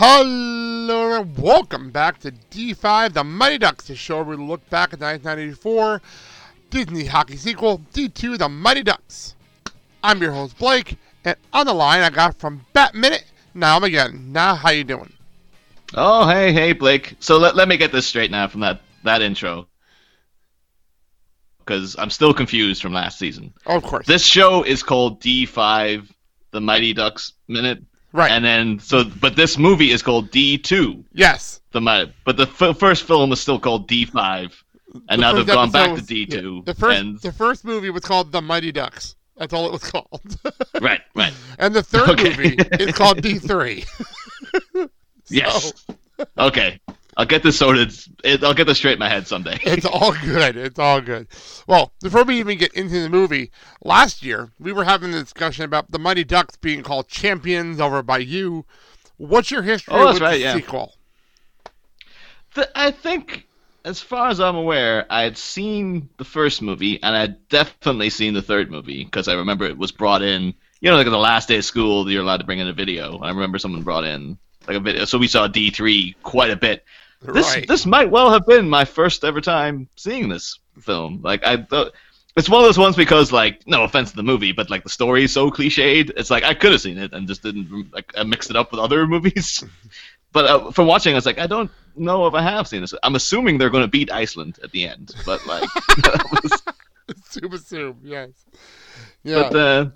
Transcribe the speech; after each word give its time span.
Hello 0.00 1.20
and 1.20 1.36
welcome 1.36 1.90
back 1.90 2.20
to 2.20 2.30
D5 2.30 3.14
The 3.14 3.24
Mighty 3.24 3.58
Ducks, 3.58 3.88
the 3.88 3.96
show 3.96 4.22
where 4.22 4.36
we 4.36 4.36
look 4.36 4.60
back 4.70 4.92
at 4.92 5.00
the 5.00 5.06
1994 5.06 6.00
Disney 6.70 7.04
hockey 7.04 7.36
sequel, 7.36 7.80
D2 7.92 8.38
The 8.38 8.48
Mighty 8.48 8.84
Ducks. 8.84 9.34
I'm 10.04 10.22
your 10.22 10.30
host 10.30 10.56
Blake, 10.56 10.98
and 11.24 11.36
on 11.52 11.66
the 11.66 11.74
line 11.74 12.02
I 12.02 12.10
got 12.10 12.38
from 12.38 12.64
Bat 12.74 12.94
Minute, 12.94 13.24
now 13.54 13.74
I'm 13.74 13.82
again. 13.82 14.30
Niall, 14.30 14.54
how 14.54 14.70
you 14.70 14.84
doing? 14.84 15.12
Oh, 15.94 16.28
hey, 16.28 16.52
hey, 16.52 16.74
Blake. 16.74 17.16
So 17.18 17.36
let, 17.36 17.56
let 17.56 17.66
me 17.66 17.76
get 17.76 17.90
this 17.90 18.06
straight 18.06 18.30
now 18.30 18.46
from 18.46 18.60
that, 18.60 18.80
that 19.02 19.20
intro. 19.20 19.66
Because 21.58 21.96
I'm 21.98 22.10
still 22.10 22.32
confused 22.32 22.82
from 22.82 22.92
last 22.92 23.18
season. 23.18 23.52
Oh, 23.66 23.78
of 23.78 23.82
course. 23.82 24.06
This 24.06 24.24
show 24.24 24.62
is 24.62 24.84
called 24.84 25.20
D5, 25.20 26.08
The 26.52 26.60
Mighty 26.60 26.92
Ducks 26.92 27.32
Minute. 27.48 27.82
Right. 28.12 28.30
And 28.30 28.44
then, 28.44 28.78
so, 28.78 29.04
but 29.04 29.36
this 29.36 29.58
movie 29.58 29.90
is 29.90 30.02
called 30.02 30.30
D2, 30.30 31.04
yes. 31.12 31.60
The 31.72 32.12
but 32.24 32.36
the 32.36 32.46
f- 32.48 32.78
first 32.78 33.04
film 33.04 33.32
is 33.32 33.40
still 33.40 33.58
called 33.60 33.88
D5. 33.88 34.52
And 34.94 35.02
The 35.08 35.16
now 35.18 35.32
they've 35.34 35.46
gone 35.46 35.70
back 35.70 35.90
episode 35.90 36.08
to 36.08 36.14
D2. 36.14 36.56
yeah, 36.56 36.62
the 36.64 36.74
first 36.74 36.98
and, 37.00 37.20
the 37.20 37.32
first 37.32 37.64
movie 37.64 37.90
was 37.90 38.02
called 38.02 38.32
The 38.32 38.40
Mighty 38.40 38.72
Ducks. 38.72 39.16
That's 39.36 39.52
all 39.52 39.66
it 39.66 39.72
was 39.72 39.84
called. 39.84 40.36
right, 40.80 41.00
right. 41.14 41.32
and 41.58 41.74
the 41.74 41.82
third 41.82 42.08
Okay. 42.10 42.30
movie 42.30 42.56
is 42.80 42.94
called 42.94 43.18
D3. 43.22 43.86
Yes. 45.30 45.72
Okay. 46.36 46.80
I'll 47.18 47.26
get 47.26 47.42
this 47.42 47.58
sorted. 47.58 47.92
It, 48.22 48.44
I'll 48.44 48.54
get 48.54 48.68
this 48.68 48.78
straight 48.78 48.92
in 48.92 48.98
my 49.00 49.08
head 49.08 49.26
someday. 49.26 49.58
It's 49.64 49.84
all 49.84 50.12
good. 50.12 50.56
It's 50.56 50.78
all 50.78 51.00
good. 51.00 51.26
Well, 51.66 51.92
before 52.00 52.22
we 52.22 52.38
even 52.38 52.56
get 52.58 52.72
into 52.74 53.02
the 53.02 53.08
movie, 53.08 53.50
last 53.84 54.22
year 54.22 54.52
we 54.60 54.72
were 54.72 54.84
having 54.84 55.12
a 55.12 55.20
discussion 55.20 55.64
about 55.64 55.90
the 55.90 55.98
Mighty 55.98 56.22
Ducks 56.22 56.56
being 56.56 56.82
called 56.82 57.08
champions 57.08 57.80
over 57.80 58.02
by 58.04 58.18
you. 58.18 58.64
What's 59.16 59.50
your 59.50 59.62
history 59.62 59.94
Oh, 59.96 60.12
with 60.12 60.20
right, 60.22 60.34
the 60.34 60.38
yeah. 60.38 60.54
sequel? 60.54 60.94
Th- 62.54 62.68
I 62.74 62.92
think, 62.92 63.46
as 63.84 64.00
far 64.00 64.28
as 64.28 64.40
I'm 64.40 64.54
aware, 64.56 65.04
I 65.10 65.22
had 65.22 65.36
seen 65.36 66.08
the 66.18 66.24
first 66.24 66.62
movie, 66.62 67.02
and 67.02 67.16
I 67.16 67.20
had 67.20 67.48
definitely 67.48 68.10
seen 68.10 68.34
the 68.34 68.42
third 68.42 68.70
movie 68.70 69.04
because 69.04 69.26
I 69.26 69.34
remember 69.34 69.64
it 69.64 69.76
was 69.76 69.90
brought 69.92 70.22
in. 70.22 70.54
You 70.80 70.90
know, 70.90 70.96
like 70.96 71.06
on 71.06 71.12
the 71.12 71.18
last 71.18 71.48
day 71.48 71.56
of 71.58 71.64
school, 71.64 72.08
you're 72.08 72.22
allowed 72.22 72.36
to 72.36 72.46
bring 72.46 72.60
in 72.60 72.68
a 72.68 72.72
video. 72.72 73.18
I 73.18 73.30
remember 73.30 73.58
someone 73.58 73.82
brought 73.82 74.04
in 74.04 74.38
like 74.68 74.76
a 74.76 74.80
video, 74.80 75.04
so 75.04 75.18
we 75.18 75.26
saw 75.26 75.48
D3 75.48 76.14
quite 76.22 76.50
a 76.52 76.56
bit. 76.56 76.84
This 77.34 77.46
right. 77.54 77.66
this 77.66 77.84
might 77.84 78.10
well 78.10 78.30
have 78.30 78.46
been 78.46 78.68
my 78.68 78.84
first 78.84 79.24
ever 79.24 79.40
time 79.40 79.88
seeing 79.96 80.28
this 80.28 80.58
film. 80.80 81.20
Like 81.22 81.44
I 81.44 81.56
thought. 81.62 81.92
It's 82.36 82.48
one 82.48 82.60
of 82.60 82.68
those 82.68 82.78
ones 82.78 82.94
because, 82.94 83.32
like, 83.32 83.66
no 83.66 83.82
offense 83.82 84.10
to 84.10 84.16
the 84.16 84.22
movie, 84.22 84.52
but 84.52 84.70
like 84.70 84.84
the 84.84 84.88
story 84.88 85.24
is 85.24 85.32
so 85.32 85.50
cliched. 85.50 86.12
It's 86.16 86.30
like 86.30 86.44
I 86.44 86.54
could 86.54 86.70
have 86.70 86.80
seen 86.80 86.96
it 86.96 87.12
and 87.12 87.26
just 87.26 87.42
didn't 87.42 87.92
like 87.92 88.12
I 88.16 88.22
mixed 88.22 88.50
it 88.50 88.54
up 88.54 88.70
with 88.70 88.78
other 88.80 89.06
movies. 89.14 89.64
But 90.30 90.44
uh, 90.44 90.70
from 90.72 90.86
watching, 90.86 91.14
I 91.14 91.16
was 91.16 91.24
like, 91.24 91.38
I 91.38 91.46
don't 91.46 91.70
know 91.96 92.26
if 92.26 92.34
I 92.34 92.42
have 92.42 92.68
seen 92.68 92.82
this. 92.82 92.92
I'm 93.02 93.14
assuming 93.14 93.56
they're 93.56 93.70
going 93.70 93.82
to 93.82 93.88
beat 93.88 94.12
Iceland 94.12 94.58
at 94.62 94.70
the 94.72 94.84
end, 94.86 95.14
but 95.24 95.44
like, 95.46 95.66
was- 96.30 96.62
Assume, 97.08 97.52
assume, 97.54 98.00
yes. 98.04 98.28
Yeah. 99.24 99.48
but 99.50 99.56
uh, 99.56 99.86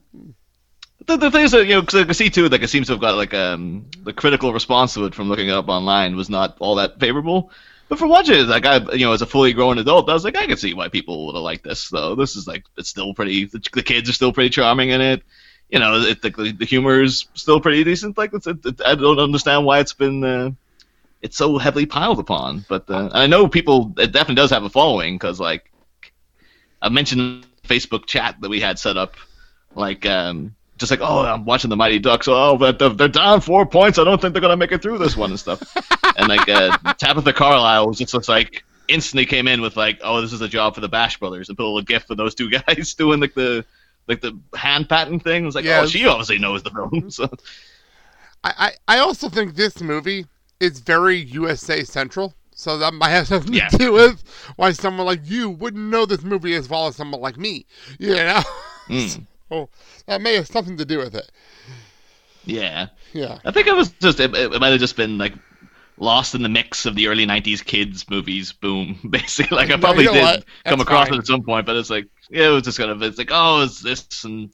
the 1.07 1.17
the 1.17 1.31
thing 1.31 1.45
is 1.45 1.53
that 1.53 1.67
you 1.67 1.75
know, 1.75 1.81
because 1.81 2.01
I 2.01 2.05
can 2.05 2.15
see 2.15 2.31
too, 2.31 2.49
like 2.49 2.63
it 2.63 2.69
seems 2.69 2.87
to 2.89 2.95
have 2.95 3.01
got 3.01 3.17
like 3.17 3.35
um 3.35 3.87
the 4.03 4.13
critical 4.13 4.53
response 4.53 4.95
to 4.95 5.05
it 5.05 5.15
from 5.15 5.29
looking 5.29 5.49
it 5.49 5.53
up 5.53 5.69
online 5.69 6.17
was 6.17 6.31
not 6.31 6.57
all 6.61 6.77
that 6.77 6.99
favorable. 7.01 7.51
But 7.89 7.99
for 7.99 8.07
watching 8.07 8.37
it, 8.37 8.45
like 8.45 8.65
I, 8.65 8.79
you 8.93 9.05
know, 9.05 9.12
as 9.12 9.21
a 9.21 9.27
fully 9.27 9.53
grown 9.53 9.79
adult, 9.79 10.09
I 10.09 10.15
was 10.15 10.25
like, 10.25 10.37
I 10.37 10.47
can 10.47 10.57
see 10.57 10.73
why 10.73 10.89
people 10.89 11.27
would 11.27 11.35
have 11.35 11.43
liked 11.43 11.65
this. 11.65 11.91
Though 11.91 12.15
this 12.15 12.37
is 12.37 12.47
like, 12.47 12.65
it's 12.79 12.89
still 12.89 13.12
pretty. 13.12 13.45
The, 13.45 13.62
the 13.73 13.83
kids 13.83 14.09
are 14.09 14.15
still 14.15 14.33
pretty 14.33 14.49
charming 14.49 14.91
in 14.91 15.03
it. 15.03 15.23
You 15.69 15.79
know, 15.79 16.01
it, 16.01 16.23
the 16.23 16.31
the 16.59 16.65
humor 16.65 17.03
is 17.03 17.27
still 17.35 17.61
pretty 17.61 17.85
decent. 17.85 18.17
Like, 18.17 18.33
it's, 18.33 18.47
it, 18.47 18.65
it, 18.65 18.81
I 18.85 18.95
don't 18.95 19.19
understand 19.19 19.67
why 19.67 19.81
it's 19.81 19.93
been. 19.93 20.25
Uh, 20.25 20.51
it's 21.21 21.37
so 21.37 21.59
heavily 21.59 21.85
piled 21.85 22.19
upon, 22.19 22.65
but 22.67 22.89
uh, 22.89 23.11
I 23.12 23.27
know 23.27 23.47
people. 23.47 23.93
It 23.99 24.11
definitely 24.12 24.37
does 24.37 24.51
have 24.51 24.65
a 24.65 24.71
following 24.71 25.17
because, 25.17 25.39
like, 25.39 25.71
I 26.81 26.89
mentioned 26.89 27.47
Facebook 27.65 28.07
chat 28.07 28.37
that 28.41 28.49
we 28.49 28.61
had 28.61 28.79
set 28.79 28.97
up, 28.97 29.17
like, 29.75 30.07
um, 30.07 30.55
just 30.82 30.91
like, 30.91 31.00
oh, 31.00 31.20
I'm 31.20 31.44
watching 31.44 31.70
the 31.70 31.76
Mighty 31.76 31.98
Ducks. 31.98 32.28
Oh, 32.28 32.56
but 32.59 32.78
they're, 32.78 32.91
they're 32.91 33.09
down 33.09 33.41
four 33.41 33.65
points. 33.65 33.98
I 33.98 34.04
don't 34.04 34.20
think 34.20 34.34
they're 34.34 34.43
gonna 34.43 34.56
make 34.56 34.72
it 34.72 34.82
through 34.82 34.98
this 34.98 35.16
one 35.16 35.31
and 35.31 35.41
stuff. 35.41 35.62
and 36.19 36.28
like, 36.28 36.48
uh, 36.48 36.76
Tabitha 36.94 37.32
Carlisle 37.32 37.87
was 37.88 37.98
just 37.98 38.12
was 38.15 38.28
like 38.28 38.65
instantly 38.88 39.25
came 39.25 39.48
in 39.48 39.60
with 39.62 39.76
like, 39.76 39.98
oh, 40.03 40.20
this 40.20 40.32
is 40.32 40.41
a 40.43 40.48
job 40.48 40.75
for 40.75 40.81
the 40.81 40.88
Bash 40.88 41.19
Brothers, 41.19 41.48
and 41.48 41.56
put 41.56 41.65
a 41.65 41.66
little 41.66 41.82
gift 41.82 42.06
for 42.09 42.15
those 42.15 42.34
two 42.34 42.50
guys 42.50 42.94
doing 42.98 43.20
like 43.20 43.34
the 43.34 43.65
like 44.09 44.20
the 44.20 44.38
hand 44.54 44.88
patting 44.88 45.20
thing. 45.20 45.44
It 45.44 45.47
was 45.47 45.54
like, 45.54 45.65
Yeah. 45.65 45.81
oh, 45.82 45.87
she 45.87 46.06
obviously 46.06 46.38
knows 46.38 46.62
the 46.62 46.70
film. 46.70 47.10
So 47.10 47.28
I, 48.44 48.72
I, 48.88 48.97
I 48.97 48.99
also 48.99 49.28
think 49.28 49.54
this 49.54 49.81
movie 49.81 50.26
is 50.60 50.81
very 50.81 51.16
USA 51.19 51.84
Central. 51.84 52.34
So 52.54 52.78
that 52.78 52.93
might 52.94 53.10
have 53.10 53.28
something 53.28 53.54
Yeah. 53.54 53.69
to 53.69 53.78
do 53.78 53.93
with 53.93 54.22
why 54.56 54.72
someone 54.72 55.06
like 55.06 55.20
you 55.25 55.50
wouldn't 55.50 55.91
know 55.91 56.06
this 56.06 56.22
movie 56.22 56.54
as 56.54 56.69
well 56.69 56.87
as 56.88 56.97
someone 56.97 57.20
like 57.20 57.37
me. 57.37 57.66
You 57.99 58.14
know? 58.14 58.43
Mm. 58.88 59.26
So 59.53 59.69
that 60.07 60.21
may 60.21 60.35
have 60.35 60.47
something 60.47 60.77
to 60.79 60.85
do 60.85 60.99
with 60.99 61.15
it. 61.15 61.31
yeah. 62.45 62.89
Yeah. 63.13 63.39
I 63.45 63.51
think 63.51 63.67
it 63.67 63.75
was 63.77 63.93
just 63.93 64.21
it, 64.21 64.35
it 64.35 64.61
might 64.61 64.71
have 64.71 64.81
just 64.81 64.97
been 64.97 65.19
like 65.19 65.35
lost 65.99 66.35
in 66.35 66.43
the 66.43 66.49
mix 66.49 66.87
of 66.87 66.95
the 66.95 67.09
early 67.09 67.27
'90s 67.27 67.65
kids 67.65 68.09
movies 68.09 68.53
boom. 68.53 68.99
Basically, 69.11 69.57
like 69.57 69.71
I 69.71 69.77
No, 69.77 69.79
probably 69.79 70.05
you 70.05 70.12
know 70.12 70.15
did 70.15 70.45
come 70.67 70.81
across 70.81 71.09
fine. 71.09 71.17
it 71.17 71.19
at 71.19 71.27
some 71.27 71.43
point, 71.43 71.67
but 71.67 71.77
it's 71.77 71.91
like 71.91 72.07
yeah, 72.31 72.49
it 72.49 72.53
was 72.53 72.62
just 72.62 72.79
kind 72.79 72.91
of 72.91 73.03
it's 73.03 73.19
like 73.19 73.31
oh, 73.33 73.62
it's 73.62 73.81
this 73.81 74.25
and 74.25 74.53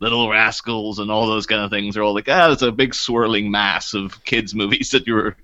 Little 0.00 0.28
Rascals 0.28 0.98
and 0.98 1.10
all 1.10 1.26
those 1.26 1.46
kind 1.46 1.62
of 1.62 1.70
things 1.70 1.96
are 1.96 2.02
all 2.02 2.14
like 2.14 2.28
ah, 2.28 2.52
it's 2.52 2.62
a 2.62 2.72
big 2.72 2.94
swirling 2.94 3.50
mass 3.50 3.94
of 3.94 4.22
kids 4.24 4.54
movies 4.54 4.90
that 4.90 5.06
you 5.06 5.14
were 5.14 5.36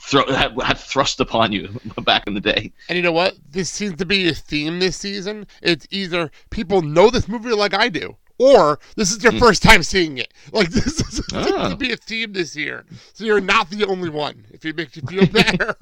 thro- 0.00 0.30
had, 0.32 0.60
had 0.60 0.78
thrust 0.78 1.20
upon 1.20 1.52
you 1.52 1.80
back 2.04 2.24
in 2.26 2.34
the 2.34 2.40
day. 2.40 2.72
And 2.88 2.96
you 2.96 3.02
know 3.02 3.12
what? 3.12 3.34
This 3.50 3.70
seems 3.70 3.96
to 3.96 4.04
be 4.04 4.28
a 4.28 4.34
theme 4.34 4.78
this 4.80 4.96
season. 4.98 5.46
It's 5.62 5.86
either 5.90 6.30
people 6.50 6.82
know 6.82 7.08
this 7.10 7.28
movie 7.28 7.50
like 7.52 7.72
I 7.74 7.88
do, 7.88 8.16
or 8.38 8.78
this 8.96 9.10
is 9.12 9.18
their 9.18 9.32
first 9.32 9.62
time 9.62 9.82
seeing 9.82 10.18
it. 10.18 10.32
Like 10.52 10.70
this 10.70 11.00
is 11.00 11.20
Ah. 11.32 11.68
to 11.70 11.76
be 11.76 11.92
a 11.92 11.96
theme 11.96 12.32
this 12.32 12.54
year. 12.56 12.84
So 13.14 13.24
you're 13.24 13.40
not 13.40 13.70
the 13.70 13.84
only 13.86 14.08
one. 14.10 14.44
If 14.52 14.64
it 14.64 14.76
makes 14.76 14.96
you 14.96 15.02
feel 15.02 15.26
better. 15.40 15.76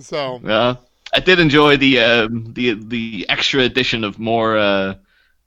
so 0.00 0.40
Yeah, 0.44 0.76
I 1.14 1.20
did 1.20 1.38
enjoy 1.40 1.76
the 1.76 2.00
um, 2.00 2.52
the 2.52 2.74
the 2.74 3.26
extra 3.28 3.62
addition 3.62 4.04
of 4.04 4.18
more. 4.18 4.56
Uh, 4.58 4.94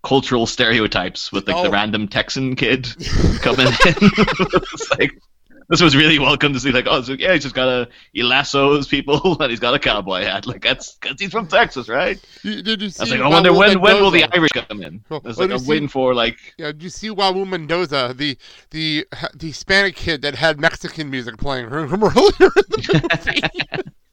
Cultural 0.02 0.46
stereotypes 0.46 1.30
with 1.30 1.46
like 1.46 1.58
Oh. 1.58 1.64
the 1.64 1.70
random 1.70 2.08
Texan 2.08 2.56
kid 2.56 2.88
coming 3.42 3.68
in. 3.68 3.74
it's 3.86 4.90
like 4.98 5.22
this 5.70 5.82
was 5.82 5.96
really 5.96 6.18
welcome 6.18 6.52
to 6.54 6.60
see. 6.60 6.72
Like, 6.72 6.88
oh, 6.88 7.02
so, 7.04 7.14
yeah, 7.14 7.34
he's 7.34 7.44
just 7.44 7.54
got 7.56 7.68
a 7.68 7.88
he 8.12 8.24
lassos 8.24 8.88
people 8.88 9.38
and 9.42 9.50
he's 9.50 9.60
got 9.60 9.76
a 9.76 9.80
cowboy 9.80 10.24
hat. 10.24 10.48
Like 10.48 10.62
that's 10.62 10.96
because 10.96 11.20
he's 11.20 11.32
from 11.32 11.48
Texas, 11.48 11.88
right? 11.88 12.20
you, 12.44 12.62
did 12.62 12.82
you 12.82 12.90
see? 12.90 13.00
I 13.00 13.04
was 13.04 13.12
like, 13.12 13.22
I 13.22 13.28
wonder 13.28 13.54
when 13.54 13.80
when 13.80 14.02
will 14.02 14.12
the? 14.12 14.26
Irish 14.34 14.52
come 14.52 14.82
in? 14.82 14.96
I 14.96 15.14
Well, 15.14 15.22
was 15.24 15.40
like, 15.40 15.52
I'm 15.52 15.60
see- 15.60 15.70
waiting 15.70 15.88
for 15.88 16.14
like 16.14 16.38
Yeah, 16.58 16.68
did 16.68 16.84
you 16.84 16.90
see 16.90 17.10
Raul 17.10 17.48
Mendoza, 17.48 18.14
the 18.18 18.38
the 18.72 19.06
the 19.34 19.48
Hispanic 19.48 19.96
kid 19.96 20.24
that 20.24 20.36
had 20.36 20.60
Mexican 20.60 21.10
music 21.10 21.38
playing 21.38 21.70
from 21.70 22.04
earlier 22.04 22.12
in 22.16 22.50
the 22.50 23.42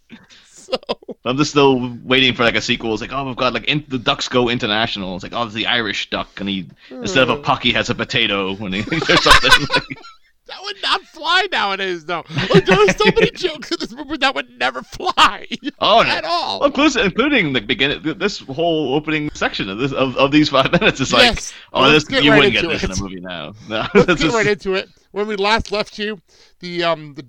movie? 0.08 0.18
So 0.44 0.78
I'm 1.24 1.36
just 1.36 1.50
still 1.50 1.96
waiting 2.04 2.34
for 2.34 2.42
like 2.42 2.56
a 2.56 2.60
sequel. 2.60 2.92
It's 2.92 3.00
like, 3.00 3.12
oh, 3.12 3.24
we've 3.24 3.36
got 3.36 3.54
like 3.54 3.64
in, 3.64 3.84
the 3.88 3.98
ducks 3.98 4.28
go 4.28 4.48
international. 4.48 5.14
It's 5.14 5.22
like, 5.22 5.32
oh, 5.32 5.44
it's 5.44 5.54
the 5.54 5.66
Irish 5.66 6.10
duck, 6.10 6.40
and 6.40 6.48
he 6.48 6.68
instead 6.90 7.22
of 7.22 7.30
a 7.30 7.36
hmm. 7.36 7.42
puck, 7.42 7.62
he 7.62 7.72
has 7.72 7.88
a 7.88 7.94
potato 7.94 8.54
when 8.54 8.72
he 8.72 8.80
or 8.80 9.00
something. 9.00 9.66
Like, 9.74 9.98
that 10.46 10.62
would 10.62 10.76
not 10.80 11.02
fly 11.02 11.46
nowadays, 11.50 12.04
though. 12.04 12.24
Like, 12.54 12.66
there 12.66 12.78
are 12.78 12.88
so 12.92 13.04
many 13.16 13.30
jokes 13.32 13.72
in 13.72 13.78
this 13.80 13.92
movie 13.92 14.16
that 14.18 14.34
would 14.34 14.48
never 14.58 14.82
fly 14.82 15.46
oh, 15.80 16.02
at 16.02 16.24
all. 16.24 16.64
Including, 16.64 17.04
including 17.04 17.52
the 17.52 17.60
beginning, 17.60 18.18
this 18.18 18.38
whole 18.40 18.94
opening 18.94 19.28
section 19.34 19.68
of 19.68 19.78
this 19.78 19.92
of, 19.92 20.16
of 20.16 20.30
these 20.30 20.48
five 20.48 20.70
minutes 20.80 21.00
is 21.00 21.12
like, 21.12 21.34
Yes. 21.34 21.52
oh, 21.72 21.90
this 21.90 22.08
you 22.10 22.30
right 22.30 22.36
wouldn't 22.36 22.54
get 22.54 22.68
this 22.68 22.84
in 22.84 22.92
a 22.92 23.02
movie 23.02 23.20
now. 23.20 23.54
No, 23.68 23.86
Let's 23.94 24.22
get 24.22 24.32
right 24.32 24.46
into 24.46 24.74
it. 24.74 24.88
When 25.10 25.26
we 25.26 25.34
last 25.34 25.72
left 25.72 25.98
you, 25.98 26.20
the 26.60 26.84
um 26.84 27.14
the 27.14 27.26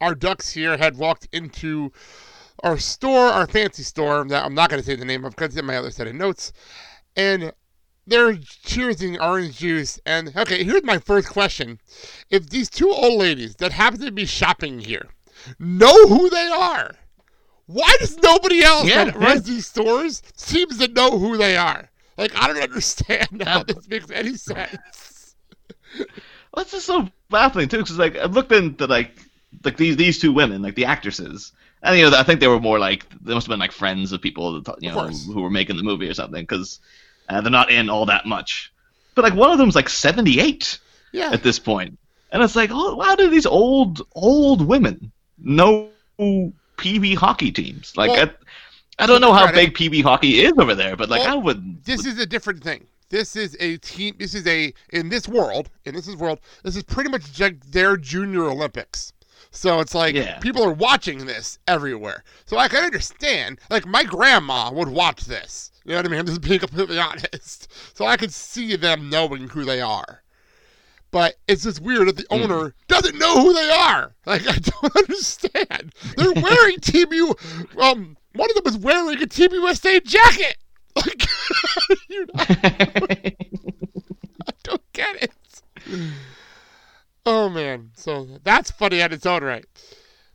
our 0.00 0.14
ducks 0.14 0.50
here 0.50 0.76
had 0.76 0.96
walked 0.96 1.28
into 1.32 1.92
our 2.64 2.78
store, 2.78 3.26
our 3.26 3.46
fancy 3.46 3.84
store 3.84 4.24
that 4.28 4.44
I'm 4.44 4.54
not 4.54 4.70
going 4.70 4.82
to 4.82 4.86
say 4.86 4.96
the 4.96 5.04
name 5.04 5.24
of 5.24 5.36
because 5.36 5.48
it's 5.48 5.56
in 5.56 5.66
my 5.66 5.76
other 5.76 5.90
set 5.90 6.08
of 6.08 6.14
notes, 6.14 6.52
and 7.16 7.52
they're 8.08 8.34
cheersing 8.34 9.20
orange 9.20 9.58
juice. 9.58 10.00
And 10.06 10.34
okay, 10.36 10.64
here's 10.64 10.84
my 10.84 10.98
first 10.98 11.28
question: 11.28 11.78
If 12.30 12.48
these 12.50 12.70
two 12.70 12.90
old 12.90 13.18
ladies 13.20 13.56
that 13.56 13.72
happen 13.72 14.00
to 14.00 14.12
be 14.12 14.26
shopping 14.26 14.80
here 14.80 15.08
know 15.58 16.06
who 16.08 16.28
they 16.30 16.46
are, 16.48 16.96
why 17.66 17.94
does 18.00 18.16
nobody 18.18 18.62
else 18.62 18.86
Yeah, 18.86 19.04
that 19.04 19.14
yeah. 19.14 19.24
runs 19.24 19.42
these 19.44 19.66
stores 19.66 20.22
seems 20.34 20.78
to 20.78 20.88
know 20.88 21.18
who 21.18 21.36
they 21.36 21.56
are? 21.56 21.90
Like 22.16 22.34
I 22.36 22.46
don't 22.48 22.62
understand 22.62 23.42
how 23.46 23.62
this 23.62 23.88
makes 23.88 24.10
any 24.10 24.36
sense. 24.36 25.36
Well, 26.52 26.62
it's 26.62 26.72
just 26.72 26.86
so 26.86 27.08
baffling 27.30 27.68
too, 27.68 27.78
because 27.78 27.98
like 27.98 28.16
I 28.16 28.24
looked 28.24 28.52
into 28.52 28.86
like 28.86 29.12
like 29.64 29.76
these 29.76 29.96
these 29.96 30.18
two 30.18 30.32
women, 30.32 30.62
like 30.62 30.74
the 30.74 30.86
actresses, 30.86 31.52
and 31.82 31.96
you 31.98 32.10
know 32.10 32.16
I 32.16 32.22
think 32.22 32.40
they 32.40 32.48
were 32.48 32.60
more 32.60 32.78
like 32.78 33.06
they 33.22 33.34
must 33.34 33.46
have 33.46 33.52
been 33.52 33.60
like 33.60 33.72
friends 33.72 34.12
of 34.12 34.22
people 34.22 34.62
you 34.80 34.90
know 34.90 35.08
who 35.08 35.42
were 35.42 35.50
making 35.50 35.76
the 35.76 35.82
movie 35.82 36.08
or 36.08 36.14
something, 36.14 36.42
because 36.42 36.80
uh, 37.28 37.40
they're 37.40 37.50
not 37.50 37.70
in 37.70 37.88
all 37.90 38.06
that 38.06 38.26
much. 38.26 38.72
But 39.14 39.22
like 39.24 39.34
one 39.34 39.50
of 39.50 39.58
them's 39.58 39.74
like 39.74 39.88
78 39.88 40.78
Yeah. 41.12 41.30
at 41.32 41.42
this 41.42 41.58
point, 41.58 41.98
and 42.32 42.42
it's 42.42 42.54
like, 42.56 42.70
oh, 42.72 43.00
how 43.00 43.16
do 43.16 43.28
these 43.30 43.46
old 43.46 44.02
old 44.14 44.66
women 44.66 45.10
know 45.38 45.88
PB 46.18 47.16
hockey 47.16 47.50
teams? 47.50 47.96
Like 47.96 48.10
Well, 48.10 48.28
I, 48.98 49.04
I 49.04 49.06
don't 49.06 49.20
know 49.20 49.32
how 49.32 49.50
big 49.52 49.74
PB 49.74 50.02
hockey 50.02 50.40
is 50.40 50.52
over 50.58 50.74
there, 50.74 50.96
but 50.96 51.08
like 51.08 51.22
Well, 51.22 51.32
I 51.38 51.42
would. 51.42 51.84
this 51.84 52.06
is 52.06 52.18
a 52.18 52.26
different 52.26 52.62
thing. 52.62 52.86
This 53.10 53.36
is 53.36 53.56
a 53.58 53.78
team. 53.78 54.14
This 54.18 54.34
is 54.34 54.46
a 54.46 54.72
in 54.90 55.08
this 55.08 55.26
world. 55.26 55.70
In 55.86 55.94
this 55.94 56.06
is 56.08 56.16
world. 56.16 56.40
This 56.62 56.76
is 56.76 56.82
pretty 56.82 57.08
much 57.10 57.24
their 57.70 57.96
junior 57.96 58.44
Olympics. 58.44 59.12
So 59.50 59.80
it's 59.80 59.94
like 59.94 60.14
Yeah. 60.14 60.38
people 60.38 60.62
are 60.64 60.72
watching 60.72 61.26
this 61.26 61.58
everywhere. 61.66 62.22
So 62.46 62.58
I 62.58 62.68
can 62.68 62.84
understand. 62.84 63.58
Like 63.70 63.86
my 63.86 64.04
grandma 64.04 64.70
would 64.72 64.88
watch 64.88 65.24
this. 65.24 65.72
You 65.84 65.92
know 65.92 65.98
what 65.98 66.06
I 66.06 66.08
mean? 66.10 66.20
I'm 66.20 66.26
just 66.26 66.40
being 66.42 66.60
completely 66.60 66.98
honest. 67.08 67.68
So 67.96 68.06
I 68.06 68.16
could 68.16 68.32
see 68.32 68.76
them 68.76 69.08
knowing 69.10 69.48
who 69.48 69.64
they 69.64 69.80
are. 69.80 70.22
But 71.10 71.36
it's 71.48 71.62
just 71.62 71.80
weird 71.80 72.06
that 72.08 72.16
the 72.18 72.26
Hmm. 72.30 72.42
owner 72.42 72.74
doesn't 72.86 73.18
know 73.18 73.42
who 73.42 73.54
they 73.54 73.70
are. 73.70 74.14
Like 74.26 74.46
I 74.46 74.58
don't 74.58 74.96
understand. 74.96 75.94
They're 76.16 76.32
wearing 76.32 76.76
Team 76.80 77.12
U. 77.12 77.34
Um, 77.80 78.16
one 78.34 78.50
of 78.50 78.56
them 78.56 78.66
is 78.66 78.76
wearing 78.78 79.20
a 79.22 79.26
Team 79.26 79.50
USA 79.52 80.00
jacket. 80.00 80.56
Like 80.96 81.24
you 82.08 82.26
know, 82.26 82.32
I 82.36 83.32
don't 84.64 84.82
get 84.92 85.22
it. 85.22 85.32
Oh 87.30 87.50
man, 87.50 87.90
so 87.94 88.26
that's 88.42 88.70
funny 88.70 89.02
on 89.02 89.12
its 89.12 89.26
own 89.26 89.44
right. 89.44 89.66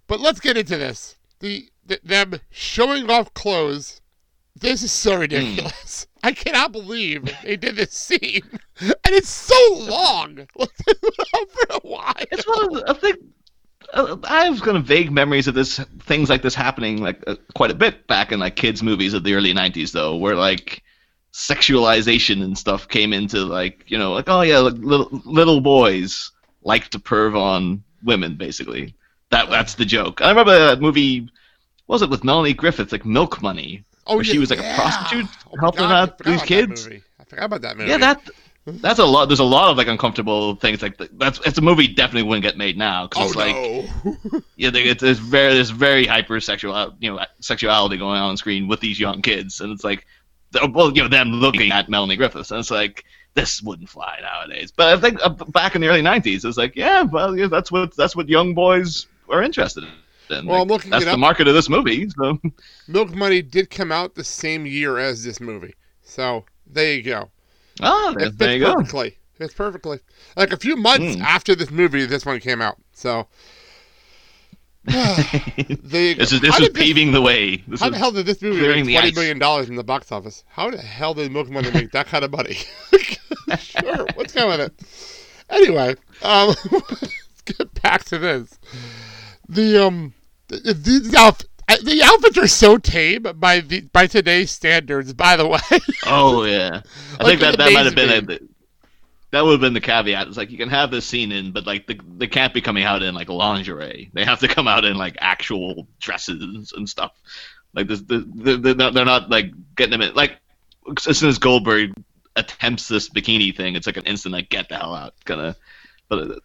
But 0.06 0.19
let's 0.19 0.40
get 0.40 0.57
into 0.57 0.78
this. 0.78 1.16
The, 1.40 1.68
the 1.84 2.00
them 2.04 2.40
showing 2.51 3.10
off 3.10 3.34
clothes. 3.34 4.00
This 4.56 4.84
is 4.84 4.92
so 4.92 5.18
ridiculous. 5.18 6.06
I 6.24 6.34
cannot 6.34 6.72
believe 6.72 7.34
they 7.44 7.57
did 7.57 7.78
this 7.78 7.94
scene, 7.94 8.44
and 8.80 8.94
it's 9.06 9.28
so 9.28 9.57
long. 9.74 10.48
Like, 10.56 10.78
they 10.86 10.94
went 11.01 11.34
on 11.34 11.45
for 11.48 11.66
a 11.72 11.80
while. 11.80 12.13
It's 12.31 12.48
one 12.48 12.63
of 12.63 12.74
the, 12.74 12.84
I 12.88 12.94
think 12.94 13.19
uh, 13.92 14.18
I 14.25 14.46
have 14.46 14.62
kind 14.62 14.78
of 14.78 14.86
vague 14.86 15.12
memories 15.12 15.48
of 15.48 15.56
this 15.56 15.80
things 16.04 16.30
like 16.30 16.44
this 16.44 16.54
happening 16.54 17.01
like 17.01 17.24
uh, 17.25 17.38
quite 17.56 17.72
a 17.72 17.75
bit 17.75 18.06
back 18.06 18.31
in 18.31 18.39
like 18.39 18.56
kids 18.56 18.84
movies 18.84 19.16
of 19.16 19.24
the 19.24 19.34
early 19.34 19.51
90s 19.51 19.94
though 19.94 20.16
where 20.16 20.36
like 20.36 20.84
sexualization 21.34 22.44
and 22.44 22.56
stuff 22.56 22.88
came 22.88 23.13
into 23.13 23.46
like 23.46 23.84
you 23.88 23.98
know 23.98 24.13
like 24.13 24.25
oh 24.28 24.42
yeah 24.42 24.60
like, 24.60 24.75
little 24.75 25.10
little 25.25 25.60
boys 25.60 26.31
like 26.63 26.89
to 26.89 27.00
perv 27.00 27.38
on 27.38 27.83
women 28.04 28.36
basically 28.36 28.94
that 29.30 29.50
that's 29.50 29.75
the 29.75 29.86
joke 29.86 30.21
I 30.21 30.30
remember 30.30 30.57
that 30.57 30.81
movie 30.81 31.21
what 31.86 31.95
was 31.95 32.01
it 32.01 32.10
with 32.10 32.24
Melanie 32.24 32.54
Griffith 32.54 32.92
like 32.92 33.06
Milk 33.06 33.42
Money 33.42 33.83
Oh, 34.06 34.15
where 34.15 34.24
she 34.25 34.38
was 34.38 34.50
like 34.50 34.60
a 34.60 34.74
prostitute 34.75 35.27
Oh 35.54 35.57
helping 35.62 35.88
God, 35.88 36.10
out 36.10 36.18
these 36.19 36.42
kids. 36.44 36.88
I 36.88 37.24
forgot 37.24 37.45
about 37.45 37.62
that 37.62 37.77
movie. 37.77 37.89
yeah, 37.89 37.98
that 38.00 38.21
that's 38.65 39.00
a 39.00 39.06
lot. 39.06 39.27
There's 39.27 39.39
a 39.39 39.45
lot 39.45 39.71
of 39.71 39.77
like 39.77 39.88
uncomfortable 39.88 40.56
things. 40.56 40.81
Like 40.81 40.98
that's 41.13 41.39
it's 41.45 41.57
a 41.57 41.62
movie 41.62 41.88
definitely 41.88 42.24
wouldn't 42.24 42.44
get 42.44 42.57
made 42.57 42.77
now 42.77 43.07
because 43.07 43.24
Oh 43.24 43.27
it's 43.27 43.36
like 43.38 44.33
no. 44.33 44.42
yeah, 44.57 44.69
they, 44.71 44.83
it's, 44.83 45.01
there's 45.01 45.19
very 45.19 45.54
there's 45.54 45.69
very 45.69 46.06
hypersexual 46.06 46.95
you 47.00 47.12
know 47.13 47.25
sexuality 47.39 47.98
going 47.98 48.19
on 48.19 48.31
on 48.31 48.38
screen 48.38 48.68
with 48.68 48.80
these 48.81 49.00
young 49.00 49.21
kids, 49.21 49.62
and 49.62 49.71
it's 49.71 49.83
like 49.86 50.06
well 50.74 50.92
you 50.94 51.01
know 51.01 51.10
them 51.10 51.30
looking 51.31 51.71
at 51.71 51.88
Melanie 51.89 52.15
Griffiths, 52.18 52.51
and 52.51 52.60
it's 52.60 52.71
like 52.71 53.06
this 53.35 53.62
wouldn't 53.62 53.89
fly 53.89 54.19
nowadays. 54.21 54.71
But 54.71 54.97
I 54.97 55.00
think 55.01 55.19
uh, 55.24 55.30
back 55.30 55.75
in 55.75 55.81
the 55.81 55.88
early 55.88 56.01
'90s, 56.01 56.45
it's 56.45 56.57
like 56.57 56.75
yeah, 56.75 57.03
well 57.03 57.38
yeah, 57.38 57.47
that's 57.47 57.71
what 57.71 57.95
that's 57.95 58.15
what 58.15 58.30
young 58.30 58.53
boys 58.53 59.07
are 59.30 59.41
interested 59.44 59.83
in. 59.83 59.89
Well, 60.30 60.39
Like, 60.45 60.62
I'm 60.62 60.68
looking 60.68 60.91
that's 60.91 61.06
it 61.06 61.12
the 61.12 61.18
market 61.18 61.47
of 61.47 61.53
this 61.53 61.69
movie. 61.69 62.09
So 62.09 62.39
Milk 62.88 63.13
Money 63.13 63.41
did 63.41 63.69
come 63.69 63.91
out 63.91 64.15
the 64.15 64.24
same 64.24 64.65
year 64.65 64.97
as 64.97 65.24
this 65.24 65.39
movie. 65.39 65.75
So 66.01 66.45
there 66.65 66.94
you 66.94 67.03
go. 67.03 67.30
ah, 67.81 68.13
there, 68.18 68.27
It 68.27 68.38
there 68.38 68.53
you 68.56 68.59
go. 68.59 68.75
perfectly. 68.75 69.18
Fits 69.33 69.53
perfectly. 69.53 70.00
Like 70.38 70.53
a 70.53 70.57
few 70.57 70.75
months 70.75 71.15
Hmm. 71.15 71.21
after 71.21 71.56
this 71.56 71.71
movie, 71.71 72.06
this 72.06 72.25
one 72.25 72.39
came 72.39 72.62
out. 72.62 72.77
So 72.94 73.27
there 74.85 75.25
you 75.57 75.75
go. 76.15 76.19
This 76.19 76.31
is 76.33 76.41
this 76.41 76.51
How 76.51 76.57
is 76.62 76.68
did 76.68 76.74
this- 76.75 76.83
paving 76.83 77.12
the 77.12 77.21
way. 77.21 77.57
This 77.68 77.80
How 77.80 77.88
is, 77.88 77.91
the 77.94 77.97
hell 77.97 78.12
did 78.12 78.25
this 78.25 78.41
movie 78.41 78.57
make 78.62 78.85
the 78.85 78.94
twenty 78.94 78.97
ice. 79.09 79.15
million 79.15 79.39
dollars 79.39 79.69
in 79.69 79.75
the 79.75 79.83
box 79.83 80.12
office? 80.12 80.44
How 80.50 80.69
the 80.71 80.77
hell 80.77 81.13
did 81.13 81.31
Milk 81.31 81.50
Money 81.50 81.71
make 81.71 81.91
that 81.91 82.07
kind 82.07 82.24
of 82.25 82.31
money? 82.31 82.57
sure, 83.59 84.06
what's 84.15 84.33
going 84.33 84.51
on? 84.51 84.59
with 84.59 84.68
it. 84.81 85.44
Anyway, 85.50 85.95
um, 86.21 86.47
let's 86.71 87.41
get 87.45 87.81
back 87.81 88.03
to 88.06 88.18
this. 88.18 88.59
The 89.50 89.85
um, 89.85 90.13
the, 90.47 90.57
the, 90.57 90.74
the, 90.74 91.18
outf- 91.18 91.45
uh, 91.69 91.77
the 91.83 92.01
outfits 92.03 92.38
are 92.38 92.47
so 92.47 92.77
tame 92.77 93.24
by 93.36 93.59
the 93.62 93.81
by 93.94 94.07
today's 94.07 94.51
standards. 94.51 95.13
By 95.13 95.36
the 95.38 95.47
way, 95.47 95.59
Oh 96.06 96.44
yeah, 96.45 96.81
I 97.19 97.24
Like, 97.24 97.39
think 97.39 97.41
that 97.41 97.57
that 97.57 97.74
might 97.74 97.86
have 97.86 97.95
been 97.95 98.09
amazes 98.09 98.47
a, 98.50 98.52
that 99.33 99.44
would 99.44 99.53
have 99.53 99.62
been 99.62 99.74
the 99.74 99.81
caveat. 99.81 100.27
It's 100.27 100.38
like 100.38 100.51
you 100.51 100.59
can 100.59 100.69
have 100.69 100.91
this 100.91 101.06
scene 101.07 101.31
in, 101.31 101.51
but 101.51 101.65
like 101.65 101.88
the, 101.88 102.00
they 102.17 102.27
can't 102.27 102.53
be 102.53 102.62
coming 102.62 102.84
out 102.84 103.01
in 103.01 103.15
like 103.15 103.29
lingerie. 103.29 104.12
They 104.13 104.24
have 104.25 104.39
to 104.41 104.48
come 104.48 104.67
out 104.67 104.86
in 104.86 104.96
like 104.96 105.17
actual 105.19 105.88
dresses 106.00 106.72
and 106.72 106.88
stuff. 106.88 107.12
Like 107.74 107.88
this, 107.88 108.01
the, 108.01 108.19
the, 108.19 108.58
they're 108.58 108.75
not 108.75 108.93
they're 108.93 109.05
not 109.05 109.31
like 109.31 109.51
getting 109.75 109.91
them 109.91 110.01
in 110.01 110.13
like 110.13 110.38
as 111.08 111.17
soon 111.17 111.29
as 111.29 111.39
Goldberg 111.39 111.93
attempts 112.36 112.88
this 112.88 113.10
bikini 113.10 113.55
thing, 113.55 113.75
it's 113.75 113.88
like 113.88 113.98
an 113.98 114.05
instant 114.05 114.34
like 114.34 114.50
get 114.50 114.69
the 114.69 114.77
hell 114.77 114.93
out 114.93 115.15
kind 115.25 115.41
of. 115.41 115.55
But 116.10 116.19
uh, 116.19 116.36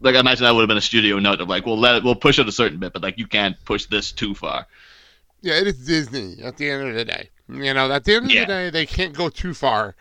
like 0.00 0.14
I 0.14 0.20
imagine 0.20 0.44
that 0.44 0.54
would 0.54 0.62
have 0.62 0.68
been 0.68 0.78
a 0.78 0.80
studio 0.80 1.18
note 1.18 1.42
of 1.42 1.48
like 1.50 1.66
we'll 1.66 1.78
let 1.78 1.96
it, 1.96 2.04
we'll 2.04 2.14
push 2.14 2.38
it 2.38 2.48
a 2.48 2.52
certain 2.52 2.78
bit, 2.78 2.94
but 2.94 3.02
like 3.02 3.18
you 3.18 3.26
can't 3.26 3.62
push 3.66 3.84
this 3.84 4.12
too 4.12 4.34
far. 4.34 4.66
yeah, 5.42 5.54
it 5.58 5.66
is 5.66 5.84
Disney 5.86 6.42
at 6.42 6.56
the 6.56 6.70
end 6.70 6.88
of 6.88 6.94
the 6.94 7.04
day. 7.04 7.28
You 7.50 7.74
know, 7.74 7.90
at 7.92 8.04
the 8.04 8.14
end 8.14 8.24
of 8.26 8.30
Yeah. 8.30 8.40
the 8.42 8.46
day, 8.46 8.70
they 8.70 8.86
can't 8.86 9.12
go 9.12 9.28
too 9.28 9.52
far. 9.52 9.94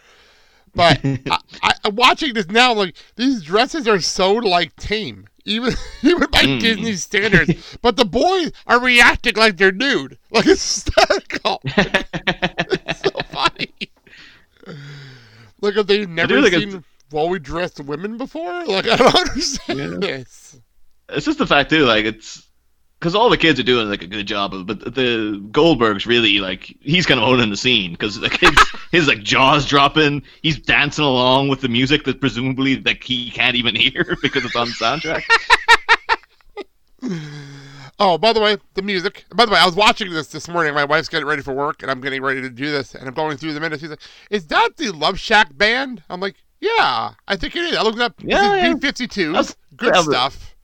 But 0.76 1.00
I, 1.04 1.40
I, 1.64 1.72
I'm 1.86 1.96
watching 1.96 2.34
this 2.34 2.48
now, 2.48 2.74
like 2.74 2.96
these 3.16 3.42
dresses 3.44 3.88
are 3.88 4.00
so 4.00 4.34
like 4.34 4.76
tame, 4.76 5.28
even 5.46 5.74
even 6.04 6.30
by 6.32 6.40
Mm. 6.44 6.60
Disney 6.60 6.94
standards. 6.94 7.78
but 7.82 7.96
the 7.98 8.06
boys 8.06 8.52
are 8.68 8.80
reacting 8.80 9.36
like 9.36 9.58
they're 9.58 9.72
nude, 9.72 10.18
like 10.32 10.46
it's 10.48 10.84
hysterical. 10.86 11.62
it's 11.66 13.02
so 13.02 13.20
funny. 13.32 13.74
Like 15.62 15.76
have 15.76 15.88
they 15.88 16.06
never 16.06 16.42
think 16.50 16.72
seen 16.72 16.84
while 17.12 17.30
we 17.30 17.40
dressed 17.40 17.80
women 17.82 18.18
before? 18.18 18.66
Like 18.66 18.88
I 18.88 18.96
don't 18.96 19.16
understand 19.16 19.80
Yeah. 20.04 20.08
this. 20.18 20.60
it's 21.10 21.26
just 21.26 21.40
the 21.40 21.48
fact 21.48 21.70
too, 21.70 21.86
like 21.86 22.06
it's 22.06 22.48
because 23.00 23.16
all 23.16 23.30
the 23.30 23.38
kids 23.38 23.60
are 23.60 23.64
doing 23.64 23.88
like 23.90 24.02
a 24.02 24.08
good 24.08 24.28
job 24.28 24.54
of, 24.54 24.66
but 24.68 24.94
the 24.94 25.42
Goldberg's 25.52 26.06
really 26.06 26.40
like 26.40 26.76
he's 26.82 27.06
kind 27.06 27.20
of 27.20 27.28
owning 27.28 27.50
the 27.50 27.58
scene 27.58 27.92
because 27.92 28.20
the 28.20 28.30
kids 28.30 28.58
his 28.92 29.08
like 29.08 29.24
jaws 29.24 29.66
dropping, 29.66 30.22
he's 30.42 30.60
dancing 30.60 31.06
along 31.06 31.48
with 31.48 31.62
the 31.62 31.70
music 31.70 32.04
that 32.06 32.20
presumably 32.20 32.82
like 32.82 33.04
he 33.04 33.32
can't 33.32 33.56
even 33.56 33.76
hear 33.76 34.18
because 34.22 34.44
it's 34.46 34.56
on 34.56 34.68
the 34.68 34.74
soundtrack. 34.74 35.24
Oh, 38.02 38.18
by 38.18 38.32
the 38.32 38.40
way, 38.40 38.56
the 38.76 38.82
music. 38.82 39.26
By 39.36 39.46
the 39.46 39.52
way, 39.52 39.60
I 39.60 39.66
was 39.66 39.76
watching 39.76 40.12
this 40.14 40.28
this 40.28 40.48
morning. 40.48 40.74
My 40.74 40.86
wife's 40.86 41.10
getting 41.10 41.28
ready 41.28 41.42
for 41.42 41.54
work, 41.54 41.82
and 41.82 41.92
I'm 41.92 42.00
getting 42.00 42.22
ready 42.22 42.42
to 42.42 42.50
do 42.50 42.72
this, 42.72 42.96
and 42.96 43.06
I'm 43.06 43.14
going 43.14 43.36
through 43.36 43.52
the 43.54 43.60
minutes. 43.60 43.82
She's 43.82 43.90
like, 43.90 44.00
"Is 44.30 44.48
that 44.48 44.78
the 44.78 44.92
Love 44.92 45.20
Shack 45.20 45.58
band?" 45.58 46.02
I'm 46.10 46.22
like, 46.22 46.36
"Yeah, 46.62 47.12
I 47.28 47.36
think 47.36 47.58
it 47.58 47.66
is." 47.66 47.76
I 47.76 47.82
looked 47.82 47.98
it 47.98 48.04
up. 48.04 48.14
Yeah, 48.20 48.56
yeah. 48.56 48.74
B 48.74 48.80
52 48.80 49.36
I 49.36 49.38
was- 49.40 49.58
Good 49.76 49.92
was- 49.94 50.06
stuff. 50.06 50.56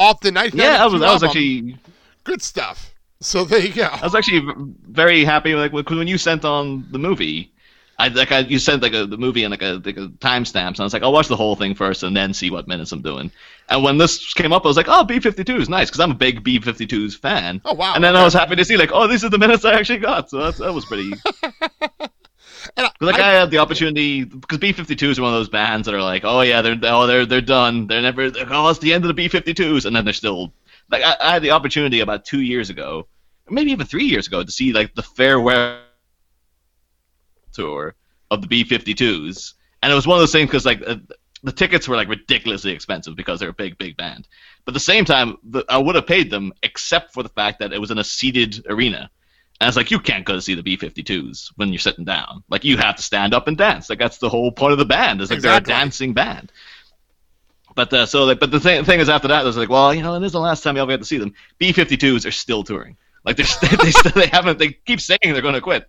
Off 0.00 0.20
the 0.20 0.32
night. 0.32 0.54
yeah, 0.54 0.82
I 0.82 0.86
was 0.86 1.02
I 1.02 1.12
was 1.12 1.22
actually 1.22 1.78
good 2.24 2.40
stuff. 2.42 2.94
So 3.20 3.44
there 3.44 3.60
you 3.60 3.74
go. 3.74 3.84
I 3.84 4.02
was 4.02 4.14
actually 4.14 4.42
very 4.88 5.24
happy 5.24 5.54
like 5.54 5.72
because 5.72 5.98
when 5.98 6.08
you 6.08 6.16
sent 6.16 6.44
on 6.44 6.86
the 6.90 6.98
movie, 6.98 7.52
I 7.98 8.08
like 8.08 8.32
I, 8.32 8.38
you 8.38 8.58
sent 8.58 8.82
like 8.82 8.94
a, 8.94 9.04
the 9.04 9.18
movie 9.18 9.44
and 9.44 9.50
like 9.50 9.60
a 9.60 9.80
like 9.84 9.98
a 9.98 10.08
timestamps, 10.08 10.76
and 10.76 10.80
I 10.80 10.84
was 10.84 10.94
like, 10.94 11.02
I'll 11.02 11.12
watch 11.12 11.28
the 11.28 11.36
whole 11.36 11.54
thing 11.54 11.74
first 11.74 12.02
and 12.02 12.16
then 12.16 12.32
see 12.32 12.50
what 12.50 12.66
minutes 12.66 12.92
I'm 12.92 13.02
doing. 13.02 13.30
And 13.68 13.84
when 13.84 13.98
this 13.98 14.32
came 14.32 14.54
up, 14.54 14.64
I 14.64 14.68
was 14.68 14.76
like, 14.78 14.88
oh, 14.88 15.04
B52 15.04 15.60
is 15.60 15.68
nice 15.68 15.90
because 15.90 16.00
I'm 16.00 16.12
a 16.12 16.14
big 16.14 16.42
B52s 16.42 17.18
fan. 17.18 17.60
Oh, 17.66 17.74
wow. 17.74 17.92
And 17.94 18.02
then 18.02 18.16
I 18.16 18.24
was 18.24 18.32
happy 18.32 18.56
to 18.56 18.64
see 18.64 18.78
like, 18.78 18.90
oh, 18.92 19.06
these 19.06 19.22
are 19.22 19.28
the 19.28 19.38
minutes 19.38 19.64
I 19.64 19.74
actually 19.74 19.98
got. 20.00 20.30
So 20.30 20.38
that's, 20.38 20.58
that 20.58 20.72
was 20.72 20.86
pretty. 20.86 21.12
And 22.76 22.86
I- 22.86 22.92
Like 23.00 23.16
I- 23.18 23.30
I, 23.30 23.32
had 23.32 23.50
the 23.50 23.58
opportunity 23.58 24.24
because 24.24 24.58
B52s 24.58 25.18
are 25.18 25.22
one 25.22 25.32
of 25.32 25.38
those 25.38 25.48
bands 25.48 25.86
that 25.86 25.94
are 25.94 26.02
like, 26.02 26.24
oh 26.24 26.40
yeah, 26.42 26.62
they're 26.62 26.78
oh 26.82 27.06
they're 27.06 27.26
they're 27.26 27.40
done. 27.40 27.86
They're 27.86 28.02
never 28.02 28.30
they're, 28.30 28.46
oh 28.50 28.68
it's 28.68 28.78
the 28.80 28.92
end 28.92 29.04
of 29.04 29.14
the 29.14 29.28
B52s, 29.28 29.84
and 29.86 29.94
then 29.94 30.04
they're 30.04 30.14
still 30.14 30.52
like 30.90 31.02
I, 31.02 31.16
I 31.20 31.32
had 31.34 31.42
the 31.42 31.50
opportunity 31.52 32.00
about 32.00 32.24
two 32.24 32.40
years 32.40 32.70
ago, 32.70 33.06
maybe 33.48 33.70
even 33.72 33.86
three 33.86 34.04
years 34.04 34.26
ago, 34.26 34.42
to 34.42 34.50
see 34.52 34.72
like 34.72 34.94
the 34.94 35.02
farewell 35.02 35.78
tour 37.52 37.94
of 38.30 38.46
the 38.46 38.64
B52s, 38.64 39.54
and 39.82 39.92
it 39.92 39.94
was 39.94 40.06
one 40.06 40.16
of 40.16 40.20
those 40.22 40.32
things 40.32 40.48
because 40.48 40.66
like 40.66 40.82
uh, 40.86 40.96
the 41.42 41.52
tickets 41.52 41.88
were 41.88 41.96
like 41.96 42.08
ridiculously 42.08 42.72
expensive 42.72 43.16
because 43.16 43.40
they're 43.40 43.48
a 43.50 43.54
big 43.54 43.78
big 43.78 43.96
band, 43.96 44.28
but 44.64 44.72
at 44.72 44.74
the 44.74 44.80
same 44.80 45.04
time 45.04 45.36
the, 45.44 45.64
I 45.68 45.78
would 45.78 45.94
have 45.94 46.06
paid 46.06 46.30
them 46.30 46.52
except 46.62 47.12
for 47.12 47.22
the 47.22 47.28
fact 47.30 47.58
that 47.60 47.72
it 47.72 47.80
was 47.80 47.90
in 47.90 47.98
a 47.98 48.04
seated 48.04 48.64
arena. 48.68 49.10
And 49.60 49.68
it's 49.68 49.76
like 49.76 49.90
you 49.90 49.98
can't 50.00 50.24
go 50.24 50.34
to 50.34 50.40
see 50.40 50.54
the 50.54 50.62
B52s 50.62 51.52
when 51.56 51.68
you're 51.68 51.78
sitting 51.78 52.04
down. 52.04 52.42
Like 52.48 52.64
you 52.64 52.78
have 52.78 52.96
to 52.96 53.02
stand 53.02 53.34
up 53.34 53.46
and 53.46 53.58
dance. 53.58 53.90
Like 53.90 53.98
that's 53.98 54.18
the 54.18 54.30
whole 54.30 54.50
point 54.52 54.72
of 54.72 54.78
the 54.78 54.86
band. 54.86 55.20
Is 55.20 55.30
like 55.30 55.38
Exactly. 55.38 55.66
they're 55.66 55.76
a 55.76 55.80
dancing 55.80 56.14
band. 56.14 56.50
But 57.74 57.92
uh, 57.92 58.06
so 58.06 58.24
like, 58.24 58.40
but 58.40 58.50
the 58.50 58.58
thing, 58.60 58.84
thing 58.84 59.00
is 59.00 59.08
after 59.08 59.28
that, 59.28 59.42
it 59.42 59.46
was 59.46 59.56
like, 59.56 59.68
well, 59.68 59.94
you 59.94 60.02
know, 60.02 60.14
it 60.14 60.22
is 60.22 60.32
the 60.32 60.40
last 60.40 60.62
time 60.62 60.76
you'll 60.76 60.84
ever 60.84 60.92
get 60.92 61.00
to 61.00 61.06
see 61.06 61.18
them. 61.18 61.34
B52s 61.60 62.26
are 62.26 62.30
still 62.30 62.64
touring. 62.64 62.96
Like 63.24 63.36
they're 63.36 63.46
st- 63.46 63.80
they 63.82 63.90
still, 63.90 64.12
they 64.12 64.26
haven't 64.26 64.58
they 64.58 64.70
keep 64.72 65.00
saying 65.00 65.18
they're 65.22 65.42
going 65.42 65.54
to 65.54 65.60
quit. 65.60 65.88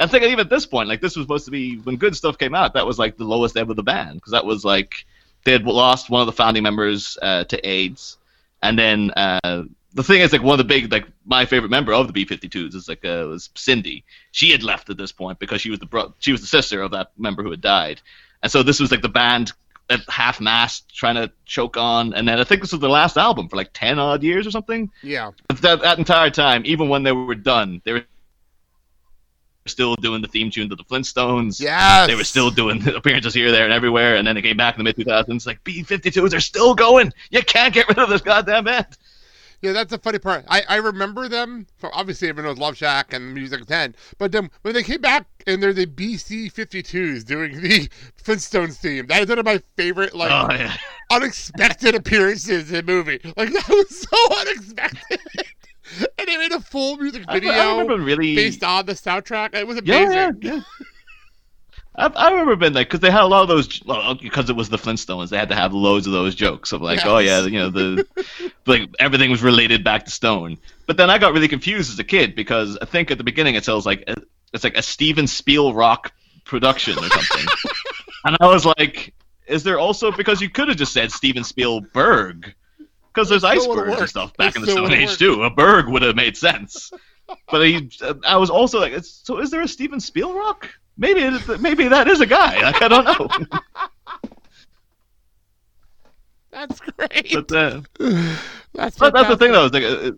I 0.00 0.06
think 0.06 0.22
even 0.22 0.38
at 0.40 0.48
this 0.48 0.64
point, 0.64 0.88
like 0.88 1.00
this 1.00 1.16
was 1.16 1.24
supposed 1.24 1.44
to 1.46 1.50
be 1.50 1.76
when 1.78 1.96
good 1.96 2.14
stuff 2.14 2.38
came 2.38 2.54
out. 2.54 2.74
That 2.74 2.86
was 2.86 2.98
like 2.98 3.16
the 3.16 3.24
lowest 3.24 3.56
ebb 3.56 3.68
of 3.70 3.76
the 3.76 3.82
band 3.82 4.14
because 4.14 4.32
that 4.32 4.44
was 4.44 4.64
like 4.64 5.06
they 5.44 5.52
had 5.52 5.64
lost 5.64 6.08
one 6.08 6.20
of 6.20 6.26
the 6.26 6.32
founding 6.32 6.62
members 6.62 7.18
uh, 7.20 7.44
to 7.44 7.68
AIDS, 7.68 8.16
and 8.62 8.78
then 8.78 9.10
uh, 9.16 9.64
the 9.94 10.02
thing 10.02 10.20
is 10.20 10.32
like 10.32 10.42
one 10.42 10.52
of 10.52 10.58
the 10.58 10.64
big 10.64 10.92
like 10.92 11.06
my 11.24 11.44
favorite 11.44 11.70
member 11.70 11.92
of 11.92 12.12
the 12.12 12.24
B52s 12.24 12.74
is 12.74 12.88
like 12.88 13.04
uh, 13.04 13.26
was 13.28 13.50
Cindy. 13.54 14.04
She 14.32 14.50
had 14.50 14.62
left 14.62 14.90
at 14.90 14.96
this 14.96 15.12
point 15.12 15.38
because 15.38 15.60
she 15.60 15.70
was 15.70 15.78
the 15.78 15.86
bro- 15.86 16.14
she 16.18 16.32
was 16.32 16.40
the 16.40 16.46
sister 16.46 16.82
of 16.82 16.90
that 16.92 17.12
member 17.16 17.42
who 17.42 17.50
had 17.50 17.60
died, 17.60 18.00
and 18.42 18.52
so 18.52 18.62
this 18.62 18.80
was 18.80 18.90
like 18.90 19.02
the 19.02 19.08
band 19.08 19.52
at 19.90 20.00
half 20.08 20.40
mast 20.40 20.94
trying 20.94 21.14
to 21.14 21.32
choke 21.46 21.76
on, 21.76 22.12
and 22.12 22.28
then 22.28 22.38
I 22.38 22.44
think 22.44 22.60
this 22.60 22.72
was 22.72 22.80
the 22.80 22.88
last 22.88 23.16
album 23.16 23.48
for 23.48 23.56
like 23.56 23.70
ten 23.72 23.98
odd 23.98 24.22
years 24.22 24.46
or 24.46 24.50
something. 24.50 24.90
yeah. 25.02 25.30
That, 25.60 25.80
that 25.80 25.98
entire 25.98 26.30
time, 26.30 26.62
even 26.66 26.88
when 26.88 27.02
they 27.02 27.12
were 27.12 27.34
done, 27.34 27.80
they 27.84 27.94
were 27.94 28.04
still 29.66 29.94
doing 29.96 30.22
the 30.22 30.28
theme 30.28 30.50
tune 30.50 30.68
to 30.68 30.76
the 30.76 30.84
Flintstones. 30.84 31.60
Yeah. 31.60 32.06
They 32.06 32.14
were 32.14 32.24
still 32.24 32.50
doing 32.50 32.86
appearances 32.94 33.34
here, 33.34 33.50
there, 33.50 33.64
and 33.64 33.72
everywhere, 33.72 34.16
and 34.16 34.26
then 34.26 34.34
they 34.34 34.42
came 34.42 34.56
back 34.56 34.78
in 34.78 34.84
the 34.84 34.84
mid 34.84 34.96
2000s. 34.96 35.46
Like 35.46 35.64
B52s 35.64 36.34
are 36.34 36.40
still 36.40 36.74
going. 36.74 37.12
You 37.30 37.42
can't 37.42 37.72
get 37.72 37.88
rid 37.88 37.98
of 37.98 38.10
this 38.10 38.20
goddamn 38.20 38.64
band. 38.64 38.86
Yeah, 39.60 39.72
that's 39.72 39.90
the 39.90 39.98
funny 39.98 40.20
part. 40.20 40.44
I, 40.48 40.62
I 40.68 40.76
remember 40.76 41.28
them 41.28 41.66
from 41.78 41.90
obviously 41.92 42.28
everyone 42.28 42.52
knows 42.52 42.58
Love 42.60 42.76
Shack 42.76 43.12
and 43.12 43.34
Music 43.34 43.66
10, 43.66 43.94
but 44.16 44.30
then 44.30 44.50
when 44.62 44.72
they 44.74 44.84
came 44.84 45.00
back 45.00 45.26
and 45.48 45.60
they're 45.60 45.72
the 45.72 45.86
BC 45.86 46.52
52s 46.52 47.24
doing 47.24 47.60
the 47.60 47.88
Flintstones 48.22 48.76
theme, 48.76 49.06
that 49.08 49.22
is 49.22 49.28
one 49.28 49.38
of 49.40 49.44
my 49.44 49.60
favorite 49.76 50.14
like 50.14 50.30
Oh 50.30 50.52
yeah. 50.54 50.76
unexpected 51.10 51.94
appearances 51.96 52.70
in 52.70 52.86
the 52.86 52.92
movie. 52.92 53.18
Like 53.36 53.52
that 53.52 53.68
was 53.68 53.98
so 53.98 54.38
unexpected. 54.40 55.20
and 56.18 56.28
they 56.28 56.36
made 56.36 56.52
a 56.52 56.60
full 56.60 56.96
music 56.96 57.24
video 57.30 57.50
I 57.50 57.70
remember 57.80 58.04
really. 58.04 58.36
based 58.36 58.62
on 58.62 58.86
the 58.86 58.92
soundtrack. 58.92 59.54
It 59.54 59.66
was 59.66 59.80
yeah, 59.82 59.96
amazing. 59.96 60.38
yeah, 60.42 60.54
yeah. 60.54 60.60
I, 61.98 62.06
I 62.06 62.30
remember 62.30 62.54
being 62.54 62.72
like, 62.72 62.86
because 62.86 63.00
they 63.00 63.10
had 63.10 63.22
a 63.22 63.26
lot 63.26 63.42
of 63.42 63.48
those, 63.48 63.66
because 64.20 64.48
uh, 64.48 64.52
it 64.52 64.56
was 64.56 64.68
the 64.68 64.76
Flintstones, 64.76 65.30
they 65.30 65.36
had 65.36 65.48
to 65.48 65.56
have 65.56 65.74
loads 65.74 66.06
of 66.06 66.12
those 66.12 66.34
jokes 66.34 66.70
of 66.72 66.80
like, 66.80 66.98
Yes. 66.98 67.06
oh 67.06 67.18
yeah, 67.18 67.40
you 67.44 67.58
know, 67.58 67.70
the 67.70 68.06
like 68.66 68.88
everything 69.00 69.30
was 69.30 69.42
related 69.42 69.82
back 69.82 70.04
to 70.04 70.10
Stone. 70.10 70.58
But 70.86 70.96
then 70.96 71.10
I 71.10 71.18
got 71.18 71.32
really 71.32 71.48
confused 71.48 71.92
as 71.92 71.98
a 71.98 72.04
kid 72.04 72.36
because 72.36 72.78
I 72.80 72.84
think 72.84 73.10
at 73.10 73.18
the 73.18 73.24
beginning 73.24 73.56
it 73.56 73.64
sounds 73.64 73.84
like 73.84 74.08
it's 74.52 74.64
like 74.64 74.76
a 74.76 74.82
Steven 74.82 75.26
Spiel 75.26 75.74
rock 75.74 76.12
production 76.44 76.96
or 76.98 77.08
something, 77.08 77.46
and 78.24 78.36
I 78.40 78.46
was 78.46 78.64
like, 78.64 79.12
is 79.48 79.64
there 79.64 79.78
also 79.78 80.12
because 80.12 80.40
you 80.40 80.48
could 80.48 80.68
have 80.68 80.76
just 80.76 80.92
said 80.92 81.10
Steven 81.10 81.42
Spielberg 81.42 82.54
because 83.12 83.28
there's 83.28 83.44
icebergs 83.44 83.98
and 83.98 84.08
stuff 84.08 84.36
back 84.36 84.54
It 84.54 84.56
in 84.56 84.62
the 84.62 84.70
Stone 84.70 84.92
Age 84.92 85.18
too. 85.18 85.42
A 85.42 85.50
berg 85.50 85.88
would 85.88 86.02
have 86.02 86.14
made 86.14 86.36
sense. 86.36 86.92
But 87.50 87.66
he, 87.66 87.90
I 88.24 88.36
was 88.36 88.48
also 88.48 88.78
like, 88.80 88.94
so 89.02 89.38
is 89.40 89.50
there 89.50 89.60
a 89.60 89.68
Steven 89.68 89.98
Spielrock? 89.98 90.68
Maybe 90.98 91.20
it, 91.20 91.60
maybe 91.60 91.88
that 91.88 92.08
is 92.08 92.20
a 92.20 92.26
guy. 92.26 92.60
Like 92.60 92.82
I 92.82 92.88
don't 92.88 93.04
know. 93.04 93.28
That's 96.50 96.80
great. 96.80 97.32
But, 97.32 97.52
uh, 97.52 97.80
that's 98.74 98.98
but 98.98 99.14
that's 99.14 99.28
the 99.28 99.36
thing 99.36 99.52
though. 99.52 99.66
Like, 99.66 99.84
uh, 99.84 100.12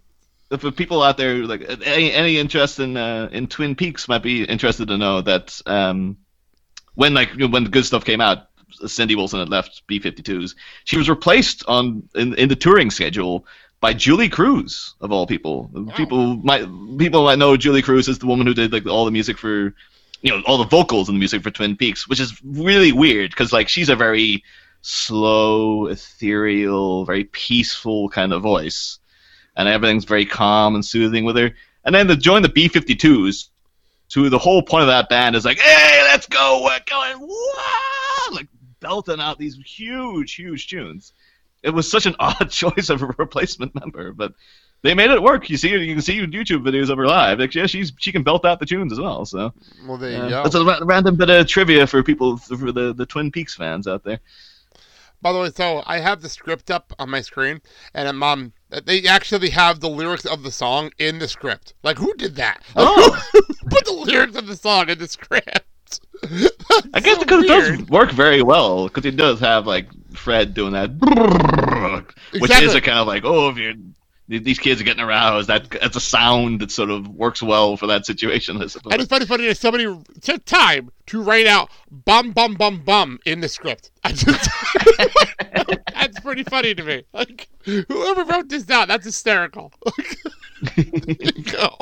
if 0.51 0.63
the 0.63 0.73
people 0.73 1.03
out 1.03 1.19
there 1.19 1.45
like 1.45 1.69
uh, 1.69 1.77
any, 1.85 2.13
any 2.13 2.39
interest 2.39 2.79
in 2.79 2.97
uh, 2.97 3.29
in 3.31 3.47
Twin 3.47 3.75
Peaks 3.75 4.09
might 4.09 4.23
be 4.23 4.45
interested 4.45 4.89
to 4.89 4.97
know 4.97 5.21
that 5.21 5.61
um, 5.67 6.17
when 6.95 7.13
like 7.13 7.31
when 7.35 7.65
the 7.65 7.71
good 7.71 7.85
stuff 7.85 8.05
came 8.05 8.23
out, 8.23 8.49
Cindy 8.87 9.17
Wilson 9.17 9.41
had 9.41 9.51
left 9.51 9.83
B52s. 9.89 10.55
She 10.85 10.97
was 10.97 11.11
replaced 11.11 11.65
on 11.67 12.09
in, 12.15 12.35
in 12.35 12.49
the 12.49 12.57
touring 12.57 12.91
schedule 12.91 13.45
by 13.81 13.93
Julee 13.93 14.29
Cruise 14.29 14.95
of 15.01 15.13
all 15.13 15.27
people. 15.27 15.71
People 15.95 16.37
might 16.37 16.65
people 16.97 17.25
might 17.25 17.39
know 17.39 17.57
Julee 17.57 17.83
Cruise 17.83 18.09
is 18.09 18.19
the 18.19 18.27
woman 18.27 18.47
who 18.47 18.55
did 18.55 18.73
like 18.73 18.87
all 18.87 19.05
the 19.05 19.11
music 19.11 19.37
for 19.37 19.75
you 20.23 20.31
know 20.31 20.43
all 20.47 20.59
the 20.59 20.65
vocals 20.65 21.09
and 21.09 21.17
the 21.17 21.19
music 21.19 21.43
for 21.43 21.51
Twin 21.51 21.77
Peaks, 21.77 22.09
which 22.09 22.21
is 22.21 22.41
really 22.45 22.93
weird 22.93 23.31
because 23.31 23.53
like 23.53 23.69
she's 23.69 23.89
a 23.89 23.97
very 23.97 24.43
slow, 24.83 25.87
ethereal, 25.87 27.05
very 27.05 27.25
peaceful 27.25 28.09
kind 28.09 28.33
of 28.33 28.43
voice, 28.43 28.99
and 29.57 29.69
everything's 29.69 30.05
very 30.05 30.27
calm 30.27 30.75
and 30.75 30.85
soothing 30.85 31.25
with 31.25 31.37
her. 31.37 31.51
And 31.85 31.95
then 31.95 32.09
to 32.09 32.17
join 32.17 32.43
the 32.43 32.49
B52s, 32.49 33.49
who 34.15 34.29
the 34.29 34.39
whole 34.39 34.63
point 34.63 34.83
of 34.83 34.89
that 34.89 35.09
band 35.09 35.37
is 35.37 35.45
like, 35.45 35.59
hey, 35.59 36.03
let's 36.03 36.27
go, 36.27 36.63
we're 36.65 36.79
going, 36.87 37.21
Wah! 37.21 38.35
like 38.35 38.49
belting 38.81 39.21
out 39.21 39.39
these 39.39 39.57
huge, 39.57 40.35
huge 40.35 40.69
tunes. 40.69 41.13
It 41.63 41.71
was 41.71 41.91
such 41.91 42.07
an 42.07 42.17
odd 42.21 42.51
choice 42.51 42.91
of 42.91 43.03
a 43.03 43.15
replacement 43.19 43.75
member, 43.75 44.13
but 44.13 44.33
they 44.83 44.95
made 44.95 45.11
it 45.11 45.23
work. 45.23 45.51
You 45.51 45.57
see, 45.57 45.71
you 45.71 45.95
can 45.95 46.03
see 46.03 46.19
YouTube 46.21 46.65
videos 46.65 46.91
of 46.91 46.99
her 46.99 47.07
live. 47.07 47.39
Like, 47.39 47.55
yeah, 47.55 47.67
she's 47.67 47.93
she 47.99 48.13
can 48.13 48.23
belt 48.23 48.45
out 48.45 48.61
the 48.61 48.67
tunes 48.67 48.93
as 48.93 49.01
well. 49.01 49.25
So 49.27 49.53
Well, 49.87 49.99
there 49.99 50.11
you 50.11 50.17
uh, 50.17 50.29
go. 50.29 50.43
that's 50.43 50.55
a 50.55 50.65
ra- 50.65 50.81
random 50.83 51.17
bit 51.17 51.31
of 51.31 51.47
trivia 51.47 51.87
for 51.87 52.03
people 52.03 52.37
for 52.39 52.73
the 52.73 52.93
the 52.95 53.07
Twin 53.07 53.31
Peaks 53.31 53.55
fans 53.55 53.87
out 53.87 54.05
there. 54.05 54.21
By 55.23 55.33
the 55.33 55.39
way, 55.39 55.51
so 55.51 55.83
I 55.87 55.99
have 55.99 56.23
the 56.23 56.31
script 56.31 56.71
up 56.71 56.95
on 56.99 57.11
my 57.11 57.21
screen, 57.21 57.61
and 57.95 58.09
um, 58.09 58.23
um, 58.23 58.53
they 58.87 59.05
actually 59.07 59.51
have 59.51 59.81
the 59.81 59.89
lyrics 59.89 60.25
of 60.25 60.43
the 60.43 60.51
song 60.51 60.93
in 60.99 61.19
the 61.19 61.29
script. 61.29 61.75
Like, 61.83 61.99
who 61.99 62.15
did 62.15 62.37
that? 62.37 62.63
Oh. 62.77 63.23
Put 63.69 63.85
the 63.85 63.93
lyrics 63.93 64.35
of 64.37 64.47
the 64.47 64.57
song 64.57 64.89
in 64.89 64.99
the 64.99 65.07
script. 65.07 65.67
I 66.95 67.01
guess 67.01 67.17
So 67.17 67.21
because 67.21 67.45
it 67.45 67.49
does 67.49 67.83
work 67.89 68.13
very 68.13 68.43
well 68.43 68.89
because 68.89 69.05
it 69.05 69.17
does 69.17 69.41
have 69.41 69.67
like 69.67 69.89
Fred 70.15 70.55
doing 70.55 70.73
that, 70.73 70.91
which 72.41 72.51
is 72.51 72.75
a 72.75 72.81
kind 72.81 72.99
of 72.99 73.07
like 73.07 73.25
oh 73.25 73.49
if 73.51 73.57
you're 73.59 73.75
these 74.39 74.61
kids 74.61 74.81
are 74.81 74.85
getting 74.85 75.03
aroused 75.03 75.49
that 75.49 75.69
that's 75.71 75.97
a 75.97 76.01
sound 76.01 76.61
that 76.61 76.71
sort 76.71 76.91
of 76.91 77.09
works 77.09 77.43
well 77.43 77.77
for 77.77 77.89
that 77.89 78.07
situation. 78.07 78.63
I 78.63 78.67
suppose. 78.67 78.93
And 78.93 79.03
it's 79.03 79.11
funny, 79.11 79.27
funny 79.27 79.47
that 79.47 79.57
somebody 79.57 79.87
took 80.21 80.45
time 80.45 80.91
to 81.07 81.21
write 81.21 81.47
out 81.47 81.71
"bum 81.91 82.31
bum 82.31 82.55
bum 82.55 82.83
bum" 82.85 83.19
in 83.27 83.41
the 83.41 83.49
script. 83.49 83.91
That's 84.05 84.25
pretty 86.21 86.45
funny 86.45 86.75
to 86.75 86.83
me. 86.83 87.05
Like 87.13 87.49
whoever 87.65 88.25
wrote 88.25 88.49
this 88.49 88.63
down, 88.63 88.89
that's 88.89 89.05
hysterical. 89.05 89.73
go. 91.53 91.77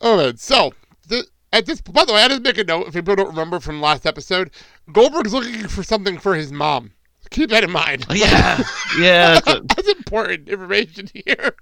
Oh 0.00 0.16
man, 0.16 0.36
so 0.36 0.72
the, 1.08 1.26
at 1.52 1.66
this, 1.66 1.80
by 1.80 2.04
the 2.04 2.12
way, 2.12 2.22
I 2.22 2.28
just 2.28 2.42
make 2.42 2.58
a 2.58 2.64
note 2.64 2.88
if 2.88 2.94
people 2.94 3.16
don't 3.16 3.28
remember 3.28 3.60
from 3.60 3.80
last 3.80 4.06
episode, 4.06 4.50
Goldberg's 4.92 5.32
looking 5.32 5.68
for 5.68 5.82
something 5.82 6.18
for 6.18 6.34
his 6.34 6.52
mom. 6.52 6.92
Keep 7.30 7.50
that 7.50 7.64
in 7.64 7.70
mind. 7.70 8.06
Yeah, 8.14 8.62
yeah. 8.98 9.38
It's 9.38 9.46
a, 9.48 9.60
that's 9.62 9.88
important 9.88 10.48
information 10.48 11.08
here. 11.14 11.54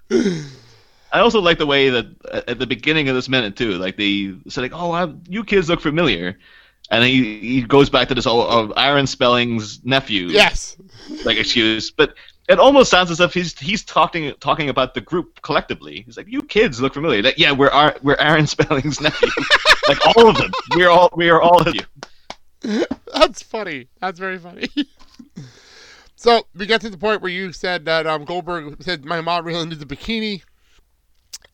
I 1.13 1.21
also 1.21 1.41
like 1.41 1.59
the 1.59 1.67
way 1.67 1.91
that 1.91 2.07
uh, 2.31 2.43
at 2.49 2.59
the 2.59 2.67
beginning 2.67 3.09
of 3.09 3.15
this 3.15 3.29
minute 3.29 3.57
too, 3.57 3.73
like 3.73 3.97
they 3.97 4.35
said 4.49 4.63
like, 4.63 4.73
"Oh, 4.75 4.93
I, 4.93 5.13
you 5.29 5.45
kids 5.45 5.69
look 5.69 5.81
familiar," 5.81 6.39
and 6.91 7.05
he 7.05 7.39
he 7.41 7.63
goes 7.63 7.89
back 7.91 8.09
to 8.09 8.15
this 8.15 8.27
oh, 8.27 8.41
oh, 8.41 8.73
Aaron 8.77 9.07
Spelling's 9.07 9.85
nephew. 9.85 10.27
Yes. 10.29 10.77
like 11.25 11.37
excuse, 11.39 11.91
but 11.91 12.15
it 12.49 12.59
almost 12.59 12.91
sounds 12.91 13.11
as 13.11 13.21
if 13.21 13.33
he's 13.35 13.59
he's 13.59 13.85
talking 13.85 14.33
talking 14.41 14.69
about 14.71 14.95
the 14.95 15.01
group 15.01 15.41
collectively. 15.43 16.03
He's 16.07 16.17
like, 16.17 16.29
"You 16.29 16.43
kids 16.43 16.81
look 16.81 16.95
familiar." 16.95 17.23
Like, 17.23 17.39
yeah, 17.39 17.53
we're 17.53 17.71
Ar- 17.71 17.97
we're 18.03 18.17
Aaron 18.19 18.47
Spelling's 18.55 19.01
nephew. 19.01 19.29
like 19.89 19.99
all 20.17 20.29
of 20.29 20.37
them. 20.37 20.51
We're 20.77 20.91
all 20.91 21.11
we 21.17 21.29
are 21.31 21.41
all 21.41 21.61
of 21.61 21.75
you. 21.75 22.85
That's 23.15 23.43
funny. 23.43 23.89
That's 24.01 24.19
very 24.19 24.39
funny. 24.39 24.69
So 26.17 26.47
we 26.55 26.67
got 26.67 26.81
to 26.83 26.91
the 26.91 26.99
point 26.99 27.23
where 27.23 27.31
you 27.31 27.53
said 27.53 27.85
that 27.87 28.07
um, 28.07 28.25
Goldberg 28.25 28.83
said 28.83 29.05
my 29.05 29.21
mom 29.21 29.45
really 29.45 29.67
needs 29.67 29.83
a 29.83 29.87
bikini, 29.87 30.43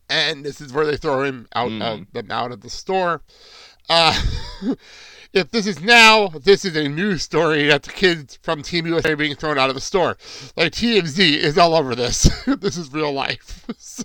and 0.08 0.44
this 0.44 0.60
is 0.60 0.72
where 0.72 0.86
they 0.86 0.96
throw 0.96 1.22
him 1.22 1.46
out 1.54 1.70
Mm. 1.70 2.06
of 2.14 2.30
out 2.30 2.52
of 2.52 2.60
the 2.60 2.70
store. 2.70 3.22
Uh, 3.88 4.20
if 5.34 5.50
this 5.50 5.66
is 5.66 5.80
now, 5.82 6.28
this 6.28 6.64
is 6.64 6.76
a 6.76 6.88
news 6.88 7.22
story 7.22 7.66
that 7.66 7.82
the 7.82 7.90
kids 7.90 8.38
from 8.42 8.62
Team 8.62 8.86
USA 8.86 9.12
are 9.12 9.16
being 9.16 9.34
thrown 9.34 9.58
out 9.58 9.68
of 9.68 9.74
the 9.74 9.80
store. 9.80 10.16
Like 10.56 10.72
TMZ 10.72 11.18
is 11.36 11.58
all 11.58 11.74
over 11.74 11.94
this. 11.94 12.22
this 12.46 12.76
is 12.76 12.92
real 12.92 13.12
life. 13.12 13.66
So 13.76 14.04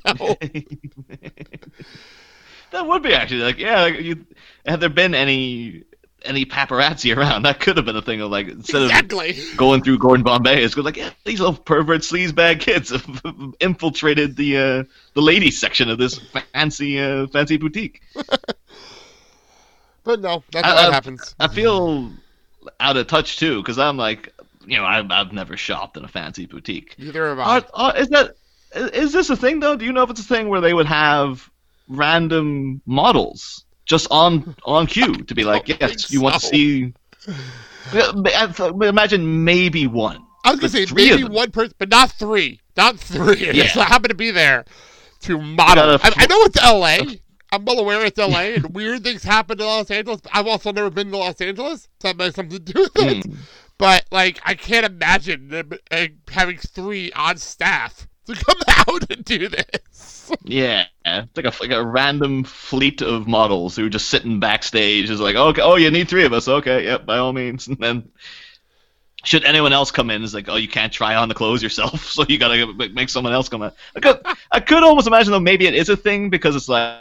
that 2.71 2.85
would 2.85 3.01
be 3.01 3.13
actually 3.13 3.41
like 3.41 3.57
yeah. 3.57 3.81
Like, 3.81 3.99
you, 3.99 4.25
had 4.65 4.79
there 4.79 4.89
been 4.89 5.15
any 5.15 5.83
any 6.23 6.45
paparazzi 6.45 7.15
around, 7.15 7.43
that 7.43 7.59
could 7.59 7.77
have 7.77 7.85
been 7.85 7.95
a 7.95 8.01
thing 8.01 8.21
of 8.21 8.29
like 8.31 8.47
instead 8.47 8.81
of 8.83 9.57
going 9.57 9.83
through 9.83 9.97
Gordon 9.99 10.23
Bombay, 10.23 10.63
it's 10.63 10.75
like 10.77 10.97
yeah, 10.97 11.09
these 11.25 11.39
little 11.39 11.55
pervert 11.55 12.01
sleazebag 12.01 12.59
kids 12.59 12.89
have 12.89 13.55
infiltrated 13.59 14.35
the 14.35 14.57
uh, 14.57 14.83
the 15.13 15.21
ladies 15.21 15.59
section 15.59 15.89
of 15.89 15.97
this 15.97 16.19
fancy 16.53 16.99
uh, 16.99 17.27
fancy 17.27 17.57
boutique. 17.57 18.01
But 20.03 20.21
no, 20.21 20.43
that's 20.51 20.65
I- 20.65 20.69
how 20.69 20.75
that 20.75 20.89
I- 20.89 20.93
happens. 20.93 21.35
I 21.39 21.47
feel 21.47 22.11
out 22.79 22.97
of 22.97 23.07
touch 23.07 23.37
too 23.37 23.61
because 23.61 23.77
I'm 23.77 23.97
like, 23.97 24.33
you 24.65 24.77
know, 24.77 24.85
I've, 24.85 25.11
I've 25.11 25.33
never 25.33 25.55
shopped 25.57 25.97
in 25.97 26.03
a 26.03 26.07
fancy 26.07 26.45
boutique. 26.45 26.95
Neither 26.97 27.27
have 27.29 27.39
I. 27.39 27.43
Are, 27.43 27.65
are, 27.73 27.97
is 27.97 28.09
that 28.09 28.35
is 28.73 29.13
this 29.13 29.29
a 29.29 29.35
thing 29.35 29.59
though? 29.59 29.75
Do 29.75 29.85
you 29.85 29.91
know 29.93 30.03
if 30.03 30.09
it's 30.09 30.21
a 30.21 30.23
thing 30.23 30.49
where 30.49 30.61
they 30.61 30.73
would 30.73 30.85
have 30.87 31.49
random 31.87 32.81
models 32.85 33.65
just 33.89 34.07
on 34.11 34.55
on 34.63 34.87
cue 34.87 35.15
to 35.15 35.35
be 35.35 35.43
like, 35.43 35.67
yes, 35.81 36.11
you 36.11 36.21
want 36.21 36.35
to 36.35 36.39
see? 36.41 36.93
Yeah, 37.93 38.11
I- 38.15 38.53
I- 38.57 38.87
Imagine 38.87 39.43
maybe 39.43 39.87
one. 39.87 40.23
I 40.45 40.51
was 40.51 40.59
gonna 40.61 40.69
say 40.69 40.85
maybe 40.93 41.25
one 41.25 41.51
person, 41.51 41.73
but 41.79 41.89
not 41.89 42.11
three. 42.11 42.61
Not 42.77 42.97
three. 42.97 43.35
Yeah. 43.47 43.63
Just 43.63 43.75
happen 43.75 44.09
to 44.09 44.15
be 44.15 44.31
there 44.31 44.63
to 45.21 45.41
model. 45.41 45.97
Gotta 45.97 46.19
I, 46.19 46.23
I 46.23 46.27
know 46.27 46.41
it's 46.43 46.63
L.A. 46.63 47.19
I'm 47.51 47.65
well 47.65 47.79
aware 47.79 48.05
it's 48.05 48.19
L.A. 48.19 48.55
and 48.55 48.73
weird 48.75 49.03
things 49.03 49.23
happen 49.23 49.59
in 49.59 49.65
Los 49.65 49.89
Angeles. 49.91 50.21
I've 50.31 50.47
also 50.47 50.71
never 50.71 50.89
been 50.91 51.09
to 51.11 51.17
Los 51.17 51.41
Angeles, 51.41 51.89
so 51.99 52.07
that 52.07 52.15
might 52.15 52.25
have 52.25 52.35
something 52.35 52.63
to 52.63 52.73
do 52.73 52.79
with 52.81 52.91
it. 52.95 53.25
Hmm. 53.25 53.33
But 53.79 54.05
like, 54.11 54.39
I 54.45 54.53
can't 54.53 54.85
imagine 54.85 55.47
them 55.49 55.71
uh, 55.89 56.07
having 56.29 56.57
three 56.57 57.11
on 57.13 57.37
staff 57.37 58.07
to 58.29 58.45
come 58.45 58.59
out 58.87 59.11
and 59.11 59.25
do 59.25 59.47
this. 59.47 60.31
Yeah, 60.43 60.85
it's 61.05 61.35
like 61.35 61.45
a 61.45 61.53
like 61.61 61.71
a 61.71 61.85
random 61.85 62.43
fleet 62.43 63.01
of 63.01 63.27
models 63.27 63.75
who 63.75 63.85
are 63.85 63.89
just 63.89 64.09
sitting 64.09 64.39
backstage. 64.39 65.09
Is 65.09 65.19
like, 65.19 65.35
okay, 65.35 65.61
oh, 65.61 65.75
you 65.75 65.91
need 65.91 66.09
three 66.09 66.25
of 66.25 66.33
us. 66.33 66.47
Okay, 66.47 66.85
yep, 66.85 67.05
by 67.05 67.17
all 67.17 67.33
means. 67.33 67.67
And 67.69 67.77
then, 67.77 68.09
should 69.23 69.43
anyone 69.43 69.73
else 69.73 69.91
come 69.91 70.09
in, 70.09 70.23
it's 70.23 70.33
like, 70.33 70.49
oh, 70.49 70.55
you 70.55 70.67
can't 70.67 70.93
try 70.93 71.15
on 71.15 71.29
the 71.29 71.35
clothes 71.35 71.63
yourself, 71.63 72.05
so 72.11 72.25
you 72.27 72.37
gotta 72.37 72.73
make- 72.73 72.93
make 72.93 73.09
someone 73.09 73.33
else 73.33 73.49
come 73.49 73.63
in. 73.63 73.71
I 73.95 73.99
could, 73.99 74.19
I 74.51 74.59
could 74.59 74.83
almost 74.83 75.07
imagine 75.07 75.31
though, 75.31 75.39
maybe 75.39 75.67
it 75.67 75.75
is 75.75 75.89
a 75.89 75.97
thing 75.97 76.29
because 76.29 76.55
it's 76.55 76.69
like, 76.69 76.99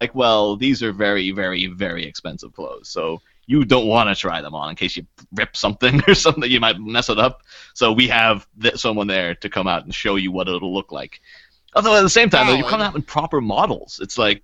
like, 0.00 0.14
well, 0.14 0.56
these 0.56 0.82
are 0.82 0.92
very, 0.92 1.30
very, 1.30 1.66
very 1.66 2.04
expensive 2.04 2.52
clothes, 2.52 2.88
so 2.88 3.20
you 3.46 3.64
don't 3.64 3.86
want 3.86 4.08
to 4.08 4.14
try 4.14 4.40
them 4.40 4.54
on 4.54 4.70
in 4.70 4.76
case 4.76 4.96
you 4.96 5.06
rip 5.32 5.56
something 5.56 6.00
or 6.08 6.14
something, 6.14 6.50
you 6.50 6.60
might 6.60 6.78
mess 6.78 7.08
it 7.08 7.18
up. 7.18 7.42
So 7.74 7.92
we 7.92 8.08
have 8.08 8.46
th- 8.60 8.76
someone 8.76 9.06
there 9.06 9.34
to 9.36 9.48
come 9.48 9.66
out 9.66 9.84
and 9.84 9.94
show 9.94 10.16
you 10.16 10.32
what 10.32 10.48
it'll 10.48 10.74
look 10.74 10.92
like. 10.92 11.20
Although 11.74 11.96
at 11.96 12.02
the 12.02 12.10
same 12.10 12.30
time, 12.30 12.46
though, 12.46 12.54
you 12.54 12.64
come 12.64 12.80
out 12.80 12.94
in 12.94 13.02
proper 13.02 13.40
models. 13.40 13.98
It's 14.00 14.16
like 14.16 14.42